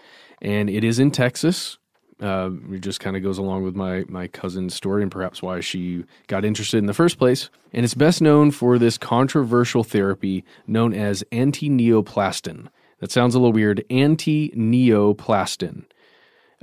and 0.43 0.68
it 0.68 0.84
is 0.84 0.99
in 0.99 1.11
Texas. 1.11 1.78
Uh, 2.20 2.50
it 2.70 2.80
just 2.80 3.00
kind 3.00 3.16
of 3.16 3.22
goes 3.22 3.38
along 3.38 3.64
with 3.64 3.74
my 3.74 4.04
my 4.08 4.28
cousin's 4.28 4.74
story 4.74 5.02
and 5.02 5.10
perhaps 5.10 5.42
why 5.42 5.60
she 5.60 6.04
got 6.26 6.44
interested 6.44 6.76
in 6.78 6.86
the 6.86 6.94
first 6.94 7.18
place. 7.18 7.48
And 7.72 7.84
it's 7.84 7.94
best 7.94 8.20
known 8.20 8.50
for 8.50 8.78
this 8.78 8.98
controversial 8.98 9.84
therapy 9.84 10.44
known 10.66 10.92
as 10.92 11.24
anti-neoplaston. 11.32 12.68
That 12.98 13.10
sounds 13.10 13.34
a 13.34 13.38
little 13.38 13.52
weird. 13.52 13.84
Anti-neoplaston, 13.88 15.84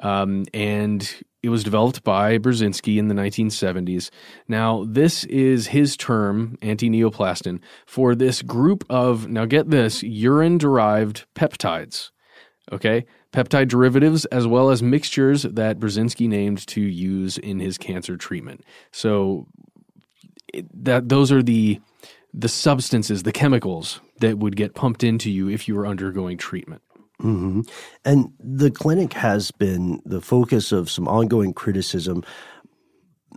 um, 0.04 0.46
and 0.54 1.24
it 1.42 1.50
was 1.50 1.64
developed 1.64 2.04
by 2.04 2.38
Burzynski 2.38 2.98
in 2.98 3.08
the 3.08 3.16
1970s. 3.16 4.12
Now, 4.48 4.84
this 4.88 5.24
is 5.26 5.68
his 5.68 5.98
term, 5.98 6.58
anti-neoplaston, 6.62 7.60
for 7.86 8.14
this 8.14 8.42
group 8.42 8.84
of 8.90 9.28
now 9.28 9.46
get 9.46 9.70
this 9.70 10.04
urine-derived 10.04 11.26
peptides. 11.36 12.12
Okay, 12.72 13.06
peptide 13.32 13.70
derivatives 13.70 14.26
as 14.26 14.46
well 14.46 14.70
as 14.70 14.84
mixtures 14.84 15.44
that 15.44 15.80
Burzynski 15.80 16.28
named 16.28 16.68
to 16.68 16.82
use 16.82 17.38
in 17.38 17.60
his 17.60 17.78
cancer 17.78 18.18
treatment. 18.18 18.64
So 18.92 19.48
that 20.74 21.10
those 21.10 21.32
are 21.32 21.44
the 21.44 21.80
the 22.34 22.50
substances, 22.50 23.24
the 23.24 23.32
chemicals 23.32 24.00
that 24.20 24.38
would 24.38 24.56
get 24.56 24.76
pumped 24.76 25.04
into 25.04 25.32
you 25.32 25.50
if 25.50 25.68
you 25.68 25.76
were 25.76 25.88
undergoing 25.88 26.38
treatment. 26.38 26.82
hmm 27.20 27.62
And 28.06 28.32
the 28.40 28.70
clinic 28.70 29.14
has 29.14 29.52
been 29.52 30.02
the 30.06 30.22
focus 30.22 30.72
of 30.72 30.90
some 30.90 31.08
ongoing 31.08 31.54
criticism, 31.54 32.24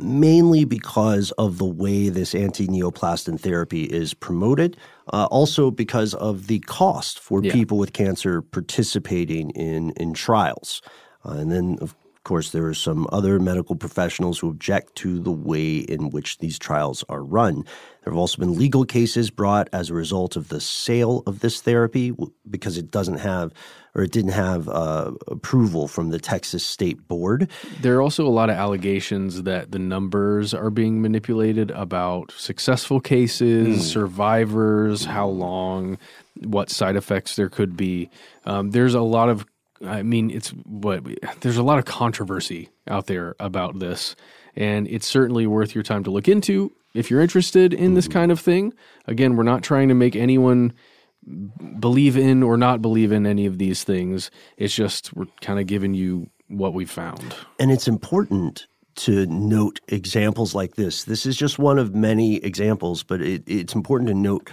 mainly 0.03 0.65
because 0.65 1.31
of 1.33 1.59
the 1.59 1.65
way 1.65 2.09
this 2.09 2.35
anti 2.35 2.67
neoplaston 2.67 3.39
therapy 3.39 3.85
is 3.85 4.15
promoted, 4.15 4.77
uh, 5.13 5.27
also 5.31 5.71
because 5.71 6.15
of 6.15 6.47
the 6.47 6.61
cost 6.61 7.19
for 7.19 7.43
Yeah. 7.43 7.53
people 7.53 7.79
with 7.79 7.93
cancer 7.93 8.43
participating 8.43 9.51
in, 9.51 9.91
in 9.93 10.13
trials. 10.15 10.83
Uh, 11.25 11.33
and 11.33 11.53
then, 11.53 11.79
of 11.81 11.95
course, 12.25 12.51
there 12.53 12.67
are 12.67 12.75
some 12.75 13.07
other 13.13 13.39
medical 13.39 13.77
professionals 13.77 14.39
who 14.39 14.49
object 14.49 14.95
to 14.97 15.19
the 15.19 15.33
way 15.33 15.79
in 15.79 16.11
which 16.11 16.39
these 16.39 16.59
trials 16.59 17.05
are 17.09 17.23
run. 17.23 17.65
There 18.05 18.13
have 18.13 18.19
also 18.19 18.39
been 18.39 18.57
legal 18.57 18.85
cases 18.85 19.31
brought 19.31 19.69
as 19.73 19.91
a 19.91 19.95
result 19.95 20.37
of 20.37 20.49
the 20.49 20.61
sale 20.61 21.23
of 21.27 21.41
this 21.41 21.61
therapy 21.61 22.15
because 22.49 22.79
it 22.79 22.91
doesn't 22.91 23.19
have 23.19 23.53
or 23.95 24.03
it 24.03 24.13
didn't 24.13 24.33
have 24.33 24.69
uh, 24.69 25.13
approval 25.27 25.89
from 25.89 26.11
the 26.11 26.19
Texas 26.19 26.65
State 26.65 27.09
Board. 27.09 27.51
There 27.81 27.97
are 27.97 28.03
also 28.03 28.27
a 28.27 28.31
lot 28.31 28.51
of 28.51 28.57
allegations 28.57 29.43
that 29.43 29.73
the 29.73 29.79
numbers 29.79 30.55
are 30.55 30.71
being 30.71 31.03
manipulated 31.03 31.71
about 31.73 32.33
successful 32.37 33.01
cases, 33.01 33.79
mm. 33.79 33.81
survivors, 33.81 35.05
how 35.05 35.27
long, 35.29 35.99
what 36.45 36.71
side 36.71 36.97
effects 36.97 37.37
there 37.37 37.49
could 37.49 37.77
be. 37.77 38.11
Um, 38.45 38.71
there's 38.71 38.95
a 38.95 39.01
lot 39.01 39.29
of, 39.29 39.45
I 39.85 40.03
mean, 40.03 40.31
it's 40.31 40.51
what 40.51 41.05
there's 41.41 41.57
a 41.57 41.63
lot 41.63 41.79
of 41.79 41.85
controversy 41.85 42.69
out 42.87 43.07
there 43.07 43.35
about 43.41 43.79
this, 43.79 44.15
and 44.57 44.87
it's 44.89 45.07
certainly 45.07 45.47
worth 45.47 45.75
your 45.75 45.85
time 45.85 46.05
to 46.05 46.11
look 46.11 46.29
into 46.29 46.73
if 46.95 47.11
you're 47.11 47.21
interested 47.21 47.73
in 47.73 47.95
this 47.95 48.07
mm-hmm. 48.07 48.19
kind 48.19 48.33
of 48.33 48.41
thing, 48.41 48.73
again, 49.07 49.37
we're 49.37 49.45
not 49.45 49.63
trying 49.63 49.89
to 49.89 49.95
make 49.95 50.17
anyone 50.17 50.73
believe 51.79 52.17
in 52.17 52.43
or 52.43 52.57
not 52.57 52.83
believe 52.83 53.13
in 53.13 53.27
any 53.27 53.47
of 53.47 53.59
these 53.59 53.85
things. 53.85 54.31
It's 54.57 54.75
just 54.75 55.15
we're 55.15 55.27
kind 55.41 55.61
of 55.61 55.67
giving 55.67 55.95
you 55.95 56.31
what 56.49 56.75
we 56.75 56.85
found. 56.85 57.35
And 57.59 57.71
it's 57.71 57.87
important 57.87 58.67
to 58.97 59.27
note 59.27 59.81
examples 59.89 60.55
like 60.55 60.75
this. 60.75 61.05
This 61.05 61.27
is 61.27 61.37
just 61.37 61.59
one 61.59 61.79
of 61.79 61.95
many 61.95 62.37
examples, 62.37 63.03
but 63.03 63.23
it, 63.23 63.45
it's 63.47 63.75
important 63.75 64.09
to 64.09 64.15
note 64.15 64.51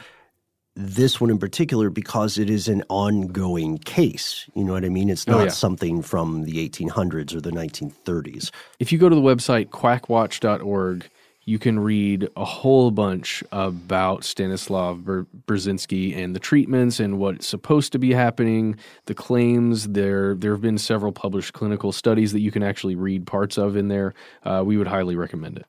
this 0.77 1.19
one 1.19 1.31
in 1.31 1.39
particular 1.39 1.89
because 1.89 2.37
it 2.37 2.51
is 2.51 2.67
an 2.67 2.83
ongoing 2.87 3.79
case. 3.79 4.47
You 4.53 4.63
know 4.63 4.73
what 4.73 4.85
I 4.85 4.89
mean? 4.89 5.09
It's 5.09 5.27
oh, 5.27 5.31
not 5.31 5.41
oh, 5.41 5.43
yeah. 5.45 5.49
something 5.49 6.03
from 6.03 6.43
the 6.43 6.69
1800s 6.69 7.33
or 7.33 7.41
the 7.41 7.49
1930s. 7.49 8.51
If 8.79 8.91
you 8.91 8.99
go 8.99 9.09
to 9.09 9.15
the 9.15 9.21
website 9.21 9.69
quackwatch.org, 9.69 11.09
you 11.45 11.57
can 11.57 11.79
read 11.79 12.29
a 12.35 12.45
whole 12.45 12.91
bunch 12.91 13.43
about 13.51 14.23
Stanislav 14.23 14.97
Burzynski 14.99 16.15
and 16.15 16.35
the 16.35 16.39
treatments 16.39 16.99
and 16.99 17.17
what's 17.17 17.47
supposed 17.47 17.93
to 17.93 17.99
be 17.99 18.13
happening, 18.13 18.75
the 19.05 19.15
claims. 19.15 19.87
There, 19.87 20.35
there 20.35 20.51
have 20.51 20.61
been 20.61 20.77
several 20.77 21.11
published 21.11 21.53
clinical 21.53 21.91
studies 21.91 22.33
that 22.33 22.41
you 22.41 22.51
can 22.51 22.63
actually 22.63 22.95
read 22.95 23.25
parts 23.25 23.57
of 23.57 23.77
in 23.77 23.87
there. 23.87 24.13
Uh, 24.43 24.61
we 24.65 24.77
would 24.77 24.87
highly 24.87 25.15
recommend 25.15 25.57
it. 25.57 25.65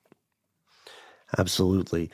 Absolutely. 1.39 2.11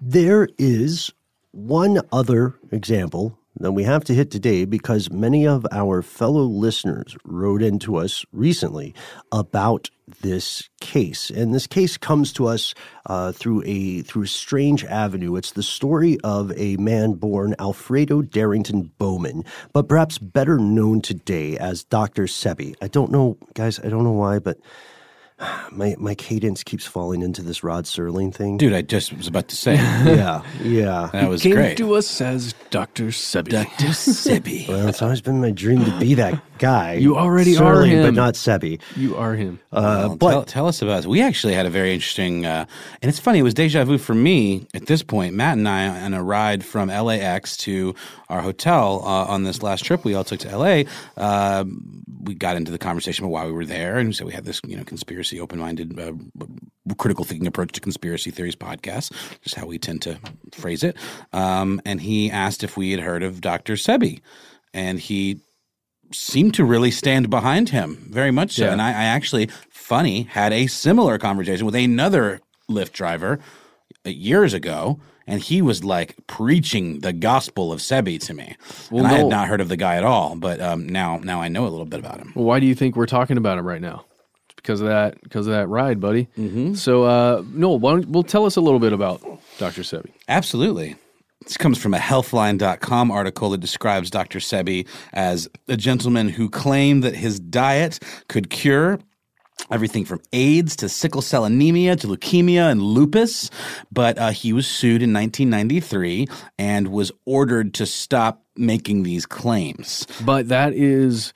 There 0.00 0.48
is 0.58 1.10
one 1.54 2.00
other 2.12 2.58
example 2.72 3.38
that 3.60 3.70
we 3.70 3.84
have 3.84 4.02
to 4.04 4.14
hit 4.14 4.30
today 4.32 4.64
because 4.64 5.10
many 5.12 5.46
of 5.46 5.64
our 5.70 6.02
fellow 6.02 6.42
listeners 6.42 7.16
wrote 7.24 7.62
into 7.62 7.96
us 7.96 8.24
recently 8.32 8.92
about 9.30 9.88
this 10.20 10.68
case, 10.80 11.30
and 11.30 11.54
this 11.54 11.68
case 11.68 11.96
comes 11.96 12.32
to 12.32 12.46
us 12.46 12.74
uh, 13.06 13.30
through 13.30 13.62
a 13.64 14.02
through 14.02 14.24
a 14.24 14.26
strange 14.26 14.84
avenue. 14.84 15.36
It's 15.36 15.52
the 15.52 15.62
story 15.62 16.18
of 16.24 16.52
a 16.58 16.76
man 16.76 17.12
born 17.12 17.54
Alfredo 17.60 18.22
Darrington 18.22 18.90
Bowman, 18.98 19.44
but 19.72 19.88
perhaps 19.88 20.18
better 20.18 20.58
known 20.58 21.00
today 21.00 21.56
as 21.56 21.84
Doctor 21.84 22.24
Sebi. 22.24 22.74
I 22.82 22.88
don't 22.88 23.12
know, 23.12 23.38
guys. 23.54 23.78
I 23.78 23.88
don't 23.88 24.04
know 24.04 24.12
why, 24.12 24.40
but 24.40 24.58
my 25.72 25.94
my 25.98 26.14
cadence 26.14 26.62
keeps 26.62 26.86
falling 26.86 27.22
into 27.22 27.42
this 27.42 27.62
Rod 27.64 27.84
Serling 27.84 28.32
thing. 28.34 28.56
Dude, 28.56 28.72
I 28.72 28.82
just 28.82 29.12
was 29.12 29.26
about 29.26 29.48
to 29.48 29.56
say. 29.56 29.74
yeah, 29.76 30.42
yeah. 30.62 31.10
That 31.12 31.28
was 31.28 31.42
Came 31.42 31.52
great. 31.54 31.76
to 31.78 31.94
us 31.94 32.20
as 32.20 32.54
Dr. 32.70 33.06
Sebi. 33.08 33.50
Dr. 33.50 33.86
Sebi. 33.88 34.68
well, 34.68 34.88
it's 34.88 35.02
always 35.02 35.20
been 35.20 35.40
my 35.40 35.50
dream 35.50 35.84
to 35.84 35.98
be 35.98 36.14
that 36.14 36.40
guy. 36.64 36.94
You 36.94 37.16
already 37.16 37.54
Serling, 37.54 37.60
are 37.60 37.84
him. 37.84 38.02
but 38.02 38.14
not 38.14 38.34
Sebi. 38.34 38.80
You 38.96 39.16
are 39.16 39.34
him. 39.34 39.60
Uh, 39.70 40.06
well, 40.08 40.16
but 40.16 40.30
tell, 40.30 40.44
tell, 40.44 40.66
us 40.68 40.80
about 40.80 41.04
it. 41.04 41.06
We 41.06 41.20
actually 41.20 41.52
had 41.52 41.66
a 41.66 41.70
very 41.70 41.92
interesting, 41.92 42.46
uh, 42.46 42.64
and 43.02 43.08
it's 43.08 43.18
funny. 43.18 43.40
It 43.40 43.42
was 43.42 43.54
deja 43.54 43.84
vu 43.84 43.98
for 43.98 44.14
me 44.14 44.66
at 44.72 44.86
this 44.86 45.02
point. 45.02 45.34
Matt 45.34 45.58
and 45.58 45.68
I 45.68 45.88
on 45.88 46.14
a 46.14 46.22
ride 46.22 46.64
from 46.64 46.88
LAX 46.88 47.56
to 47.58 47.94
our 48.30 48.40
hotel 48.40 49.02
uh, 49.04 49.26
on 49.26 49.44
this 49.44 49.62
last 49.62 49.84
trip 49.84 50.04
we 50.04 50.14
all 50.14 50.24
took 50.24 50.40
to 50.40 50.56
LA. 50.56 50.84
Uh, 51.16 51.64
we 52.22 52.34
got 52.34 52.56
into 52.56 52.72
the 52.72 52.78
conversation 52.78 53.24
about 53.24 53.32
why 53.32 53.44
we 53.44 53.52
were 53.52 53.66
there, 53.66 53.98
and 53.98 54.16
so 54.16 54.24
we 54.24 54.32
had 54.32 54.44
this, 54.44 54.60
you 54.66 54.76
know, 54.76 54.84
conspiracy, 54.84 55.38
open-minded, 55.38 55.98
uh, 55.98 56.12
critical 56.96 57.24
thinking 57.24 57.46
approach 57.46 57.72
to 57.72 57.80
conspiracy 57.80 58.30
theories 58.30 58.56
podcast, 58.56 59.12
just 59.42 59.54
how 59.54 59.66
we 59.66 59.78
tend 59.78 60.00
to 60.02 60.18
phrase 60.52 60.82
it. 60.82 60.96
Um, 61.34 61.82
and 61.84 62.00
he 62.00 62.30
asked 62.30 62.64
if 62.64 62.76
we 62.78 62.92
had 62.92 63.00
heard 63.00 63.22
of 63.22 63.42
Dr. 63.42 63.74
Sebi, 63.74 64.22
and 64.72 64.98
he 64.98 65.40
seemed 66.14 66.54
to 66.54 66.64
really 66.64 66.90
stand 66.90 67.30
behind 67.30 67.70
him 67.70 68.06
very 68.10 68.30
much 68.30 68.52
so. 68.52 68.64
Yeah. 68.64 68.72
And 68.72 68.82
I, 68.82 68.90
I 68.90 69.04
actually, 69.04 69.48
funny, 69.70 70.22
had 70.22 70.52
a 70.52 70.66
similar 70.66 71.18
conversation 71.18 71.66
with 71.66 71.74
another 71.74 72.40
Lyft 72.70 72.92
driver 72.92 73.40
years 74.04 74.54
ago 74.54 75.00
and 75.26 75.40
he 75.40 75.62
was 75.62 75.84
like 75.84 76.14
preaching 76.26 77.00
the 77.00 77.12
gospel 77.12 77.72
of 77.72 77.80
Sebi 77.80 78.20
to 78.26 78.34
me. 78.34 78.56
Well, 78.90 79.04
and 79.04 79.10
no. 79.10 79.14
I 79.14 79.18
had 79.18 79.28
not 79.28 79.48
heard 79.48 79.60
of 79.60 79.68
the 79.68 79.76
guy 79.76 79.96
at 79.96 80.04
all, 80.04 80.36
but 80.36 80.60
um, 80.60 80.88
now 80.88 81.18
now 81.18 81.40
I 81.40 81.48
know 81.48 81.66
a 81.66 81.68
little 81.68 81.86
bit 81.86 82.00
about 82.00 82.18
him. 82.18 82.32
Well, 82.34 82.44
why 82.44 82.60
do 82.60 82.66
you 82.66 82.74
think 82.74 82.96
we're 82.96 83.06
talking 83.06 83.36
about 83.36 83.58
him 83.58 83.66
right 83.66 83.80
now? 83.80 84.04
It's 84.46 84.54
because 84.56 84.80
of 84.80 84.88
that 84.88 85.20
because 85.22 85.46
of 85.46 85.52
that 85.52 85.68
ride, 85.68 86.00
buddy. 86.00 86.28
Mm-hmm. 86.38 86.74
So, 86.74 87.04
uh, 87.04 87.42
Noel, 87.48 87.78
why 87.78 87.92
don't, 87.92 88.08
well, 88.08 88.22
tell 88.22 88.44
us 88.44 88.56
a 88.56 88.60
little 88.60 88.80
bit 88.80 88.92
about 88.92 89.22
Dr. 89.58 89.82
Sebi. 89.82 90.10
Absolutely. 90.28 90.96
This 91.42 91.56
comes 91.56 91.78
from 91.78 91.92
a 91.92 91.98
healthline.com 91.98 93.10
article 93.10 93.50
that 93.50 93.60
describes 93.60 94.08
Dr. 94.10 94.38
Sebi 94.38 94.86
as 95.12 95.48
a 95.68 95.76
gentleman 95.76 96.28
who 96.28 96.48
claimed 96.48 97.02
that 97.02 97.14
his 97.14 97.38
diet 97.38 97.98
could 98.28 98.48
cure 98.48 98.98
everything 99.70 100.04
from 100.04 100.20
AIDS 100.32 100.76
to 100.76 100.88
sickle 100.88 101.22
cell 101.22 101.44
anemia 101.44 101.96
to 101.96 102.06
leukemia 102.06 102.70
and 102.70 102.80
lupus. 102.82 103.50
But 103.92 104.18
uh, 104.18 104.30
he 104.30 104.52
was 104.52 104.66
sued 104.66 105.02
in 105.02 105.12
1993 105.12 106.28
and 106.58 106.88
was 106.88 107.12
ordered 107.24 107.74
to 107.74 107.86
stop 107.86 108.42
making 108.56 109.02
these 109.02 109.26
claims. 109.26 110.06
But 110.24 110.48
that 110.48 110.72
is. 110.72 111.32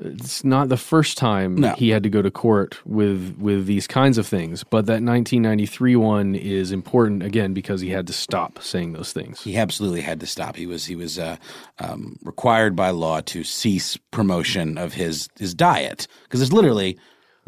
It's 0.00 0.44
not 0.44 0.68
the 0.68 0.76
first 0.76 1.18
time 1.18 1.56
no. 1.56 1.72
he 1.74 1.88
had 1.90 2.04
to 2.04 2.10
go 2.10 2.22
to 2.22 2.30
court 2.30 2.78
with 2.86 3.36
with 3.38 3.66
these 3.66 3.86
kinds 3.86 4.16
of 4.16 4.26
things, 4.26 4.62
but 4.62 4.86
that 4.86 5.02
1993 5.02 5.96
one 5.96 6.34
is 6.34 6.70
important 6.70 7.22
again 7.24 7.52
because 7.52 7.80
he 7.80 7.90
had 7.90 8.06
to 8.06 8.12
stop 8.12 8.60
saying 8.62 8.92
those 8.92 9.12
things. 9.12 9.42
He 9.42 9.56
absolutely 9.56 10.02
had 10.02 10.20
to 10.20 10.26
stop. 10.26 10.54
He 10.54 10.66
was 10.66 10.86
he 10.86 10.94
was 10.94 11.18
uh, 11.18 11.36
um, 11.80 12.16
required 12.22 12.76
by 12.76 12.90
law 12.90 13.20
to 13.22 13.42
cease 13.42 13.96
promotion 14.12 14.78
of 14.78 14.94
his 14.94 15.28
his 15.36 15.52
diet 15.52 16.06
because 16.24 16.40
it's 16.42 16.52
literally 16.52 16.96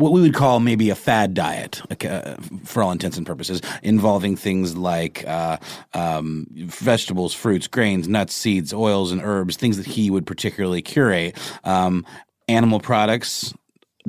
what 0.01 0.13
we 0.13 0.23
would 0.23 0.35
call 0.35 0.61
maybe 0.61 0.89
a 0.89 0.95
fad 0.95 1.35
diet, 1.35 1.83
uh, 2.05 2.35
for 2.65 2.83
all 2.83 2.91
intents 2.91 3.19
and 3.19 3.27
purposes, 3.27 3.61
involving 3.83 4.35
things 4.35 4.77
like 4.77 5.27
uh, 5.29 5.59
um, 5.93 6.47
vegetables, 6.51 7.35
fruits, 7.35 7.67
grains, 7.67 8.09
nuts, 8.09 8.35
seeds, 8.35 8.73
oils, 8.73 9.13
and 9.13 9.21
herbs, 9.23 9.57
things 9.57 9.77
that 9.77 9.87
he 9.87 10.11
would 10.11 10.27
particularly 10.27 10.81
curate. 10.81 11.37
Um, 11.65 12.07
animal 12.51 12.81
products, 12.81 13.55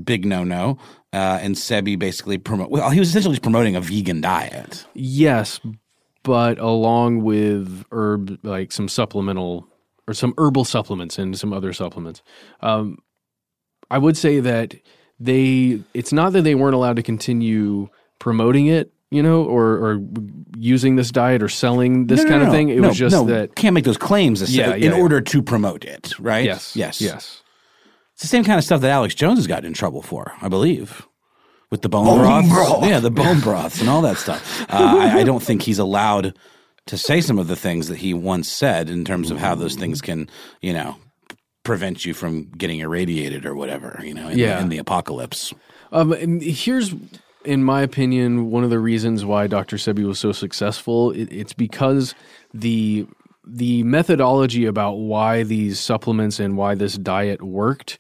big 0.02 0.26
no 0.26 0.44
no. 0.44 0.78
Uh, 1.14 1.40
and 1.42 1.56
Sebi 1.56 2.00
basically 2.00 2.38
promote. 2.38 2.72
Well, 2.72 2.90
he 2.90 3.00
was 3.00 3.10
essentially 3.10 3.38
promoting 3.40 3.76
a 3.76 3.82
vegan 3.82 4.22
diet. 4.22 4.86
Yes, 4.94 5.60
but 6.24 6.58
along 6.58 7.24
with 7.24 7.84
herb, 7.92 8.40
like 8.44 8.72
some 8.72 8.88
supplemental 8.88 9.68
or 10.08 10.14
some 10.14 10.34
herbal 10.38 10.66
supplements 10.66 11.18
and 11.18 11.38
some 11.38 11.52
other 11.52 11.74
supplements. 11.74 12.22
Um, 12.62 13.00
I 13.90 13.98
would 13.98 14.16
say 14.16 14.40
that 14.40 14.76
they 15.20 15.82
it's 15.94 16.14
not 16.14 16.34
that 16.34 16.44
they 16.44 16.56
weren't 16.56 16.76
allowed 16.76 16.96
to 16.96 17.04
continue 17.04 17.90
promoting 18.20 18.68
it 18.68 18.92
you 19.12 19.22
know, 19.22 19.44
or, 19.44 19.74
or 19.74 20.00
using 20.58 20.96
this 20.96 21.12
diet 21.12 21.44
or 21.44 21.50
selling 21.50 22.08
this 22.08 22.24
no, 22.24 22.30
kind 22.30 22.42
no, 22.44 22.48
of 22.48 22.54
thing. 22.54 22.70
It 22.70 22.80
no, 22.80 22.88
was 22.88 22.98
just 22.98 23.28
that 23.28 23.56
can't 23.56 23.76
make 23.76 23.84
those 23.84 23.98
claims 23.98 24.56
yeah, 24.56 24.74
in 24.74 24.94
yeah, 24.94 24.98
order 24.98 25.20
to 25.20 25.42
promote 25.42 25.84
it, 25.84 26.18
right? 26.18 26.46
Yes, 26.46 26.76
yes, 26.76 27.02
yes. 27.02 27.44
It's 28.22 28.30
the 28.30 28.38
same 28.38 28.44
kind 28.44 28.60
of 28.60 28.64
stuff 28.64 28.82
that 28.82 28.92
Alex 28.92 29.16
Jones 29.16 29.40
has 29.40 29.48
gotten 29.48 29.66
in 29.66 29.74
trouble 29.74 30.04
for, 30.04 30.34
I 30.44 30.48
believe, 30.48 31.08
with 31.72 31.82
the 31.82 31.90
bone, 31.90 32.06
bone 32.06 32.20
broths, 32.20 32.50
broth. 32.50 32.86
yeah, 32.86 33.00
the 33.00 33.10
bone 33.10 33.40
broths 33.40 33.80
and 33.80 33.90
all 33.90 34.04
that 34.04 34.18
stuff. 34.18 34.62
Uh, 34.70 35.00
I, 35.00 35.22
I 35.22 35.24
don't 35.24 35.42
think 35.42 35.64
he's 35.64 35.80
allowed 35.80 36.38
to 36.86 36.98
say 37.00 37.22
some 37.22 37.40
of 37.40 37.48
the 37.48 37.56
things 37.56 37.88
that 37.88 37.98
he 37.98 38.14
once 38.14 38.48
said 38.48 38.92
in 38.92 39.06
terms 39.06 39.32
of 39.32 39.40
how 39.40 39.56
those 39.56 39.76
things 39.76 40.02
can, 40.02 40.30
you 40.62 40.72
know, 40.72 40.98
prevent 41.64 42.06
you 42.06 42.14
from 42.14 42.44
getting 42.52 42.82
irradiated 42.82 43.44
or 43.44 43.56
whatever, 43.56 44.00
you 44.04 44.14
know, 44.14 44.30
in, 44.30 44.38
yeah. 44.38 44.58
the, 44.58 44.62
in 44.62 44.70
the 44.70 44.78
apocalypse. 44.78 45.52
Um, 45.92 46.12
here's, 46.42 46.94
in 47.44 47.64
my 47.64 47.82
opinion, 47.82 48.52
one 48.52 48.64
of 48.64 48.70
the 48.70 48.78
reasons 48.78 49.26
why 49.26 49.48
Dr. 49.48 49.78
Sebi 49.78 50.06
was 50.06 50.20
so 50.20 50.32
successful. 50.32 51.10
It, 51.10 51.32
it's 51.32 51.54
because 51.54 52.14
the 52.54 53.08
the 53.46 53.82
methodology 53.84 54.66
about 54.66 54.94
why 54.94 55.44
these 55.44 55.80
supplements 55.80 56.40
and 56.40 56.58
why 56.58 56.76
this 56.76 56.98
diet 56.98 57.42
worked 57.42 57.98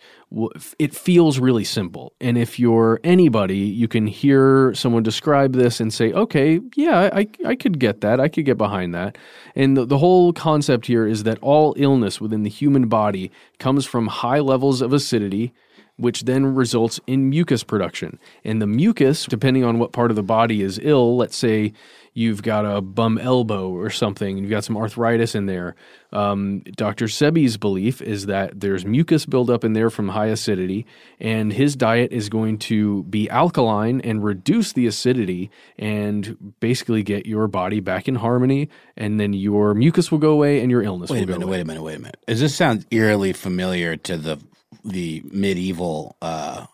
it 0.80 0.96
feels 0.96 1.40
really 1.40 1.66
simple. 1.66 2.14
And 2.22 2.38
if 2.38 2.58
you're 2.58 3.02
anybody 3.04 3.58
you 3.58 3.88
can 3.88 4.08
hear 4.08 4.74
someone 4.74 5.04
describe 5.04 5.54
this 5.54 5.80
and 5.80 5.94
say 5.94 6.14
okay 6.14 6.62
yeah 6.76 7.10
i, 7.14 7.28
I 7.46 7.56
could 7.56 7.80
get 7.80 8.02
that. 8.02 8.20
I 8.20 8.28
could 8.28 8.46
get 8.46 8.58
behind 8.58 8.94
that. 8.94 9.18
And 9.56 9.76
the, 9.76 9.86
the 9.86 9.98
whole 9.98 10.32
concept 10.32 10.86
here 10.86 11.08
is 11.08 11.24
that 11.24 11.40
all 11.42 11.74
illness 11.78 12.22
within 12.22 12.44
the 12.44 12.50
human 12.50 12.88
body 12.88 13.32
comes 13.60 13.86
from 13.86 14.08
high 14.08 14.40
levels 14.40 14.82
of 14.82 14.94
acidity 14.94 15.54
which 15.98 16.24
then 16.24 16.56
results 16.56 17.00
in 17.06 17.30
mucus 17.30 17.64
production. 17.64 18.18
And 18.44 18.60
the 18.60 18.66
mucus, 18.66 19.26
depending 19.26 19.64
on 19.64 19.78
what 19.78 19.92
part 19.92 20.10
of 20.10 20.16
the 20.16 20.24
body 20.24 20.64
is 20.64 20.80
ill, 20.82 21.16
let's 21.16 21.38
say 21.38 21.74
you've 22.14 22.42
got 22.44 22.66
a 22.66 22.82
bum 22.82 23.18
elbow 23.18 23.70
or 23.70 23.90
something, 23.90 24.38
you've 24.38 24.50
got 24.50 24.64
some 24.64 24.78
arthritis 24.78 25.36
in 25.36 25.46
there. 25.46 25.76
Um, 26.12 26.60
Dr. 26.76 27.06
Sebi's 27.06 27.58
belief 27.58 28.02
is 28.02 28.26
that 28.26 28.60
there's 28.60 28.86
mucus 28.86 29.26
buildup 29.26 29.64
in 29.64 29.74
there 29.74 29.90
from 29.90 30.10
high 30.10 30.26
acidity, 30.28 30.86
and 31.20 31.54
his 31.54 31.76
diet 31.76 32.12
is 32.12 32.28
going 32.30 32.58
to 32.60 33.04
be 33.04 33.30
alkaline 33.30 34.02
and 34.02 34.24
reduce 34.24 34.74
the 34.74 34.88
acidity 34.88 35.50
and 35.80 36.56
basically 36.60 37.04
get 37.04 37.26
your 37.26 37.48
body 37.48 37.80
back 37.80 38.08
in 38.08 38.16
harmony, 38.16 38.70
and 38.98 39.20
then 39.20 39.34
your 39.34 39.74
mucus 39.74 40.12
will 40.12 40.20
go 40.20 40.32
away 40.32 40.60
and 40.60 40.70
your 40.70 40.82
illness 40.82 41.10
Wait 41.10 41.22
will 41.22 41.28
go 41.28 41.34
minute, 41.34 41.46
away. 41.46 41.52
wait 41.58 41.62
a 41.62 41.66
minute, 41.66 41.84
wait 41.84 41.96
a 41.96 42.00
minute. 42.00 42.18
Does 42.28 42.42
this 42.42 42.56
sound 42.56 42.86
eerily 42.92 43.34
familiar 43.34 43.96
to 43.98 44.18
the 44.18 44.38
the 44.84 45.22
medieval 45.32 46.16
uh, 46.22 46.66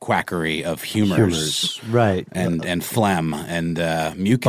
quackery 0.00 0.64
of 0.64 0.82
humors, 0.82 1.16
Humors, 1.16 1.80
right. 1.90 2.28
and 2.32 2.64
and 2.64 2.84
phlegm 2.84 3.32
and 3.34 3.78
uh, 3.78 4.12
mucus, 4.16 4.44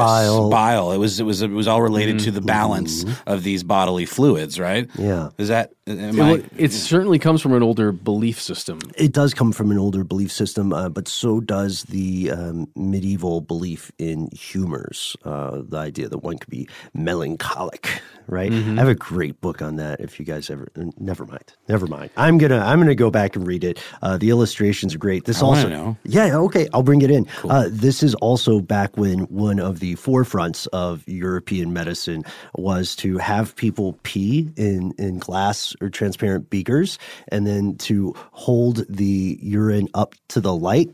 Bile. 0.50 0.92
It 0.92 0.98
was 0.98 1.20
it 1.20 1.24
was 1.24 1.42
it 1.42 1.50
was 1.50 1.68
all 1.68 1.82
related 1.82 2.20
to 2.20 2.32
the 2.32 2.42
balance 2.42 3.06
of 3.26 3.44
these 3.44 3.64
bodily 3.64 4.06
fluids, 4.06 4.60
right? 4.60 4.90
Yeah. 4.98 5.30
Is 5.38 5.48
that? 5.48 5.72
Am 5.88 6.18
Well, 6.18 6.38
I, 6.38 6.44
it 6.58 6.72
certainly 6.72 7.20
comes 7.20 7.42
from 7.42 7.54
an 7.54 7.62
older 7.62 7.92
belief 7.92 8.42
system. 8.42 8.80
It 8.98 9.14
does 9.14 9.36
come 9.36 9.52
from 9.52 9.70
an 9.70 9.78
older 9.78 10.04
belief 10.04 10.32
system, 10.32 10.74
uh, 10.74 10.90
but 10.90 11.08
so 11.08 11.40
does 11.40 11.84
the 11.84 12.32
um, 12.32 12.68
medieval 12.76 13.40
belief 13.40 13.92
in 14.00 14.30
humors. 14.32 15.16
Uh, 15.24 15.62
the 15.64 15.78
idea 15.78 16.10
that 16.10 16.18
one 16.20 16.40
could 16.40 16.50
be 16.50 16.68
melancholic, 16.96 18.02
right? 18.28 18.52
I 18.52 18.56
have 18.56 18.88
a 18.88 18.96
great 18.96 19.40
book 19.42 19.62
on 19.62 19.76
that. 19.76 20.00
If 20.00 20.20
you 20.20 20.26
guys 20.26 20.50
ever, 20.50 20.70
uh, 20.76 20.86
never 20.98 21.26
mind, 21.26 21.54
never 21.70 21.86
mind. 21.86 22.10
I'm 22.18 22.40
gonna 22.40 22.60
I'm 22.60 22.80
gonna 22.80 22.96
go 22.96 23.12
back 23.12 23.36
and 23.36 23.46
read 23.46 23.64
it. 23.64 23.80
Uh, 24.02 24.18
the 24.18 24.32
illustrations 24.32 24.96
are 24.96 25.00
great. 25.06 25.26
This 25.26 25.44
I 25.44 25.46
also, 25.46 25.70
know. 25.70 25.98
yeah, 26.04 26.36
okay, 26.36 26.68
I'll 26.74 26.82
bring 26.82 27.04
it 27.04 27.12
in. 27.12 27.28
Uh, 27.44 27.70
this 27.70 28.02
is 28.02 28.16
also 28.16 28.60
back 28.60 28.98
when 28.98 29.20
one 29.26 29.60
of 29.60 29.80
the 29.80 29.94
forefronts 29.98 30.68
of 30.74 31.08
European 31.08 31.74
medicine 31.74 32.24
was 32.56 32.96
to 32.98 33.20
have 33.20 33.56
people 33.56 34.00
pee 34.02 34.50
in 34.56 34.96
in 34.98 35.20
glass 35.20 35.76
or 35.80 35.92
transparent 35.92 36.50
beakers, 36.50 36.98
and 37.28 37.46
then 37.46 37.78
to 37.78 38.16
hold 38.32 38.84
the 38.90 39.38
urine 39.44 39.90
up 39.94 40.16
to 40.30 40.42
the 40.42 40.56
light. 40.56 40.90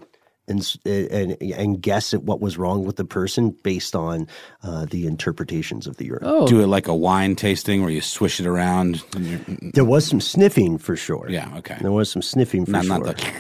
And, 0.48 0.68
and 0.86 1.38
and 1.42 1.82
guess 1.82 2.14
at 2.14 2.24
what 2.24 2.42
was 2.42 2.58
wrong 2.58 2.84
with 2.84 2.98
the 2.98 3.06
person 3.06 3.52
based 3.64 3.96
on 3.96 4.28
uh, 4.64 4.86
the 4.86 5.06
interpretations 5.08 5.88
of 5.88 5.96
the 5.96 6.06
urine. 6.08 6.24
Oh, 6.26 6.46
do 6.46 6.60
it 6.62 6.68
like 6.68 6.88
a 6.90 6.96
wine 6.96 7.36
tasting 7.38 7.82
where 7.82 7.92
you 7.92 8.02
swish 8.02 8.40
it 8.40 8.46
around. 8.48 9.02
There 9.74 9.86
was 9.86 10.06
some 10.06 10.20
sniffing 10.20 10.78
for 10.78 10.98
sure. 10.98 11.28
Yeah, 11.30 11.48
okay. 11.60 11.78
There 11.80 11.92
was 11.94 12.12
some 12.12 12.22
sniffing 12.24 12.66
for 12.66 12.72
Not, 12.72 12.86
sure. 12.86 12.98
not 12.98 13.06
the, 13.18 13.32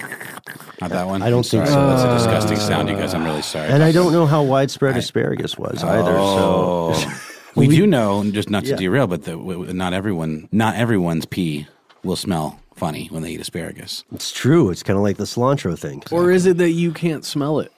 not 0.80 0.90
that 0.92 1.08
one. 1.08 1.22
I 1.22 1.30
don't 1.32 1.44
think 1.46 1.66
Sorry, 1.66 1.68
so. 1.68 1.88
That's 1.88 2.04
a 2.04 2.14
disgusting 2.14 2.58
sound, 2.60 2.88
you 2.88 2.96
guys. 2.96 3.14
I'm 3.14 3.26
really 3.26 3.42
sorry. 3.42 3.68
and 3.70 3.84
I 3.84 3.92
don't 3.92 4.14
know 4.14 4.26
how 4.28 4.44
widespread 4.44 4.96
asparagus 4.96 5.58
was 5.58 5.84
either. 5.84 6.14
So 6.14 6.94
Oh. 6.94 7.22
we 7.56 7.68
do 7.68 7.88
know, 7.88 8.24
just 8.32 8.50
not 8.50 8.64
to 8.66 8.70
Yeah. 8.70 8.76
derail, 8.78 9.08
but 9.08 9.24
that 9.24 9.32
w- 9.32 9.54
w- 9.58 9.74
not 9.74 9.92
everyone, 9.94 10.48
not 10.54 10.76
everyone's 10.76 11.26
pee 11.26 11.68
will 12.04 12.16
smell 12.16 12.58
funny 12.82 13.06
when 13.12 13.22
they 13.22 13.30
eat 13.34 13.40
asparagus. 13.42 14.04
it's 14.12 14.32
true. 14.32 14.72
It's 14.72 14.82
kind 14.82 14.98
of 14.98 15.04
like 15.04 15.18
the 15.18 15.26
cilantro 15.26 15.78
thing. 15.78 16.02
Or 16.12 16.32
is 16.32 16.48
it 16.48 16.58
that 16.58 16.72
you 16.72 16.92
can't 16.92 17.24
smell 17.24 17.60
it? 17.60 17.72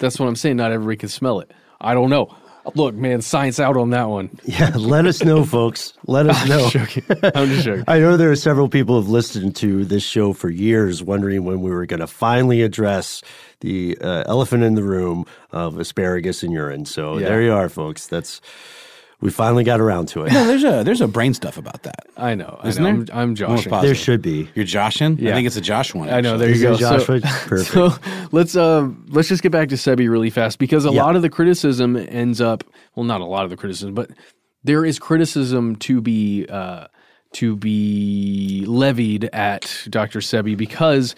That's 0.00 0.18
what 0.18 0.26
I'm 0.26 0.36
saying. 0.36 0.56
Not 0.56 0.72
everybody 0.72 0.96
can 0.96 1.10
smell 1.10 1.40
it. 1.40 1.50
I 1.82 1.92
don't 1.92 2.08
know. 2.08 2.34
Look, 2.74 2.94
man, 2.94 3.20
science 3.20 3.60
out 3.60 3.76
on 3.76 3.90
that 3.90 4.08
one. 4.08 4.30
Yeah, 4.44 4.72
let 4.74 5.04
us 5.04 5.22
know, 5.22 5.44
folks. 5.44 5.92
Let 6.06 6.26
us 6.30 6.48
know. 6.48 6.64
I'm 7.34 7.48
just 7.50 7.64
joking. 7.66 7.84
I 7.88 7.98
know 7.98 8.16
there 8.16 8.30
are 8.30 8.36
several 8.36 8.70
people 8.70 8.94
who 8.94 9.02
have 9.02 9.10
listened 9.10 9.54
to 9.56 9.84
this 9.84 10.02
show 10.02 10.32
for 10.32 10.48
years, 10.48 11.02
wondering 11.02 11.44
when 11.44 11.60
we 11.60 11.70
were 11.70 11.84
going 11.84 12.00
to 12.00 12.06
finally 12.06 12.62
address 12.62 13.20
the 13.60 13.98
uh, 14.00 14.24
elephant 14.26 14.62
in 14.64 14.76
the 14.76 14.82
room 14.82 15.26
of 15.52 15.78
asparagus 15.78 16.42
and 16.42 16.54
urine. 16.54 16.86
So 16.86 17.18
Yeah. 17.18 17.28
there 17.28 17.42
you 17.42 17.52
are, 17.52 17.68
folks. 17.68 18.06
That's 18.06 18.40
we 19.24 19.30
finally 19.30 19.64
got 19.64 19.80
around 19.80 20.06
to 20.08 20.24
it. 20.24 20.32
No, 20.34 20.46
there's 20.46 20.64
a 20.64 20.84
there's 20.84 21.00
a 21.00 21.08
brain 21.08 21.32
stuff 21.32 21.56
about 21.56 21.82
that. 21.84 22.06
I 22.14 22.34
know. 22.34 22.60
Isn't 22.62 22.82
know. 22.84 23.02
there? 23.04 23.16
I'm, 23.16 23.30
I'm 23.30 23.42
Almost 23.46 23.64
joshing. 23.64 23.80
There 23.80 23.94
should 23.94 24.20
be. 24.20 24.50
You're 24.54 24.66
joshing. 24.66 25.14
I 25.26 25.32
think 25.32 25.46
it's 25.46 25.56
a 25.56 25.62
Josh 25.62 25.94
one. 25.94 26.10
I 26.10 26.20
know. 26.20 26.36
There 26.36 26.50
actually. 26.50 26.72
you 26.72 26.78
go. 26.78 26.98
there 26.98 27.20
So, 27.20 27.48
Perfect. 27.48 27.72
so 27.72 28.26
let's 28.32 28.54
uh, 28.54 28.86
let's 29.08 29.28
just 29.28 29.42
get 29.42 29.50
back 29.50 29.70
to 29.70 29.76
Sebi 29.76 30.10
really 30.10 30.28
fast 30.28 30.58
because 30.58 30.84
a 30.84 30.90
Yeah. 30.92 31.02
lot 31.02 31.16
of 31.16 31.22
the 31.22 31.30
criticism 31.30 31.96
ends 31.96 32.42
up 32.42 32.64
well, 32.94 33.04
not 33.04 33.22
a 33.22 33.24
lot 33.24 33.44
of 33.44 33.50
the 33.50 33.56
criticism, 33.56 33.94
but 33.94 34.10
there 34.62 34.84
is 34.84 34.98
criticism 34.98 35.76
to 35.76 36.02
be 36.02 36.44
uh, 36.50 36.88
to 37.32 37.56
be 37.56 38.66
levied 38.66 39.30
at 39.32 39.86
Dr. 39.88 40.18
Sebi 40.20 40.54
because 40.54 41.14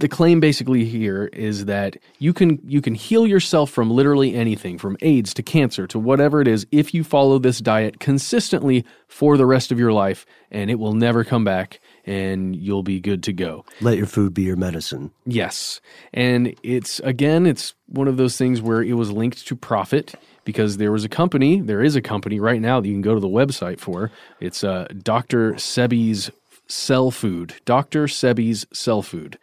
the 0.00 0.08
claim 0.08 0.40
basically 0.40 0.84
here 0.84 1.26
is 1.32 1.66
that 1.66 1.96
you 2.18 2.32
can 2.32 2.58
you 2.66 2.80
can 2.80 2.94
heal 2.94 3.26
yourself 3.26 3.70
from 3.70 3.90
literally 3.90 4.34
anything 4.34 4.78
from 4.78 4.96
AIDS 5.02 5.32
to 5.34 5.42
cancer 5.42 5.86
to 5.86 5.98
whatever 5.98 6.40
it 6.40 6.48
is 6.48 6.66
if 6.72 6.92
you 6.94 7.04
follow 7.04 7.38
this 7.38 7.60
diet 7.60 8.00
consistently 8.00 8.84
for 9.08 9.36
the 9.36 9.46
rest 9.46 9.70
of 9.70 9.78
your 9.78 9.92
life 9.92 10.24
and 10.50 10.70
it 10.70 10.78
will 10.78 10.94
never 10.94 11.22
come 11.22 11.44
back 11.44 11.80
and 12.06 12.56
you'll 12.56 12.82
be 12.82 12.98
good 12.98 13.22
to 13.24 13.32
go. 13.32 13.64
Let 13.80 13.98
your 13.98 14.06
food 14.06 14.34
be 14.34 14.42
your 14.42 14.56
medicine. 14.56 15.12
Yes. 15.26 15.80
And 16.14 16.54
it's 16.62 17.00
again, 17.00 17.46
it's 17.46 17.74
one 17.86 18.08
of 18.08 18.16
those 18.16 18.36
things 18.36 18.62
where 18.62 18.82
it 18.82 18.94
was 18.94 19.12
linked 19.12 19.46
to 19.46 19.54
profit 19.54 20.14
because 20.44 20.78
there 20.78 20.92
was 20.92 21.04
a 21.04 21.08
company, 21.08 21.60
there 21.60 21.82
is 21.82 21.94
a 21.94 22.02
company 22.02 22.40
right 22.40 22.60
now 22.60 22.80
that 22.80 22.88
you 22.88 22.94
can 22.94 23.02
go 23.02 23.14
to 23.14 23.20
the 23.20 23.28
website 23.28 23.78
for. 23.78 24.10
It's 24.40 24.64
uh, 24.64 24.88
Dr. 25.02 25.52
Sebi's 25.54 26.30
Cell 26.66 27.10
Food. 27.10 27.54
Dr. 27.66 28.04
Sebi's 28.06 28.66
Cell 28.72 29.02
Food. 29.02 29.38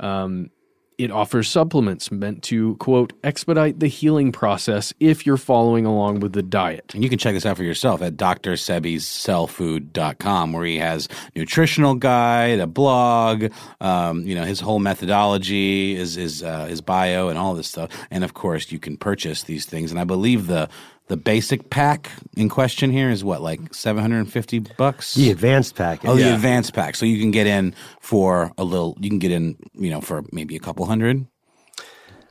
Um, 0.00 0.50
it 0.98 1.10
offers 1.10 1.48
supplements 1.48 2.12
meant 2.12 2.42
to, 2.44 2.76
quote, 2.76 3.12
expedite 3.24 3.80
the 3.80 3.88
healing 3.88 4.30
process 4.32 4.94
if 5.00 5.26
you're 5.26 5.36
following 5.36 5.84
along 5.86 6.20
with 6.20 6.34
the 6.34 6.42
diet. 6.42 6.92
And 6.94 7.02
you 7.02 7.10
can 7.10 7.18
check 7.18 7.34
this 7.34 7.44
out 7.44 7.56
for 7.56 7.64
yourself 7.64 8.00
at 8.02 8.16
drsebiscellfood.com 8.16 10.52
where 10.52 10.64
he 10.64 10.78
has 10.78 11.08
nutritional 11.34 11.96
guide, 11.96 12.60
a 12.60 12.68
blog, 12.68 13.50
um, 13.80 14.24
you 14.26 14.36
know, 14.36 14.44
his 14.44 14.60
whole 14.60 14.78
methodology, 14.78 15.96
his 15.96 16.14
his, 16.14 16.42
uh, 16.42 16.64
his 16.66 16.80
bio 16.80 17.28
and 17.28 17.38
all 17.38 17.54
this 17.54 17.68
stuff. 17.68 17.90
And 18.10 18.24
of 18.24 18.34
course, 18.34 18.70
you 18.70 18.78
can 18.78 18.96
purchase 18.96 19.42
these 19.44 19.64
things. 19.66 19.90
And 19.90 19.98
I 19.98 20.04
believe 20.04 20.46
the 20.46 20.68
the 21.08 21.16
basic 21.16 21.70
pack 21.70 22.10
in 22.36 22.48
question 22.48 22.90
here 22.90 23.10
is 23.10 23.22
what, 23.22 23.42
like 23.42 23.74
750 23.74 24.60
bucks? 24.76 25.14
The 25.14 25.30
advanced 25.30 25.74
pack 25.74 26.04
Oh, 26.04 26.16
the 26.16 26.34
advanced 26.34 26.72
pack. 26.72 26.96
So 26.96 27.04
you 27.06 27.20
can 27.20 27.30
get 27.30 27.46
in 27.46 27.74
for 28.00 28.52
a 28.56 28.64
little, 28.64 28.96
you 29.00 29.10
can 29.10 29.18
get 29.18 29.30
in, 29.30 29.56
you 29.74 29.90
know, 29.90 30.00
for 30.00 30.24
maybe 30.32 30.56
a 30.56 30.60
couple 30.60 30.86
hundred. 30.86 31.26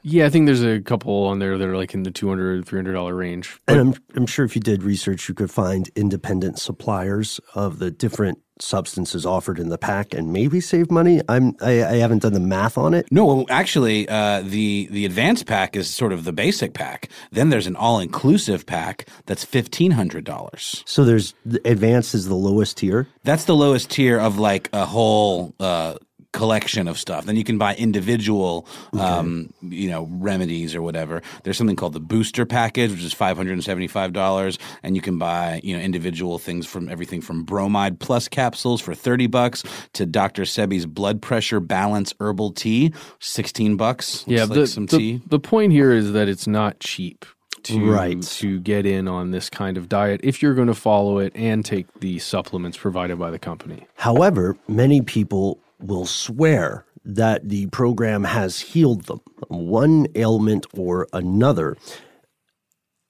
Yeah, 0.03 0.25
I 0.25 0.29
think 0.29 0.45
there's 0.45 0.63
a 0.63 0.81
couple 0.81 1.23
on 1.25 1.39
there 1.39 1.57
that 1.57 1.67
are 1.67 1.77
like 1.77 1.93
in 1.93 2.03
the 2.03 2.11
$200, 2.11 2.65
$300 2.65 3.17
range. 3.17 3.57
And 3.67 3.79
I'm, 3.79 3.93
I'm 4.15 4.25
sure 4.25 4.43
if 4.43 4.53
you 4.53 4.61
did 4.61 4.83
research, 4.83 5.29
you 5.29 5.33
could 5.33 5.49
find 5.49 5.89
independent 5.95 6.59
suppliers 6.59 7.39
of 7.55 7.79
the 7.79 7.89
different 7.89 8.39
substances 8.59 9.25
offered 9.25 9.59
in 9.59 9.69
the 9.69 9.77
pack 9.77 10.13
and 10.13 10.31
maybe 10.31 10.59
save 10.59 10.91
money. 10.91 11.21
I'm 11.27 11.55
I, 11.61 11.83
I 11.83 11.95
haven't 11.95 12.21
done 12.21 12.33
the 12.33 12.39
math 12.39 12.77
on 12.77 12.93
it. 12.93 13.07
No, 13.11 13.25
well, 13.25 13.45
actually, 13.49 14.07
uh, 14.07 14.41
the 14.41 14.87
the 14.91 15.05
advanced 15.05 15.45
pack 15.45 15.75
is 15.75 15.89
sort 15.89 16.13
of 16.13 16.23
the 16.23 16.33
basic 16.33 16.73
pack. 16.73 17.09
Then 17.31 17.49
there's 17.49 17.67
an 17.67 17.75
all 17.75 17.99
inclusive 17.99 18.65
pack 18.65 19.07
that's 19.25 19.43
fifteen 19.43 19.91
hundred 19.91 20.23
dollars. 20.23 20.83
So 20.85 21.03
there's 21.03 21.33
the 21.45 21.61
advanced 21.67 22.13
is 22.13 22.27
the 22.27 22.35
lowest 22.35 22.77
tier. 22.77 23.07
That's 23.23 23.45
the 23.45 23.55
lowest 23.55 23.89
tier 23.89 24.19
of 24.19 24.37
like 24.37 24.69
a 24.73 24.85
whole 24.85 25.55
uh, 25.59 25.95
collection 26.33 26.87
of 26.89 26.97
stuff. 26.99 27.25
Then 27.25 27.37
you 27.37 27.45
can 27.45 27.57
buy 27.57 27.75
individual, 27.75 28.67
um, 28.99 29.53
you 29.61 29.89
know, 29.89 30.07
remedies 30.11 30.75
or 30.75 30.81
whatever. 30.81 31.21
There's 31.43 31.57
something 31.57 31.75
called 31.77 31.93
the 31.93 31.99
booster 32.01 32.45
package, 32.45 32.91
which 32.91 33.03
is 33.03 33.13
five 33.13 33.37
hundred 33.37 33.53
and 33.53 33.63
seventy 33.63 33.87
five 33.87 34.11
dollars, 34.11 34.59
and 34.83 34.95
you 34.95 35.01
can 35.01 35.17
buy 35.17 35.61
you 35.63 35.77
know 35.77 35.81
individual 35.81 36.39
things 36.39 36.65
from 36.67 36.89
everything 36.89 37.21
from 37.21 37.43
bromide 37.43 37.99
plus 37.99 38.27
capsules 38.27 38.81
for 38.81 38.93
thirty 38.93 39.27
bucks 39.27 39.63
to 39.93 40.05
Dr. 40.05 40.43
Sebi's 40.43 40.85
blood 40.85 41.21
pressure 41.21 41.59
balance 41.61 42.13
herbal 42.19 42.51
tea, 42.51 42.93
sixteen 43.19 43.77
bucks. 43.77 44.23
Yeah, 44.27 44.43
Looks 44.43 44.57
like 44.57 44.67
some 44.67 44.85
the, 44.87 44.97
tea. 44.97 45.21
the 45.27 45.39
point 45.39 45.71
here 45.71 45.91
is 45.93 46.11
that 46.13 46.27
it's 46.27 46.47
not 46.47 46.79
cheap 46.79 47.25
to 47.63 47.89
Right. 47.89 48.21
to 48.21 48.59
get 48.59 48.85
in 48.85 49.07
on 49.07 49.31
this 49.31 49.49
kind 49.49 49.77
of 49.77 49.87
diet 49.87 50.19
if 50.23 50.41
you're 50.41 50.53
going 50.53 50.67
to 50.67 50.73
follow 50.73 51.19
it 51.19 51.31
and 51.33 51.63
take 51.63 51.87
the 52.01 52.19
supplements 52.19 52.77
provided 52.77 53.17
by 53.17 53.31
the 53.31 53.39
company. 53.39 53.85
However, 53.95 54.57
many 54.67 54.99
people 55.01 55.59
will 55.83 56.05
swear 56.05 56.85
that 57.05 57.49
the 57.49 57.67
program 57.67 58.23
has 58.23 58.59
healed 58.59 59.05
them, 59.05 59.21
one 59.47 60.07
ailment 60.15 60.65
or 60.73 61.07
another. 61.13 61.75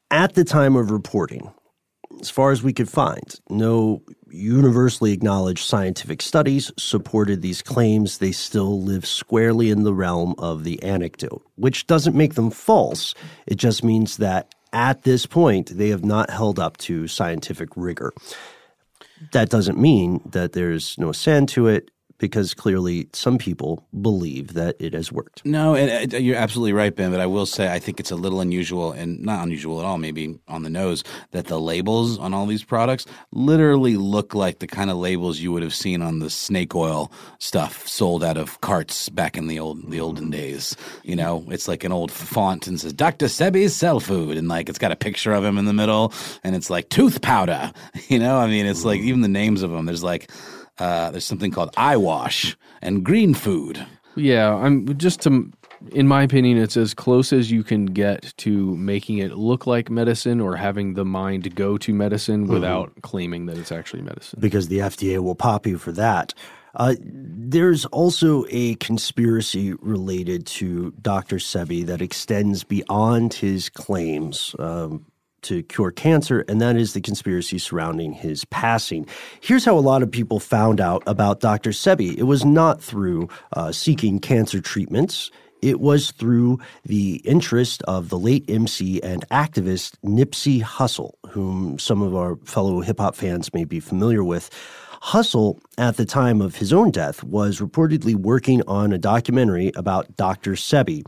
At 0.10 0.34
the 0.34 0.44
time 0.44 0.76
of 0.76 0.91
reporting, 0.91 1.52
as 2.20 2.30
far 2.30 2.52
as 2.52 2.64
we 2.64 2.74
could 2.74 2.90
find, 2.90 3.40
no 3.50 4.02
universally 4.30 5.14
acknowledged 5.14 5.66
scientific 5.66 6.22
studies 6.22 6.72
supported 6.78 7.41
these 7.41 7.62
claims. 7.62 8.18
They 8.18 8.32
still 8.32 8.82
live 8.82 9.06
squarely 9.06 9.70
in 9.70 9.84
the 9.84 9.94
realm 9.94 10.36
of 10.38 10.64
the 10.64 10.82
anecdote, 10.82 11.44
which 11.56 11.88
doesn't 11.88 12.16
make 12.16 12.34
them 12.34 12.50
false. 12.50 13.14
It 13.45 13.56
just 13.56 13.84
means 13.84 14.18
that 14.18 14.54
at 14.74 15.04
this 15.04 15.28
point, 15.28 15.78
they 15.78 15.90
have 15.90 16.04
not 16.04 16.32
held 16.32 16.60
up 16.60 16.78
to 16.78 17.08
scientific 17.08 17.70
rigor. 17.76 18.12
That 19.32 19.50
doesn't 19.50 19.78
mean 19.78 20.22
that 20.26 20.54
there's 20.54 20.98
no 20.98 21.12
sand 21.12 21.50
to 21.50 21.68
it. 21.68 21.91
Because 22.18 22.53
clearly 22.53 23.10
some 23.14 23.38
people 23.38 23.85
believe 24.02 24.53
that 24.53 24.76
it 24.80 24.94
has 24.94 25.11
worked. 25.11 25.45
No, 25.45 25.76
and 25.76 26.14
uh, 26.14 26.18
you're 26.18 26.38
absolutely 26.38 26.73
right, 26.73 26.95
Ben. 26.95 27.11
But 27.11 27.19
I 27.19 27.26
will 27.26 27.45
say 27.45 27.72
I 27.72 27.80
think 27.80 27.99
it's 27.99 28.11
a 28.11 28.15
little 28.15 28.41
unusual, 28.41 28.91
and 28.91 29.19
not 29.22 29.44
unusual 29.44 29.80
at 29.80 29.85
all, 29.85 29.98
maybe 29.98 30.40
on 30.48 30.64
the 30.64 30.69
nose, 30.69 31.03
that 31.31 31.48
the 31.48 31.60
labels 31.60 32.18
on 32.19 32.34
all 32.34 32.45
these 32.45 32.64
products 32.64 33.06
literally 33.31 33.98
look 33.98 34.34
like 34.34 34.60
the 34.60 34.68
kind 34.68 34.90
of 34.90 34.98
labels 34.98 35.40
you 35.40 35.52
would 35.52 35.64
have 35.64 35.73
seen 35.73 36.02
on 36.02 36.19
the 36.19 36.30
snake 36.30 36.76
oil 36.76 37.11
stuff 37.40 37.88
sold 37.88 38.23
out 38.23 38.38
of 38.38 38.61
carts 38.61 39.10
back 39.10 39.38
in 39.38 39.48
the 39.48 39.60
old 39.60 39.90
the 39.90 39.99
olden 39.99 40.30
days. 40.30 40.76
You 41.03 41.15
know, 41.15 41.45
it's 41.49 41.68
like 41.68 41.84
an 41.84 41.91
old 41.91 42.11
font 42.11 42.68
and 42.68 42.80
says 42.80 42.94
Dr. 42.94 43.26
Sebi's 43.26 43.76
Cell 43.76 43.99
Food, 43.99 44.38
and 44.38 44.48
like 44.48 44.69
it's 44.69 44.80
got 44.80 44.91
a 44.91 44.95
picture 44.95 45.34
of 45.34 45.44
him 45.44 45.57
in 45.57 45.65
the 45.65 45.73
middle, 45.73 46.14
and 46.44 46.56
it's 46.56 46.69
like 46.69 46.90
tooth 46.90 47.22
powder. 47.22 47.72
You 48.10 48.19
know, 48.19 48.38
I 48.38 48.48
mean, 48.48 48.65
it's 48.65 48.85
like 48.85 48.99
even 48.99 49.22
the 49.22 49.27
names 49.27 49.64
of 49.64 49.72
them. 49.72 49.85
There's 49.85 50.03
like 50.03 50.30
uh, 50.84 51.11
there's 51.11 51.26
something 51.26 51.49
called 51.49 51.73
eye 51.77 51.95
wash 51.95 52.57
and 52.81 53.05
green 53.05 53.34
food. 53.34 53.85
Yeah, 54.15 54.53
I'm 54.53 54.97
just 54.97 55.22
to 55.22 55.51
in 55.91 56.07
my 56.07 56.23
opinion 56.23 56.57
it's 56.57 56.77
as 56.77 56.93
close 56.93 57.34
as 57.34 57.51
you 57.51 57.64
can 57.64 57.85
get 57.85 58.34
to 58.38 58.76
making 58.76 59.18
it 59.18 59.34
look 59.38 59.65
like 59.65 59.89
medicine 59.89 60.39
or 60.39 60.55
having 60.55 60.93
the 60.93 61.05
mind 61.05 61.55
go 61.55 61.77
to 61.77 61.93
medicine 61.93 62.47
without 62.47 62.91
claiming 63.01 63.45
that 63.47 63.57
it's 63.57 63.72
actually 63.72 64.01
medicine. 64.01 64.39
because 64.41 64.68
the 64.68 64.80
FDA 64.80 65.19
will 65.19 65.35
pop 65.35 65.65
you 65.65 65.77
for 65.77 65.91
that. 65.93 66.34
Uh, 66.76 66.95
there's 66.99 67.85
also 67.85 68.45
a 68.49 68.76
conspiracy 68.76 69.73
related 69.76 70.45
to 70.45 70.91
Dr. 71.01 71.35
Sebi 71.38 71.85
that 71.85 72.01
extends 72.01 72.64
beyond 72.64 73.35
his 73.35 73.69
claims 73.69 74.55
um, 74.57 75.05
to 75.44 75.64
cure 75.64 75.91
cancer, 75.91 76.45
and 76.48 76.61
that 76.61 76.76
is 76.76 76.94
the 76.94 77.02
conspiracy 77.02 77.57
surrounding 77.57 78.14
his 78.14 78.45
passing. 78.45 79.07
Here's 79.41 79.65
how 79.65 79.78
a 79.78 79.80
lot 79.80 80.03
of 80.03 80.11
people 80.11 80.40
found 80.40 80.82
out 80.82 81.03
about 81.06 81.40
Dr. 81.40 81.72
Sebi 81.72 82.18
it 82.18 82.24
was 82.24 82.44
not 82.45 82.82
through 82.82 83.30
uh, 83.53 83.72
seeking 83.72 84.20
cancer 84.20 84.61
treatments. 84.61 85.32
It 85.61 85.80
was 85.80 86.11
through 86.11 86.60
the 86.84 87.22
interest 87.24 87.84
of 87.84 88.10
the 88.10 88.20
late 88.20 88.44
MC 88.49 89.02
and 89.02 89.28
activist 89.30 89.95
Nipsey 90.03 90.61
Hussle, 90.61 91.14
whom 91.30 91.80
some 91.80 92.02
of 92.02 92.15
our 92.15 92.36
fellow 92.44 92.82
hip 92.82 92.99
hop 92.99 93.15
fans 93.15 93.53
may 93.53 93.64
be 93.64 93.80
familiar 93.80 94.24
with. 94.24 94.49
Hussle, 95.02 95.60
at 95.78 95.98
the 95.98 96.06
time 96.06 96.41
of 96.41 96.56
his 96.56 96.72
own 96.72 96.90
death, 96.90 97.24
was 97.24 97.60
reportedly 97.60 98.15
working 98.15 98.61
on 98.68 98.94
a 98.94 98.98
documentary 98.98 99.72
about 99.76 100.15
Dr. 100.15 100.53
Sebi. 100.53 101.03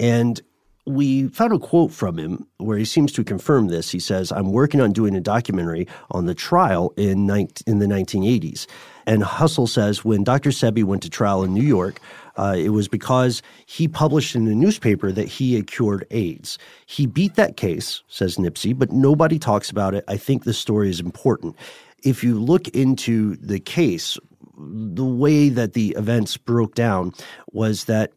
And 0.00 0.40
we 0.88 1.28
found 1.28 1.52
a 1.52 1.58
quote 1.58 1.92
from 1.92 2.18
him 2.18 2.46
where 2.56 2.78
he 2.78 2.84
seems 2.84 3.12
to 3.12 3.22
confirm 3.22 3.68
this. 3.68 3.90
He 3.90 4.00
says, 4.00 4.32
I'm 4.32 4.52
working 4.52 4.80
on 4.80 4.92
doing 4.92 5.14
a 5.14 5.20
documentary 5.20 5.86
on 6.10 6.26
the 6.26 6.34
trial 6.34 6.92
in, 6.96 7.28
in 7.66 7.78
the 7.78 7.86
1980s. 7.86 8.66
And 9.06 9.22
Hussle 9.22 9.68
says, 9.68 10.04
when 10.04 10.24
Dr. 10.24 10.50
Sebi 10.50 10.84
went 10.84 11.02
to 11.02 11.10
trial 11.10 11.42
in 11.42 11.54
New 11.54 11.62
York, 11.62 12.00
uh, 12.36 12.54
it 12.56 12.70
was 12.70 12.88
because 12.88 13.42
he 13.66 13.86
published 13.88 14.34
in 14.34 14.46
a 14.48 14.54
newspaper 14.54 15.12
that 15.12 15.28
he 15.28 15.54
had 15.54 15.66
cured 15.66 16.06
AIDS. 16.10 16.58
He 16.86 17.06
beat 17.06 17.34
that 17.34 17.56
case, 17.56 18.02
says 18.08 18.36
Nipsey, 18.36 18.76
but 18.76 18.92
nobody 18.92 19.38
talks 19.38 19.70
about 19.70 19.94
it. 19.94 20.04
I 20.08 20.16
think 20.16 20.44
the 20.44 20.54
story 20.54 20.88
is 20.88 21.00
important. 21.00 21.56
If 22.02 22.22
you 22.22 22.38
look 22.38 22.68
into 22.68 23.36
the 23.36 23.60
case, 23.60 24.18
the 24.56 25.04
way 25.04 25.48
that 25.48 25.72
the 25.72 25.90
events 25.90 26.36
broke 26.36 26.74
down 26.74 27.12
was 27.52 27.84
that 27.84 28.12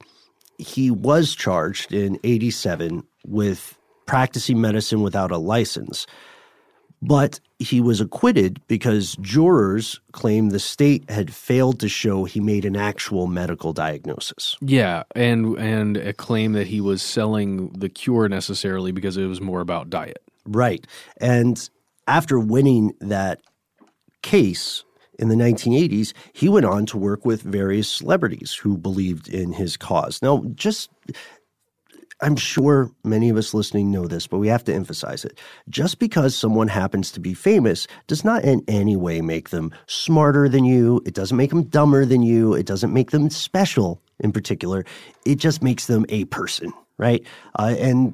he 0.61 0.91
was 0.91 1.35
charged 1.35 1.93
in 1.93 2.19
87 2.23 3.03
with 3.25 3.77
practicing 4.05 4.61
medicine 4.61 5.01
without 5.01 5.31
a 5.31 5.37
license. 5.37 6.05
But 7.01 7.39
he 7.57 7.81
was 7.81 7.99
acquitted 7.99 8.61
because 8.67 9.15
jurors 9.21 9.99
claimed 10.11 10.51
the 10.51 10.59
state 10.59 11.09
had 11.09 11.33
failed 11.33 11.79
to 11.79 11.89
show 11.89 12.25
he 12.25 12.39
made 12.39 12.63
an 12.63 12.75
actual 12.75 13.25
medical 13.25 13.73
diagnosis. 13.73 14.55
Yeah, 14.61 15.03
and 15.15 15.57
and 15.57 15.97
a 15.97 16.13
claim 16.13 16.53
that 16.53 16.67
he 16.67 16.79
was 16.79 17.01
selling 17.01 17.69
the 17.69 17.89
cure 17.89 18.29
necessarily 18.29 18.91
because 18.91 19.17
it 19.17 19.25
was 19.25 19.41
more 19.41 19.61
about 19.61 19.89
diet. 19.89 20.21
Right. 20.45 20.85
And 21.19 21.67
after 22.07 22.39
winning 22.39 22.93
that 22.99 23.41
case 24.21 24.83
in 25.21 25.29
the 25.29 25.35
1980s, 25.35 26.13
he 26.33 26.49
went 26.49 26.65
on 26.65 26.85
to 26.87 26.97
work 26.97 27.25
with 27.25 27.43
various 27.43 27.87
celebrities 27.87 28.53
who 28.53 28.77
believed 28.77 29.29
in 29.29 29.53
his 29.53 29.77
cause. 29.77 30.21
Now, 30.21 30.43
just 30.55 30.89
I'm 32.21 32.35
sure 32.35 32.91
many 33.03 33.29
of 33.29 33.37
us 33.37 33.53
listening 33.53 33.91
know 33.91 34.05
this, 34.07 34.27
but 34.27 34.37
we 34.37 34.47
have 34.47 34.63
to 34.65 34.73
emphasize 34.73 35.25
it. 35.25 35.39
Just 35.69 35.97
because 35.97 36.35
someone 36.35 36.67
happens 36.67 37.11
to 37.13 37.19
be 37.19 37.33
famous 37.33 37.87
does 38.07 38.23
not 38.23 38.43
in 38.43 38.63
any 38.67 38.95
way 38.95 39.21
make 39.21 39.49
them 39.49 39.71
smarter 39.87 40.47
than 40.47 40.63
you. 40.63 41.01
It 41.05 41.15
doesn't 41.15 41.37
make 41.37 41.49
them 41.49 41.63
dumber 41.63 42.05
than 42.05 42.21
you. 42.21 42.53
It 42.53 42.67
doesn't 42.67 42.93
make 42.93 43.09
them 43.09 43.29
special 43.31 44.01
in 44.19 44.31
particular. 44.31 44.85
It 45.25 45.35
just 45.35 45.63
makes 45.63 45.87
them 45.87 46.05
a 46.09 46.25
person, 46.25 46.73
right? 46.99 47.25
Uh, 47.57 47.75
and 47.79 48.13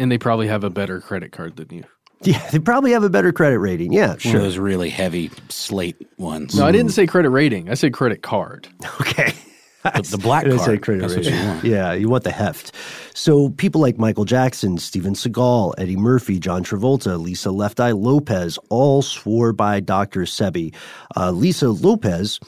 And 0.00 0.10
they 0.10 0.18
probably 0.18 0.48
have 0.48 0.64
a 0.64 0.70
better 0.70 1.00
credit 1.00 1.30
card 1.30 1.56
than 1.56 1.68
you. 1.70 1.84
Yeah, 2.22 2.48
they 2.50 2.58
probably 2.58 2.92
have 2.92 3.04
a 3.04 3.10
better 3.10 3.32
credit 3.32 3.58
rating. 3.58 3.92
Yeah, 3.92 4.08
One 4.08 4.16
of 4.16 4.22
sure. 4.22 4.40
those 4.40 4.58
really 4.58 4.90
heavy 4.90 5.30
slate 5.48 5.96
ones. 6.18 6.54
No, 6.56 6.66
I 6.66 6.72
didn't 6.72 6.92
say 6.92 7.06
credit 7.06 7.30
rating. 7.30 7.70
I 7.70 7.74
said 7.74 7.92
credit 7.92 8.22
card. 8.22 8.68
Okay. 9.00 9.32
The, 9.84 10.02
the 10.02 10.18
black 10.18 10.40
I 10.44 10.48
didn't 10.48 10.58
card. 10.58 10.70
say 10.70 10.78
credit 10.78 11.00
That's 11.02 11.14
what 11.16 11.24
rating. 11.24 11.40
you 11.40 11.46
want. 11.48 11.64
Yeah, 11.64 11.92
you 11.94 12.08
want 12.10 12.24
the 12.24 12.32
heft. 12.32 12.72
So 13.14 13.50
people 13.50 13.80
like 13.80 13.96
Michael 13.96 14.24
Jackson, 14.26 14.76
Steven 14.76 15.14
Seagal, 15.14 15.74
Eddie 15.78 15.96
Murphy, 15.96 16.38
John 16.40 16.62
Travolta, 16.64 17.18
Lisa 17.18 17.52
Left 17.52 17.78
Eye 17.80 17.92
Lopez 17.92 18.58
all 18.70 19.00
swore 19.02 19.52
by 19.52 19.78
Dr. 19.80 20.22
Sebi. 20.22 20.74
Uh, 21.16 21.30
Lisa 21.30 21.70
Lopez 21.70 22.38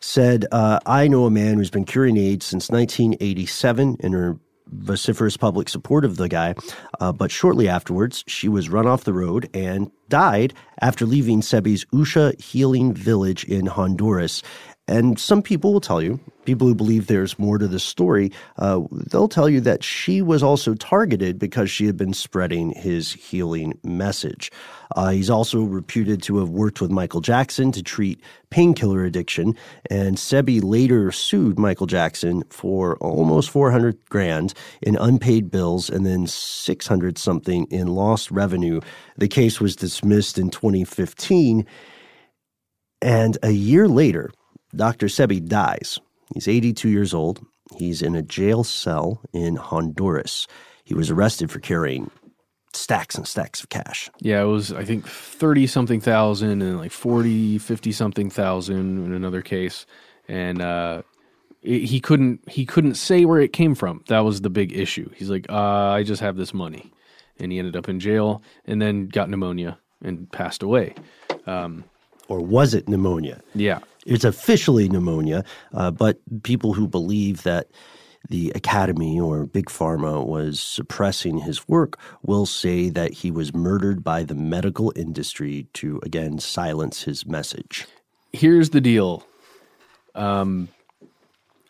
said, 0.00 0.46
uh, 0.52 0.78
I 0.86 1.08
know 1.08 1.26
a 1.26 1.30
man 1.30 1.58
who's 1.58 1.68
been 1.68 1.84
curing 1.84 2.16
AIDS 2.16 2.46
since 2.46 2.70
1987 2.70 3.96
in 4.00 4.12
her 4.12 4.38
vociferous 4.72 5.36
public 5.36 5.68
support 5.68 6.04
of 6.04 6.16
the 6.16 6.28
guy. 6.28 6.54
Uh, 7.00 7.12
but 7.12 7.30
shortly 7.30 7.68
afterwards, 7.68 8.24
she 8.26 8.48
was 8.48 8.68
run 8.68 8.86
off 8.86 9.04
the 9.04 9.12
road 9.12 9.48
and 9.54 9.90
died 10.08 10.54
after 10.80 11.06
leaving 11.06 11.40
Sebi's 11.40 11.84
Usha 11.86 12.40
Healing 12.40 12.92
Village 12.94 13.44
in 13.44 13.66
Honduras. 13.66 14.42
And 14.86 15.18
some 15.18 15.42
people 15.42 15.72
will 15.72 15.80
tell 15.80 16.00
you, 16.02 16.18
people 16.48 16.66
who 16.66 16.74
believe 16.74 17.08
there's 17.08 17.38
more 17.38 17.58
to 17.58 17.68
the 17.68 17.78
story, 17.78 18.32
uh, 18.56 18.80
they'll 18.90 19.28
tell 19.28 19.50
you 19.50 19.60
that 19.60 19.84
she 19.84 20.22
was 20.22 20.42
also 20.42 20.72
targeted 20.72 21.38
because 21.38 21.70
she 21.70 21.84
had 21.84 21.94
been 21.94 22.14
spreading 22.14 22.70
his 22.70 23.12
healing 23.12 23.78
message. 23.84 24.50
Uh, 24.96 25.10
he's 25.10 25.28
also 25.28 25.62
reputed 25.62 26.22
to 26.22 26.38
have 26.38 26.48
worked 26.48 26.80
with 26.80 26.90
Michael 26.90 27.20
Jackson 27.20 27.70
to 27.72 27.82
treat 27.82 28.18
painkiller 28.48 29.04
addiction, 29.04 29.54
and 29.90 30.16
Sebi 30.16 30.64
later 30.64 31.12
sued 31.12 31.58
Michael 31.58 31.86
Jackson 31.86 32.42
for 32.48 32.96
almost 32.96 33.50
400 33.50 33.98
grand 34.08 34.54
in 34.80 34.96
unpaid 34.96 35.50
bills 35.50 35.90
and 35.90 36.06
then 36.06 36.26
600 36.26 37.18
something 37.18 37.66
in 37.66 37.88
lost 37.88 38.30
revenue. 38.30 38.80
The 39.18 39.28
case 39.28 39.60
was 39.60 39.76
dismissed 39.76 40.38
in 40.38 40.48
2015, 40.48 41.66
and 43.02 43.36
a 43.42 43.50
year 43.50 43.86
later, 43.86 44.30
Dr. 44.74 45.08
Sebi 45.08 45.46
dies. 45.46 45.98
He's 46.34 46.48
82 46.48 46.88
years 46.88 47.14
old. 47.14 47.44
He's 47.76 48.02
in 48.02 48.14
a 48.14 48.22
jail 48.22 48.64
cell 48.64 49.20
in 49.32 49.56
Honduras. 49.56 50.46
He 50.84 50.94
was 50.94 51.10
arrested 51.10 51.50
for 51.50 51.60
carrying 51.60 52.10
stacks 52.72 53.14
and 53.16 53.26
stacks 53.26 53.62
of 53.62 53.68
cash. 53.68 54.10
Yeah, 54.20 54.42
it 54.42 54.46
was 54.46 54.72
I 54.72 54.84
think 54.84 55.06
30 55.06 55.66
something 55.66 56.00
thousand 56.00 56.62
and 56.62 56.78
like 56.78 56.92
40, 56.92 57.58
50 57.58 57.92
something 57.92 58.30
thousand 58.30 59.04
in 59.06 59.12
another 59.12 59.42
case. 59.42 59.86
And 60.28 60.60
uh 60.62 61.02
it, 61.62 61.84
he 61.84 62.00
couldn't 62.00 62.48
he 62.48 62.64
couldn't 62.66 62.94
say 62.94 63.24
where 63.24 63.40
it 63.40 63.52
came 63.52 63.74
from. 63.74 64.04
That 64.08 64.20
was 64.20 64.42
the 64.42 64.50
big 64.50 64.72
issue. 64.76 65.10
He's 65.14 65.30
like, 65.30 65.46
uh, 65.50 65.54
I 65.90 66.02
just 66.02 66.20
have 66.22 66.36
this 66.36 66.54
money. 66.54 66.92
And 67.38 67.52
he 67.52 67.58
ended 67.58 67.76
up 67.76 67.88
in 67.88 68.00
jail 68.00 68.42
and 68.64 68.80
then 68.82 69.08
got 69.08 69.30
pneumonia 69.30 69.78
and 70.02 70.30
passed 70.30 70.62
away. 70.62 70.94
Or 72.28 72.40
was 72.40 72.74
it 72.74 72.88
pneumonia? 72.88 73.42
Yeah. 73.54 73.80
It's 74.08 74.24
officially 74.24 74.88
pneumonia, 74.88 75.44
uh, 75.74 75.90
but 75.90 76.18
people 76.42 76.72
who 76.72 76.88
believe 76.88 77.42
that 77.42 77.68
the 78.28 78.50
Academy 78.54 79.20
or 79.20 79.46
Big 79.46 79.66
Pharma 79.66 80.24
was 80.24 80.60
suppressing 80.60 81.38
his 81.38 81.68
work 81.68 81.98
will 82.22 82.46
say 82.46 82.88
that 82.88 83.12
he 83.12 83.30
was 83.30 83.54
murdered 83.54 84.02
by 84.02 84.22
the 84.24 84.34
medical 84.34 84.92
industry 84.96 85.66
to, 85.74 86.00
again, 86.02 86.38
silence 86.38 87.02
his 87.02 87.26
message. 87.26 87.86
here's 88.32 88.70
the 88.70 88.80
deal. 88.80 89.26
Um, 90.14 90.68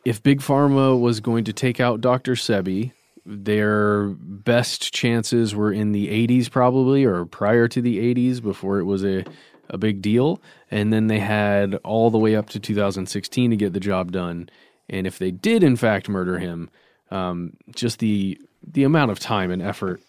if 0.05 0.23
Big 0.23 0.41
Pharma 0.41 0.99
was 0.99 1.21
going 1.21 1.45
to 1.45 1.53
take 1.53 1.81
out 1.81 2.01
Dr. 2.01 2.33
Sebi, 2.33 2.93
their 3.27 4.09
best 4.09 4.95
chances 4.95 5.55
were 5.55 5.73
in 5.73 5.93
the 5.93 6.09
80s, 6.27 6.51
probably, 6.51 7.05
or 7.05 7.27
prior 7.27 7.69
to 7.69 7.83
the 7.83 8.15
80s, 8.15 8.41
before 8.41 8.79
it 8.79 8.85
was 8.85 9.05
a, 9.05 9.25
a 9.69 9.79
big 9.79 10.03
deal. 10.03 10.41
And 10.71 10.93
then 10.93 11.07
they 11.07 11.19
had 11.19 11.75
all 11.77 12.11
the 12.11 12.19
way 12.19 12.37
up 12.37 12.51
to 12.51 12.61
2016 12.61 13.51
to 13.51 13.57
get 13.57 13.73
the 13.73 13.81
job 13.81 14.13
done. 14.13 14.49
And 14.89 15.07
if 15.07 15.19
they 15.19 15.31
did, 15.31 15.63
in 15.63 15.77
fact, 15.77 16.09
murder 16.09 16.39
him, 16.39 16.71
um, 17.11 17.57
just 17.75 17.99
the 17.99 18.41
the 18.67 18.85
amount 18.85 19.11
of 19.11 19.19
time 19.19 19.51
and 19.51 19.63
effort, 19.63 20.01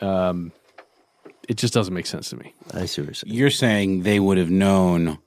um, 0.00 0.52
it 1.48 1.56
just 1.56 1.74
doesn't 1.74 1.92
make 1.94 2.06
sense 2.06 2.30
to 2.30 2.36
me. 2.36 2.54
I 2.72 2.86
see 2.86 3.02
what 3.02 3.08
you're 3.08 3.14
saying. 3.14 3.34
You're 3.34 3.50
saying 3.50 4.02
they 4.02 4.20
would 4.20 4.38
have 4.38 4.50
known 4.50 5.18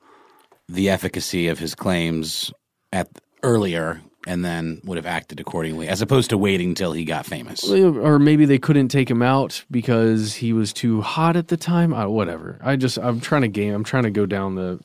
the 0.70 0.90
efficacy 0.90 1.48
of 1.48 1.60
his 1.60 1.76
claims 1.76 2.52
at 2.94 3.10
earlier 3.44 4.02
and 4.28 4.46
then 4.46 4.82
would 4.84 4.98
have 4.98 5.06
acted 5.06 5.40
accordingly, 5.40 5.88
as 5.88 6.02
opposed 6.02 6.30
to 6.30 6.38
waiting 6.38 6.70
until 6.70 6.94
he 6.94 7.04
got 7.04 7.26
famous. 7.26 7.68
or 7.70 8.20
maybe 8.20 8.46
they 8.46 8.60
couldn't 8.60 8.90
take 8.90 9.10
him 9.10 9.22
out 9.22 9.64
because 9.72 10.36
he 10.36 10.54
was 10.54 10.74
too 10.74 11.02
hot 11.02 11.36
at 11.36 11.48
the 11.48 11.58
time. 11.58 11.94
Uh, 11.94 12.08
whatever. 12.08 12.60
I 12.62 12.76
just 12.76 12.98
I'm 12.98 13.20
trying 13.20 13.42
to 13.42 13.48
game. 13.48 13.74
I'm 13.74 13.84
trying 13.84 14.04
to 14.04 14.12
go 14.12 14.26
down 14.26 14.56
the. 14.56 14.80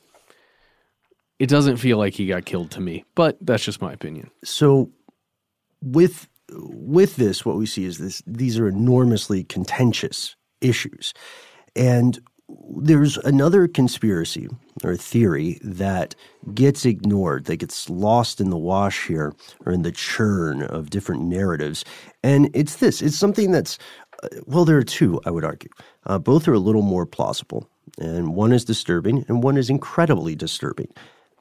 It 1.39 1.49
doesn't 1.49 1.77
feel 1.77 1.97
like 1.99 2.15
he 2.15 2.25
got 2.25 2.45
killed 2.45 2.71
to 2.71 2.81
me, 2.81 3.05
but 3.13 3.37
that's 3.41 3.63
just 3.63 3.81
my 3.81 3.93
opinion. 3.93 4.31
So, 4.43 4.89
with 5.81 6.27
with 6.51 7.15
this, 7.15 7.45
what 7.45 7.57
we 7.57 7.67
see 7.67 7.85
is 7.85 7.99
this: 7.99 8.23
these 8.25 8.57
are 8.57 8.67
enormously 8.67 9.43
contentious 9.43 10.35
issues, 10.61 11.13
and 11.75 12.19
there's 12.49 13.17
another 13.17 13.67
conspiracy 13.67 14.47
or 14.83 14.95
theory 14.95 15.59
that 15.63 16.15
gets 16.53 16.85
ignored, 16.85 17.45
that 17.45 17.57
gets 17.57 17.89
lost 17.89 18.39
in 18.39 18.49
the 18.49 18.57
wash 18.57 19.07
here 19.07 19.33
or 19.65 19.73
in 19.73 19.81
the 19.81 19.91
churn 19.91 20.63
of 20.63 20.89
different 20.89 21.23
narratives. 21.23 21.83
And 22.23 22.49
it's 22.53 22.77
this 22.77 23.01
it's 23.01 23.17
something 23.17 23.51
that's, 23.51 23.77
uh, 24.23 24.29
well, 24.45 24.65
there 24.65 24.77
are 24.77 24.83
two, 24.83 25.19
I 25.25 25.31
would 25.31 25.43
argue. 25.43 25.69
Uh, 26.05 26.19
both 26.19 26.47
are 26.47 26.53
a 26.53 26.59
little 26.59 26.81
more 26.81 27.05
plausible, 27.05 27.69
and 27.99 28.35
one 28.35 28.53
is 28.53 28.63
disturbing 28.63 29.25
and 29.27 29.43
one 29.43 29.57
is 29.57 29.69
incredibly 29.69 30.35
disturbing. 30.35 30.87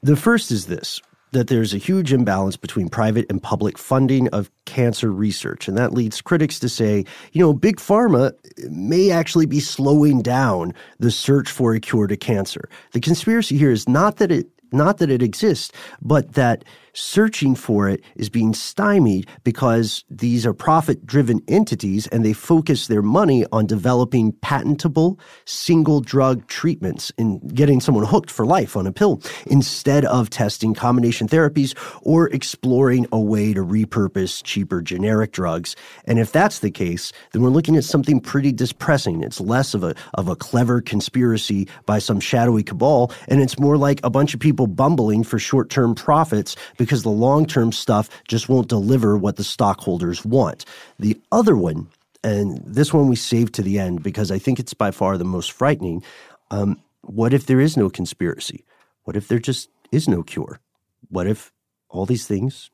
The 0.02 0.16
first 0.16 0.50
is 0.50 0.66
this 0.66 1.00
that 1.36 1.48
there's 1.48 1.74
a 1.74 1.78
huge 1.78 2.14
imbalance 2.14 2.56
between 2.56 2.88
private 2.88 3.26
and 3.28 3.42
public 3.42 3.76
funding 3.76 4.26
of 4.28 4.50
cancer 4.64 5.12
research. 5.12 5.68
And 5.68 5.76
that 5.76 5.92
leads 5.92 6.22
critics 6.22 6.58
to 6.60 6.68
say, 6.68 7.04
you 7.32 7.42
know, 7.42 7.52
big 7.52 7.76
pharma 7.76 8.32
may 8.70 9.10
actually 9.10 9.44
be 9.44 9.60
slowing 9.60 10.22
down 10.22 10.72
the 10.98 11.10
search 11.10 11.50
for 11.50 11.74
a 11.74 11.80
cure 11.80 12.06
to 12.06 12.16
cancer. 12.16 12.70
The 12.92 13.00
conspiracy 13.00 13.58
here 13.58 13.70
is 13.70 13.86
not 13.86 14.16
that 14.16 14.32
it 14.32 14.48
not 14.72 14.98
that 14.98 15.10
it 15.10 15.22
exists, 15.22 15.70
but 16.02 16.32
that 16.32 16.64
searching 16.96 17.54
for 17.54 17.88
it 17.88 18.02
is 18.16 18.28
being 18.28 18.54
stymied 18.54 19.26
because 19.44 20.04
these 20.08 20.46
are 20.46 20.54
profit 20.54 21.04
driven 21.04 21.40
entities 21.46 22.06
and 22.08 22.24
they 22.24 22.32
focus 22.32 22.86
their 22.86 23.02
money 23.02 23.44
on 23.52 23.66
developing 23.66 24.32
patentable 24.40 25.18
single 25.44 26.00
drug 26.00 26.46
treatments 26.46 27.12
and 27.18 27.54
getting 27.54 27.80
someone 27.80 28.04
hooked 28.04 28.30
for 28.30 28.46
life 28.46 28.76
on 28.76 28.86
a 28.86 28.92
pill 28.92 29.20
instead 29.46 30.04
of 30.06 30.30
testing 30.30 30.74
combination 30.74 31.28
therapies 31.28 31.76
or 32.02 32.28
exploring 32.30 33.06
a 33.12 33.20
way 33.20 33.52
to 33.52 33.60
repurpose 33.60 34.42
cheaper 34.42 34.80
generic 34.80 35.32
drugs. 35.32 35.76
And 36.06 36.18
if 36.18 36.32
that's 36.32 36.60
the 36.60 36.70
case, 36.70 37.12
then 37.32 37.42
we're 37.42 37.50
looking 37.50 37.76
at 37.76 37.84
something 37.84 38.20
pretty 38.20 38.52
depressing. 38.52 39.22
It's 39.22 39.40
less 39.40 39.74
of 39.74 39.84
a, 39.84 39.94
of 40.14 40.28
a 40.28 40.36
clever 40.36 40.80
conspiracy 40.80 41.68
by 41.84 41.98
some 41.98 42.20
shadowy 42.20 42.62
cabal, 42.62 43.12
and 43.28 43.42
it's 43.42 43.58
more 43.58 43.76
like 43.76 44.00
a 44.02 44.10
bunch 44.10 44.32
of 44.32 44.40
people 44.40 44.66
bumbling 44.66 45.24
for 45.24 45.38
short 45.38 45.68
term 45.68 45.94
profits 45.94 46.56
because 46.86 47.02
the 47.02 47.10
long 47.10 47.46
term 47.46 47.72
stuff 47.72 48.08
just 48.28 48.48
won't 48.48 48.68
deliver 48.68 49.16
what 49.16 49.36
the 49.36 49.44
stockholders 49.44 50.24
want. 50.24 50.64
The 51.00 51.20
other 51.32 51.56
one, 51.56 51.88
and 52.22 52.62
this 52.64 52.94
one 52.94 53.08
we 53.08 53.16
saved 53.16 53.54
to 53.54 53.62
the 53.62 53.80
end 53.80 54.04
because 54.04 54.30
I 54.30 54.38
think 54.38 54.60
it's 54.60 54.72
by 54.72 54.92
far 54.92 55.18
the 55.18 55.24
most 55.24 55.50
frightening. 55.50 56.04
Um, 56.52 56.80
what 57.02 57.34
if 57.34 57.46
there 57.46 57.60
is 57.60 57.76
no 57.76 57.90
conspiracy? 57.90 58.64
What 59.02 59.16
if 59.16 59.26
there 59.26 59.40
just 59.40 59.68
is 59.90 60.08
no 60.08 60.22
cure? 60.22 60.60
What 61.08 61.26
if 61.26 61.52
all 61.88 62.06
these 62.06 62.26
things 62.26 62.70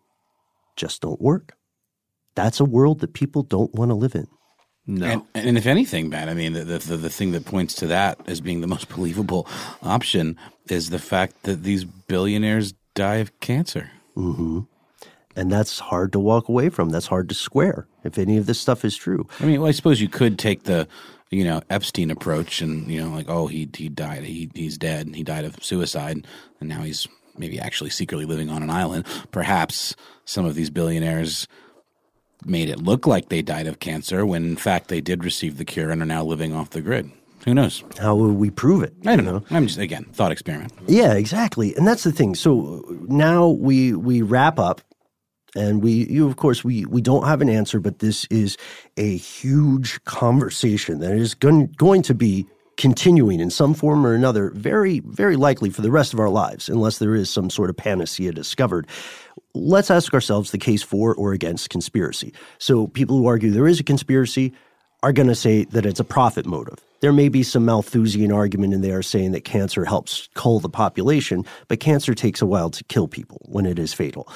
just 0.76 1.01
don't 1.01 1.20
work? 1.20 1.56
That's 2.34 2.60
a 2.60 2.66
world 2.66 3.01
that 3.01 3.14
people 3.14 3.43
don't 3.43 3.74
want 3.74 3.90
to 3.90 3.94
live 3.94 4.14
in. 4.14 4.28
No. 4.86 5.06
And, 5.06 5.22
and 5.34 5.59
if 5.59 5.66
anything, 5.66 6.10
Matt, 6.10 6.28
I 6.28 6.34
mean, 6.34 6.52
the, 6.52 6.64
the, 6.64 6.97
the 6.97 7.10
thing 7.10 7.32
that 7.32 7.47
points 7.47 7.74
to 7.76 7.86
that 7.86 8.18
as 8.26 8.40
being 8.43 8.60
the 8.60 8.66
most 8.66 8.89
believable 8.94 9.47
option 9.82 10.39
is 10.68 10.90
the 10.90 10.98
fact 10.98 11.44
that 11.44 11.62
these 11.62 11.84
billionaires 11.84 12.74
die 12.94 13.16
of 13.16 13.39
cancer. 13.40 13.90
Mm-hmm. 14.16 14.60
And 15.34 15.51
that's 15.51 15.78
hard 15.78 16.12
to 16.12 16.18
walk 16.18 16.48
away 16.48 16.68
from. 16.68 16.90
That's 16.90 17.06
hard 17.06 17.28
to 17.30 17.34
square 17.34 17.86
if 18.05 18.18
any 18.18 18.36
of 18.36 18.47
this 18.47 18.60
stuff 18.60 18.84
is 18.84 18.97
true. 18.97 19.26
I 19.40 19.47
mean, 19.47 19.60
well, 19.60 19.68
I 19.68 19.72
suppose 19.72 20.01
you 20.01 20.09
could 20.09 20.39
take 20.39 20.64
the, 20.64 20.86
you 21.30 21.44
know, 21.44 21.62
Epstein 21.70 22.10
approach 22.10 22.60
and, 22.60 22.86
you 22.90 23.01
know, 23.02 23.10
like, 23.14 23.30
oh, 23.30 23.47
he, 23.47 23.68
he 23.74 23.89
died. 23.89 24.24
He, 24.24 24.51
he's 24.55 24.76
dead. 24.76 25.06
and 25.06 25.16
He 25.16 25.22
died 25.22 25.47
of 25.47 25.62
suicide. 25.64 26.26
And 26.60 26.68
now 26.68 26.82
he's 26.82 27.09
maybe 27.36 27.59
actually 27.59 27.90
secretly 27.90 28.26
living 28.26 28.51
on 28.51 28.62
an 28.62 28.68
island. 28.68 29.06
Perhaps 29.30 29.97
some 30.26 30.44
of 30.44 30.55
these 30.55 30.68
billionaires 30.68 31.48
made 32.44 32.68
it 32.68 32.82
look 32.82 33.06
like 33.06 33.28
they 33.28 33.40
died 33.40 33.66
of 33.66 33.78
cancer 33.78 34.26
when 34.26 34.44
in 34.44 34.56
fact 34.56 34.89
they 34.89 35.01
did 35.01 35.24
receive 35.24 35.59
the 35.59 35.64
cure 35.64 35.90
and 35.90 36.02
are 36.02 36.06
now 36.06 36.24
living 36.24 36.52
off 36.55 36.70
the 36.70 36.82
grid. 36.82 37.10
Who 37.44 37.55
knows? 37.55 37.82
How 37.98 38.14
will 38.14 38.32
we 38.32 38.51
prove 38.51 38.82
it? 38.82 38.94
I 39.05 39.16
don't 39.16 39.24
know. 39.24 39.43
I'm 39.51 39.66
just 39.66 39.78
again 39.78 40.05
thought 40.12 40.32
experiment. 40.32 40.73
Yeah, 40.86 41.14
exactly. 41.14 41.74
And 41.74 41.86
that's 41.86 42.05
the 42.05 42.12
thing. 42.12 42.35
So 42.35 42.85
now 43.09 43.48
we 43.48 43.94
we 43.94 44.23
wrap 44.23 44.59
up 44.59 44.81
and 45.55 45.82
we 45.82 46.06
you 46.09 46.27
of 46.27 46.36
course 46.36 46.64
we 46.64 46.85
we 46.86 47.01
don't 47.01 47.27
have 47.27 47.40
an 47.40 47.48
answer 47.48 47.81
but 47.81 47.98
this 47.98 48.24
is 48.27 48.56
a 48.97 49.16
huge 49.16 50.02
conversation 50.05 51.01
that 51.01 51.12
is 51.12 51.35
going, 51.35 51.66
going 51.77 52.02
to 52.02 52.14
be 52.14 52.47
continuing 52.78 53.39
in 53.39 53.51
some 53.51 53.74
form 53.74 54.06
or 54.06 54.14
another 54.14 54.51
very 54.55 55.01
very 55.01 55.36
likely 55.36 55.69
for 55.69 55.82
the 55.82 55.90
rest 55.90 56.14
of 56.14 56.20
our 56.20 56.31
lives 56.31 56.69
unless 56.69 56.98
there 56.98 57.14
is 57.14 57.28
some 57.28 57.51
sort 57.51 57.69
of 57.69 57.77
panacea 57.77 58.32
discovered 58.32 58.86
let's 59.55 59.90
ask 59.90 60.14
ourselves 60.14 60.52
the 60.52 60.59
case 60.59 60.82
for 60.82 61.14
or 61.14 61.32
against 61.35 61.69
conspiracy 61.69 62.32
so 62.59 62.86
people 62.86 63.19
who 63.19 63.27
argue 63.27 63.51
there 63.51 63.69
is 63.69 63.78
a 63.78 63.85
conspiracy 63.85 64.55
are 65.03 65.12
going 65.12 65.29
to 65.29 65.35
say 65.35 65.65
that 65.65 65.85
it's 65.85 66.01
a 66.01 66.05
profit 66.05 66.47
motive. 66.47 66.79
There 67.01 67.12
may 67.12 67.29
be 67.29 67.43
some 67.43 67.65
Malthusian 67.65 68.31
argument 68.31 68.73
in 68.74 68.81
there 68.81 69.03
saying 69.03 69.33
that 69.33 69.45
cancer 69.45 69.85
helps 69.85 70.29
cull 70.35 70.61
the 70.61 70.69
population, 70.69 71.45
but 71.66 71.81
cancer 71.81 72.15
takes 72.15 72.41
a 72.41 72.47
while 72.47 72.70
to 72.70 72.85
kill 72.85 73.09
people 73.09 73.39
when 73.47 73.66
it 73.66 73.79
is 73.79 73.93
fatal. 73.93 74.29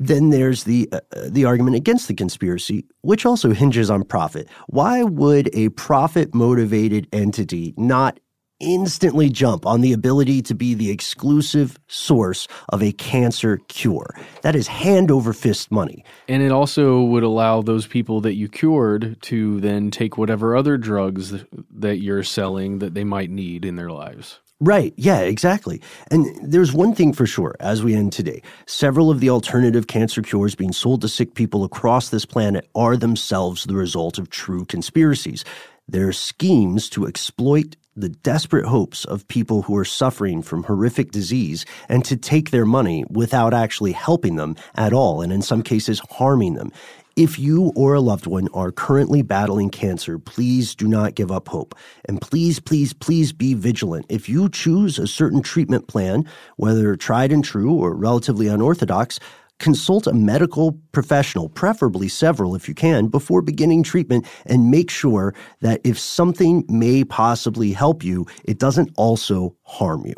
Then 0.00 0.30
there's 0.30 0.64
the 0.64 0.88
uh, 0.90 1.00
the 1.28 1.44
argument 1.44 1.76
against 1.76 2.08
the 2.08 2.14
conspiracy, 2.14 2.84
which 3.02 3.24
also 3.24 3.52
hinges 3.52 3.90
on 3.90 4.02
profit. 4.02 4.48
Why 4.66 5.04
would 5.04 5.54
a 5.54 5.68
profit 5.70 6.34
motivated 6.34 7.06
entity 7.12 7.74
not 7.76 8.18
instantly 8.60 9.28
jump 9.28 9.66
on 9.66 9.80
the 9.80 9.92
ability 9.92 10.42
to 10.42 10.54
be 10.54 10.74
the 10.74 10.90
exclusive 10.90 11.78
source 11.88 12.46
of 12.70 12.82
a 12.82 12.92
cancer 12.92 13.58
cure. 13.68 14.14
That 14.42 14.56
is 14.56 14.66
hand 14.66 15.10
over 15.10 15.32
fist 15.32 15.70
money. 15.70 16.04
And 16.28 16.42
it 16.42 16.52
also 16.52 17.02
would 17.02 17.22
allow 17.22 17.62
those 17.62 17.86
people 17.86 18.20
that 18.22 18.34
you 18.34 18.48
cured 18.48 19.20
to 19.22 19.60
then 19.60 19.90
take 19.90 20.16
whatever 20.16 20.56
other 20.56 20.76
drugs 20.76 21.44
that 21.70 21.98
you're 21.98 22.22
selling 22.22 22.78
that 22.78 22.94
they 22.94 23.04
might 23.04 23.30
need 23.30 23.64
in 23.64 23.76
their 23.76 23.90
lives. 23.90 24.40
Right. 24.60 24.94
Yeah, 24.96 25.20
exactly. 25.20 25.82
And 26.10 26.26
there's 26.40 26.72
one 26.72 26.94
thing 26.94 27.12
for 27.12 27.26
sure 27.26 27.54
as 27.60 27.82
we 27.82 27.94
end 27.94 28.12
today. 28.12 28.40
Several 28.66 29.10
of 29.10 29.20
the 29.20 29.28
alternative 29.28 29.88
cancer 29.88 30.22
cures 30.22 30.54
being 30.54 30.72
sold 30.72 31.00
to 31.02 31.08
sick 31.08 31.34
people 31.34 31.64
across 31.64 32.08
this 32.08 32.24
planet 32.24 32.68
are 32.74 32.96
themselves 32.96 33.64
the 33.64 33.74
result 33.74 34.16
of 34.16 34.30
true 34.30 34.64
conspiracies. 34.64 35.44
They're 35.88 36.12
schemes 36.12 36.88
to 36.90 37.06
exploit 37.06 37.76
the 37.96 38.08
desperate 38.08 38.66
hopes 38.66 39.04
of 39.04 39.26
people 39.28 39.62
who 39.62 39.76
are 39.76 39.84
suffering 39.84 40.42
from 40.42 40.64
horrific 40.64 41.12
disease 41.12 41.64
and 41.88 42.04
to 42.04 42.16
take 42.16 42.50
their 42.50 42.66
money 42.66 43.04
without 43.08 43.54
actually 43.54 43.92
helping 43.92 44.36
them 44.36 44.56
at 44.74 44.92
all, 44.92 45.22
and 45.22 45.32
in 45.32 45.42
some 45.42 45.62
cases, 45.62 46.00
harming 46.10 46.54
them. 46.54 46.72
If 47.16 47.38
you 47.38 47.72
or 47.76 47.94
a 47.94 48.00
loved 48.00 48.26
one 48.26 48.48
are 48.52 48.72
currently 48.72 49.22
battling 49.22 49.70
cancer, 49.70 50.18
please 50.18 50.74
do 50.74 50.88
not 50.88 51.14
give 51.14 51.30
up 51.30 51.46
hope. 51.46 51.76
And 52.06 52.20
please, 52.20 52.58
please, 52.58 52.92
please 52.92 53.32
be 53.32 53.54
vigilant. 53.54 54.06
If 54.08 54.28
you 54.28 54.48
choose 54.48 54.98
a 54.98 55.06
certain 55.06 55.40
treatment 55.40 55.86
plan, 55.86 56.28
whether 56.56 56.96
tried 56.96 57.30
and 57.30 57.44
true 57.44 57.72
or 57.72 57.94
relatively 57.94 58.48
unorthodox, 58.48 59.20
consult 59.58 60.06
a 60.06 60.12
medical 60.12 60.72
professional, 60.92 61.48
preferably 61.48 62.08
several 62.08 62.54
if 62.54 62.68
you 62.68 62.74
can, 62.74 63.08
before 63.08 63.42
beginning 63.42 63.82
treatment 63.82 64.26
and 64.46 64.70
make 64.70 64.90
sure 64.90 65.34
that 65.60 65.80
if 65.84 65.98
something 65.98 66.64
may 66.68 67.04
possibly 67.04 67.72
help 67.72 68.02
you, 68.02 68.26
it 68.44 68.58
doesn't 68.58 68.90
also 68.96 69.56
harm 69.62 70.04
you. 70.06 70.14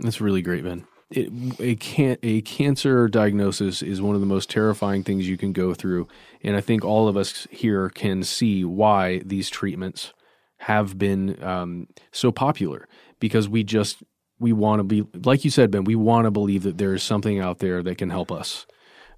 That's 0.00 0.20
really 0.20 0.42
great, 0.42 0.64
Ben. 0.64 0.86
It, 1.10 1.32
a, 1.58 1.74
can, 1.76 2.18
a 2.22 2.42
cancer 2.42 3.08
diagnosis 3.08 3.82
is 3.82 4.02
one 4.02 4.14
of 4.14 4.20
the 4.20 4.26
most 4.26 4.50
terrifying 4.50 5.02
things 5.02 5.28
you 5.28 5.38
can 5.38 5.52
go 5.52 5.72
through. 5.72 6.06
And 6.42 6.54
I 6.54 6.60
think 6.60 6.84
all 6.84 7.08
of 7.08 7.16
us 7.16 7.46
here 7.50 7.88
can 7.88 8.22
see 8.22 8.64
why 8.64 9.20
these 9.24 9.48
treatments 9.48 10.12
have 10.58 10.98
been 10.98 11.42
um, 11.42 11.88
so 12.12 12.30
popular 12.30 12.88
because 13.20 13.48
we 13.48 13.64
just 13.64 14.02
we 14.40 14.52
want 14.52 14.80
to 14.80 14.84
be 14.84 15.04
like 15.24 15.44
you 15.44 15.50
said 15.50 15.70
ben 15.70 15.84
we 15.84 15.94
want 15.94 16.24
to 16.24 16.30
believe 16.30 16.62
that 16.62 16.78
there 16.78 16.94
is 16.94 17.02
something 17.02 17.40
out 17.40 17.58
there 17.58 17.82
that 17.82 17.98
can 17.98 18.10
help 18.10 18.30
us 18.30 18.66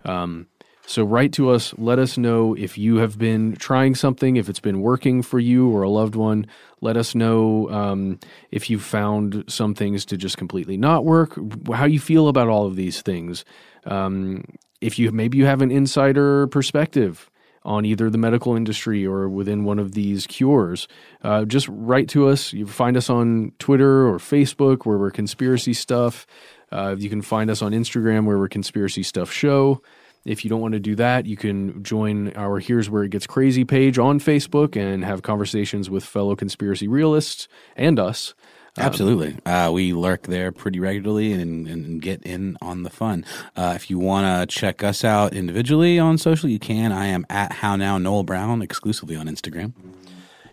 um, 0.04 0.46
so 0.90 1.04
write 1.04 1.32
to 1.34 1.50
us. 1.50 1.72
Let 1.78 2.00
us 2.00 2.18
know 2.18 2.54
if 2.56 2.76
you 2.76 2.96
have 2.96 3.16
been 3.16 3.54
trying 3.54 3.94
something, 3.94 4.34
if 4.34 4.48
it's 4.48 4.58
been 4.58 4.80
working 4.80 5.22
for 5.22 5.38
you 5.38 5.70
or 5.70 5.82
a 5.82 5.88
loved 5.88 6.16
one. 6.16 6.48
Let 6.80 6.96
us 6.96 7.14
know 7.14 7.70
um, 7.70 8.18
if 8.50 8.68
you've 8.68 8.82
found 8.82 9.44
some 9.46 9.72
things 9.72 10.04
to 10.06 10.16
just 10.16 10.36
completely 10.36 10.76
not 10.76 11.04
work. 11.04 11.38
How 11.72 11.84
you 11.84 12.00
feel 12.00 12.26
about 12.26 12.48
all 12.48 12.66
of 12.66 12.74
these 12.74 13.02
things. 13.02 13.44
Um, 13.84 14.44
if 14.80 14.98
you 14.98 15.12
maybe 15.12 15.38
you 15.38 15.46
have 15.46 15.62
an 15.62 15.70
insider 15.70 16.48
perspective 16.48 17.30
on 17.62 17.84
either 17.84 18.08
the 18.08 18.18
medical 18.18 18.56
industry 18.56 19.06
or 19.06 19.28
within 19.28 19.64
one 19.64 19.78
of 19.78 19.92
these 19.92 20.26
cures, 20.26 20.88
uh, 21.22 21.44
just 21.44 21.68
write 21.68 22.08
to 22.08 22.28
us. 22.28 22.52
You 22.52 22.66
find 22.66 22.96
us 22.96 23.08
on 23.10 23.52
Twitter 23.60 24.08
or 24.08 24.18
Facebook 24.18 24.86
where 24.86 24.98
we're 24.98 25.10
conspiracy 25.10 25.74
stuff. 25.74 26.26
Uh, 26.72 26.96
you 26.98 27.08
can 27.08 27.22
find 27.22 27.50
us 27.50 27.62
on 27.62 27.72
Instagram 27.72 28.24
where 28.24 28.38
we're 28.38 28.48
Conspiracy 28.48 29.02
Stuff 29.02 29.32
Show. 29.32 29.82
If 30.24 30.44
you 30.44 30.50
don't 30.50 30.60
want 30.60 30.74
to 30.74 30.80
do 30.80 30.94
that, 30.96 31.24
you 31.26 31.36
can 31.36 31.82
join 31.82 32.32
our 32.34 32.58
Here's 32.58 32.90
Where 32.90 33.04
It 33.04 33.10
Gets 33.10 33.26
Crazy 33.26 33.64
page 33.64 33.98
on 33.98 34.20
Facebook 34.20 34.76
and 34.76 35.02
have 35.02 35.22
conversations 35.22 35.88
with 35.88 36.04
fellow 36.04 36.36
conspiracy 36.36 36.88
realists 36.88 37.48
and 37.74 37.98
us. 37.98 38.34
Absolutely. 38.78 39.36
Uh, 39.44 39.70
we 39.72 39.92
lurk 39.92 40.24
there 40.24 40.52
pretty 40.52 40.78
regularly 40.78 41.32
and, 41.32 41.66
and 41.66 42.00
get 42.00 42.22
in 42.22 42.56
on 42.62 42.82
the 42.82 42.90
fun. 42.90 43.24
Uh, 43.56 43.72
if 43.74 43.90
you 43.90 43.98
want 43.98 44.26
to 44.26 44.54
check 44.54 44.84
us 44.84 45.04
out 45.04 45.32
individually 45.32 45.98
on 45.98 46.18
social, 46.18 46.48
you 46.48 46.58
can. 46.58 46.92
I 46.92 47.06
am 47.06 47.26
at 47.28 47.52
How 47.52 47.76
Now 47.76 47.98
Noel 47.98 48.22
Brown 48.22 48.62
exclusively 48.62 49.16
on 49.16 49.26
Instagram. 49.26 49.72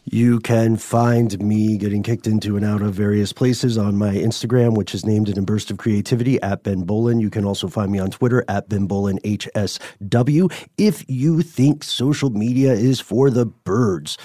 You 0.10 0.40
can 0.40 0.78
find 0.78 1.38
me 1.42 1.78
getting 1.78 2.02
kicked 2.02 2.28
into 2.28 2.56
and 2.56 2.64
out 2.64 2.82
of 2.82 2.94
various 2.94 3.34
places 3.34 3.78
on 3.78 3.98
my 3.98 4.14
Instagram, 4.14 4.74
which 4.78 4.96
is 4.96 5.06
named 5.06 5.28
in 5.28 5.38
a 5.38 5.42
burst 5.42 5.70
of 5.70 5.80
creativity 5.80 6.42
at 6.42 6.64
Ben 6.64 6.84
Bowlin. 6.84 7.20
You 7.20 7.30
can 7.30 7.44
also 7.44 7.68
find 7.68 7.92
me 7.92 8.00
on 8.00 8.10
Twitter 8.10 8.46
at 8.48 8.70
Ben 8.70 8.88
Bowlin 8.88 9.20
HSW. 9.26 10.50
If 10.78 11.04
you 11.10 11.42
think 11.42 11.84
social 11.84 12.30
media 12.30 12.72
is 12.72 13.02
for 13.02 13.30
the 13.30 13.46
birds, 13.46 14.18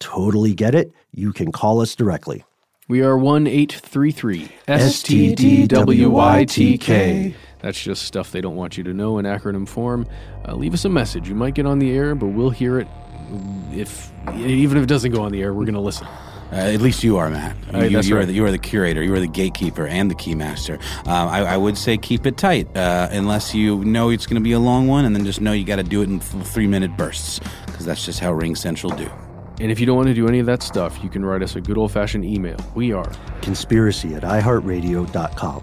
totally 0.00 0.52
get 0.52 0.74
it. 0.74 0.92
You 1.12 1.32
can 1.32 1.52
call 1.52 1.80
us 1.80 1.94
directly. 1.94 2.42
We 2.88 3.02
are 3.02 3.16
1833 3.16 4.50
STDWYTK. 4.66 5.68
That's 7.60 7.80
just 7.80 8.02
stuff 8.02 8.32
they 8.32 8.40
don't 8.40 8.56
want 8.56 8.76
you 8.76 8.82
to 8.82 8.92
know 8.92 9.18
in 9.18 9.26
acronym 9.26 9.68
form. 9.68 10.08
Uh, 10.44 10.56
leave 10.56 10.74
us 10.74 10.84
a 10.84 10.88
message. 10.88 11.28
You 11.28 11.36
might 11.36 11.54
get 11.54 11.66
on 11.66 11.78
the 11.78 11.92
air, 11.92 12.16
but 12.16 12.26
we'll 12.28 12.50
hear 12.50 12.80
it. 12.80 12.88
If 13.72 14.10
even 14.34 14.76
if 14.76 14.82
it 14.82 14.88
doesn't 14.88 15.12
go 15.12 15.22
on 15.22 15.32
the 15.32 15.42
air, 15.42 15.52
we're 15.52 15.64
going 15.64 15.74
to 15.74 15.80
listen. 15.80 16.06
Uh, 16.52 16.56
at 16.56 16.80
least 16.80 17.04
you 17.04 17.16
are, 17.16 17.30
Matt. 17.30 17.56
You, 17.72 17.90
that's 17.90 18.08
you 18.08 18.16
are 18.16 18.18
right. 18.18 18.26
the, 18.26 18.32
you 18.32 18.44
are 18.44 18.50
the 18.50 18.58
curator. 18.58 19.02
You 19.04 19.14
are 19.14 19.20
the 19.20 19.28
gatekeeper 19.28 19.86
and 19.86 20.10
the 20.10 20.16
keymaster. 20.16 20.82
Um, 21.06 21.28
I, 21.28 21.42
I 21.42 21.56
would 21.56 21.78
say 21.78 21.96
keep 21.96 22.26
it 22.26 22.36
tight, 22.36 22.76
uh, 22.76 23.08
unless 23.12 23.54
you 23.54 23.84
know 23.84 24.10
it's 24.10 24.26
going 24.26 24.34
to 24.34 24.42
be 24.42 24.52
a 24.52 24.58
long 24.58 24.88
one, 24.88 25.04
and 25.04 25.14
then 25.14 25.24
just 25.24 25.40
know 25.40 25.52
you 25.52 25.64
got 25.64 25.76
to 25.76 25.84
do 25.84 26.02
it 26.02 26.08
in 26.08 26.18
th- 26.18 26.44
three 26.44 26.66
minute 26.66 26.96
bursts, 26.96 27.38
because 27.66 27.86
that's 27.86 28.04
just 28.04 28.18
how 28.18 28.32
Ring 28.32 28.56
Central 28.56 28.92
do. 28.92 29.08
And 29.60 29.70
if 29.70 29.78
you 29.78 29.86
don't 29.86 29.96
want 29.96 30.08
to 30.08 30.14
do 30.14 30.26
any 30.26 30.40
of 30.40 30.46
that 30.46 30.62
stuff, 30.62 30.98
you 31.04 31.08
can 31.10 31.24
write 31.24 31.42
us 31.42 31.54
a 31.54 31.60
good 31.60 31.78
old 31.78 31.92
fashioned 31.92 32.24
email. 32.24 32.58
We 32.74 32.92
are 32.92 33.12
Conspiracy 33.42 34.14
at 34.14 34.22
iHeartRadio.com. 34.22 35.62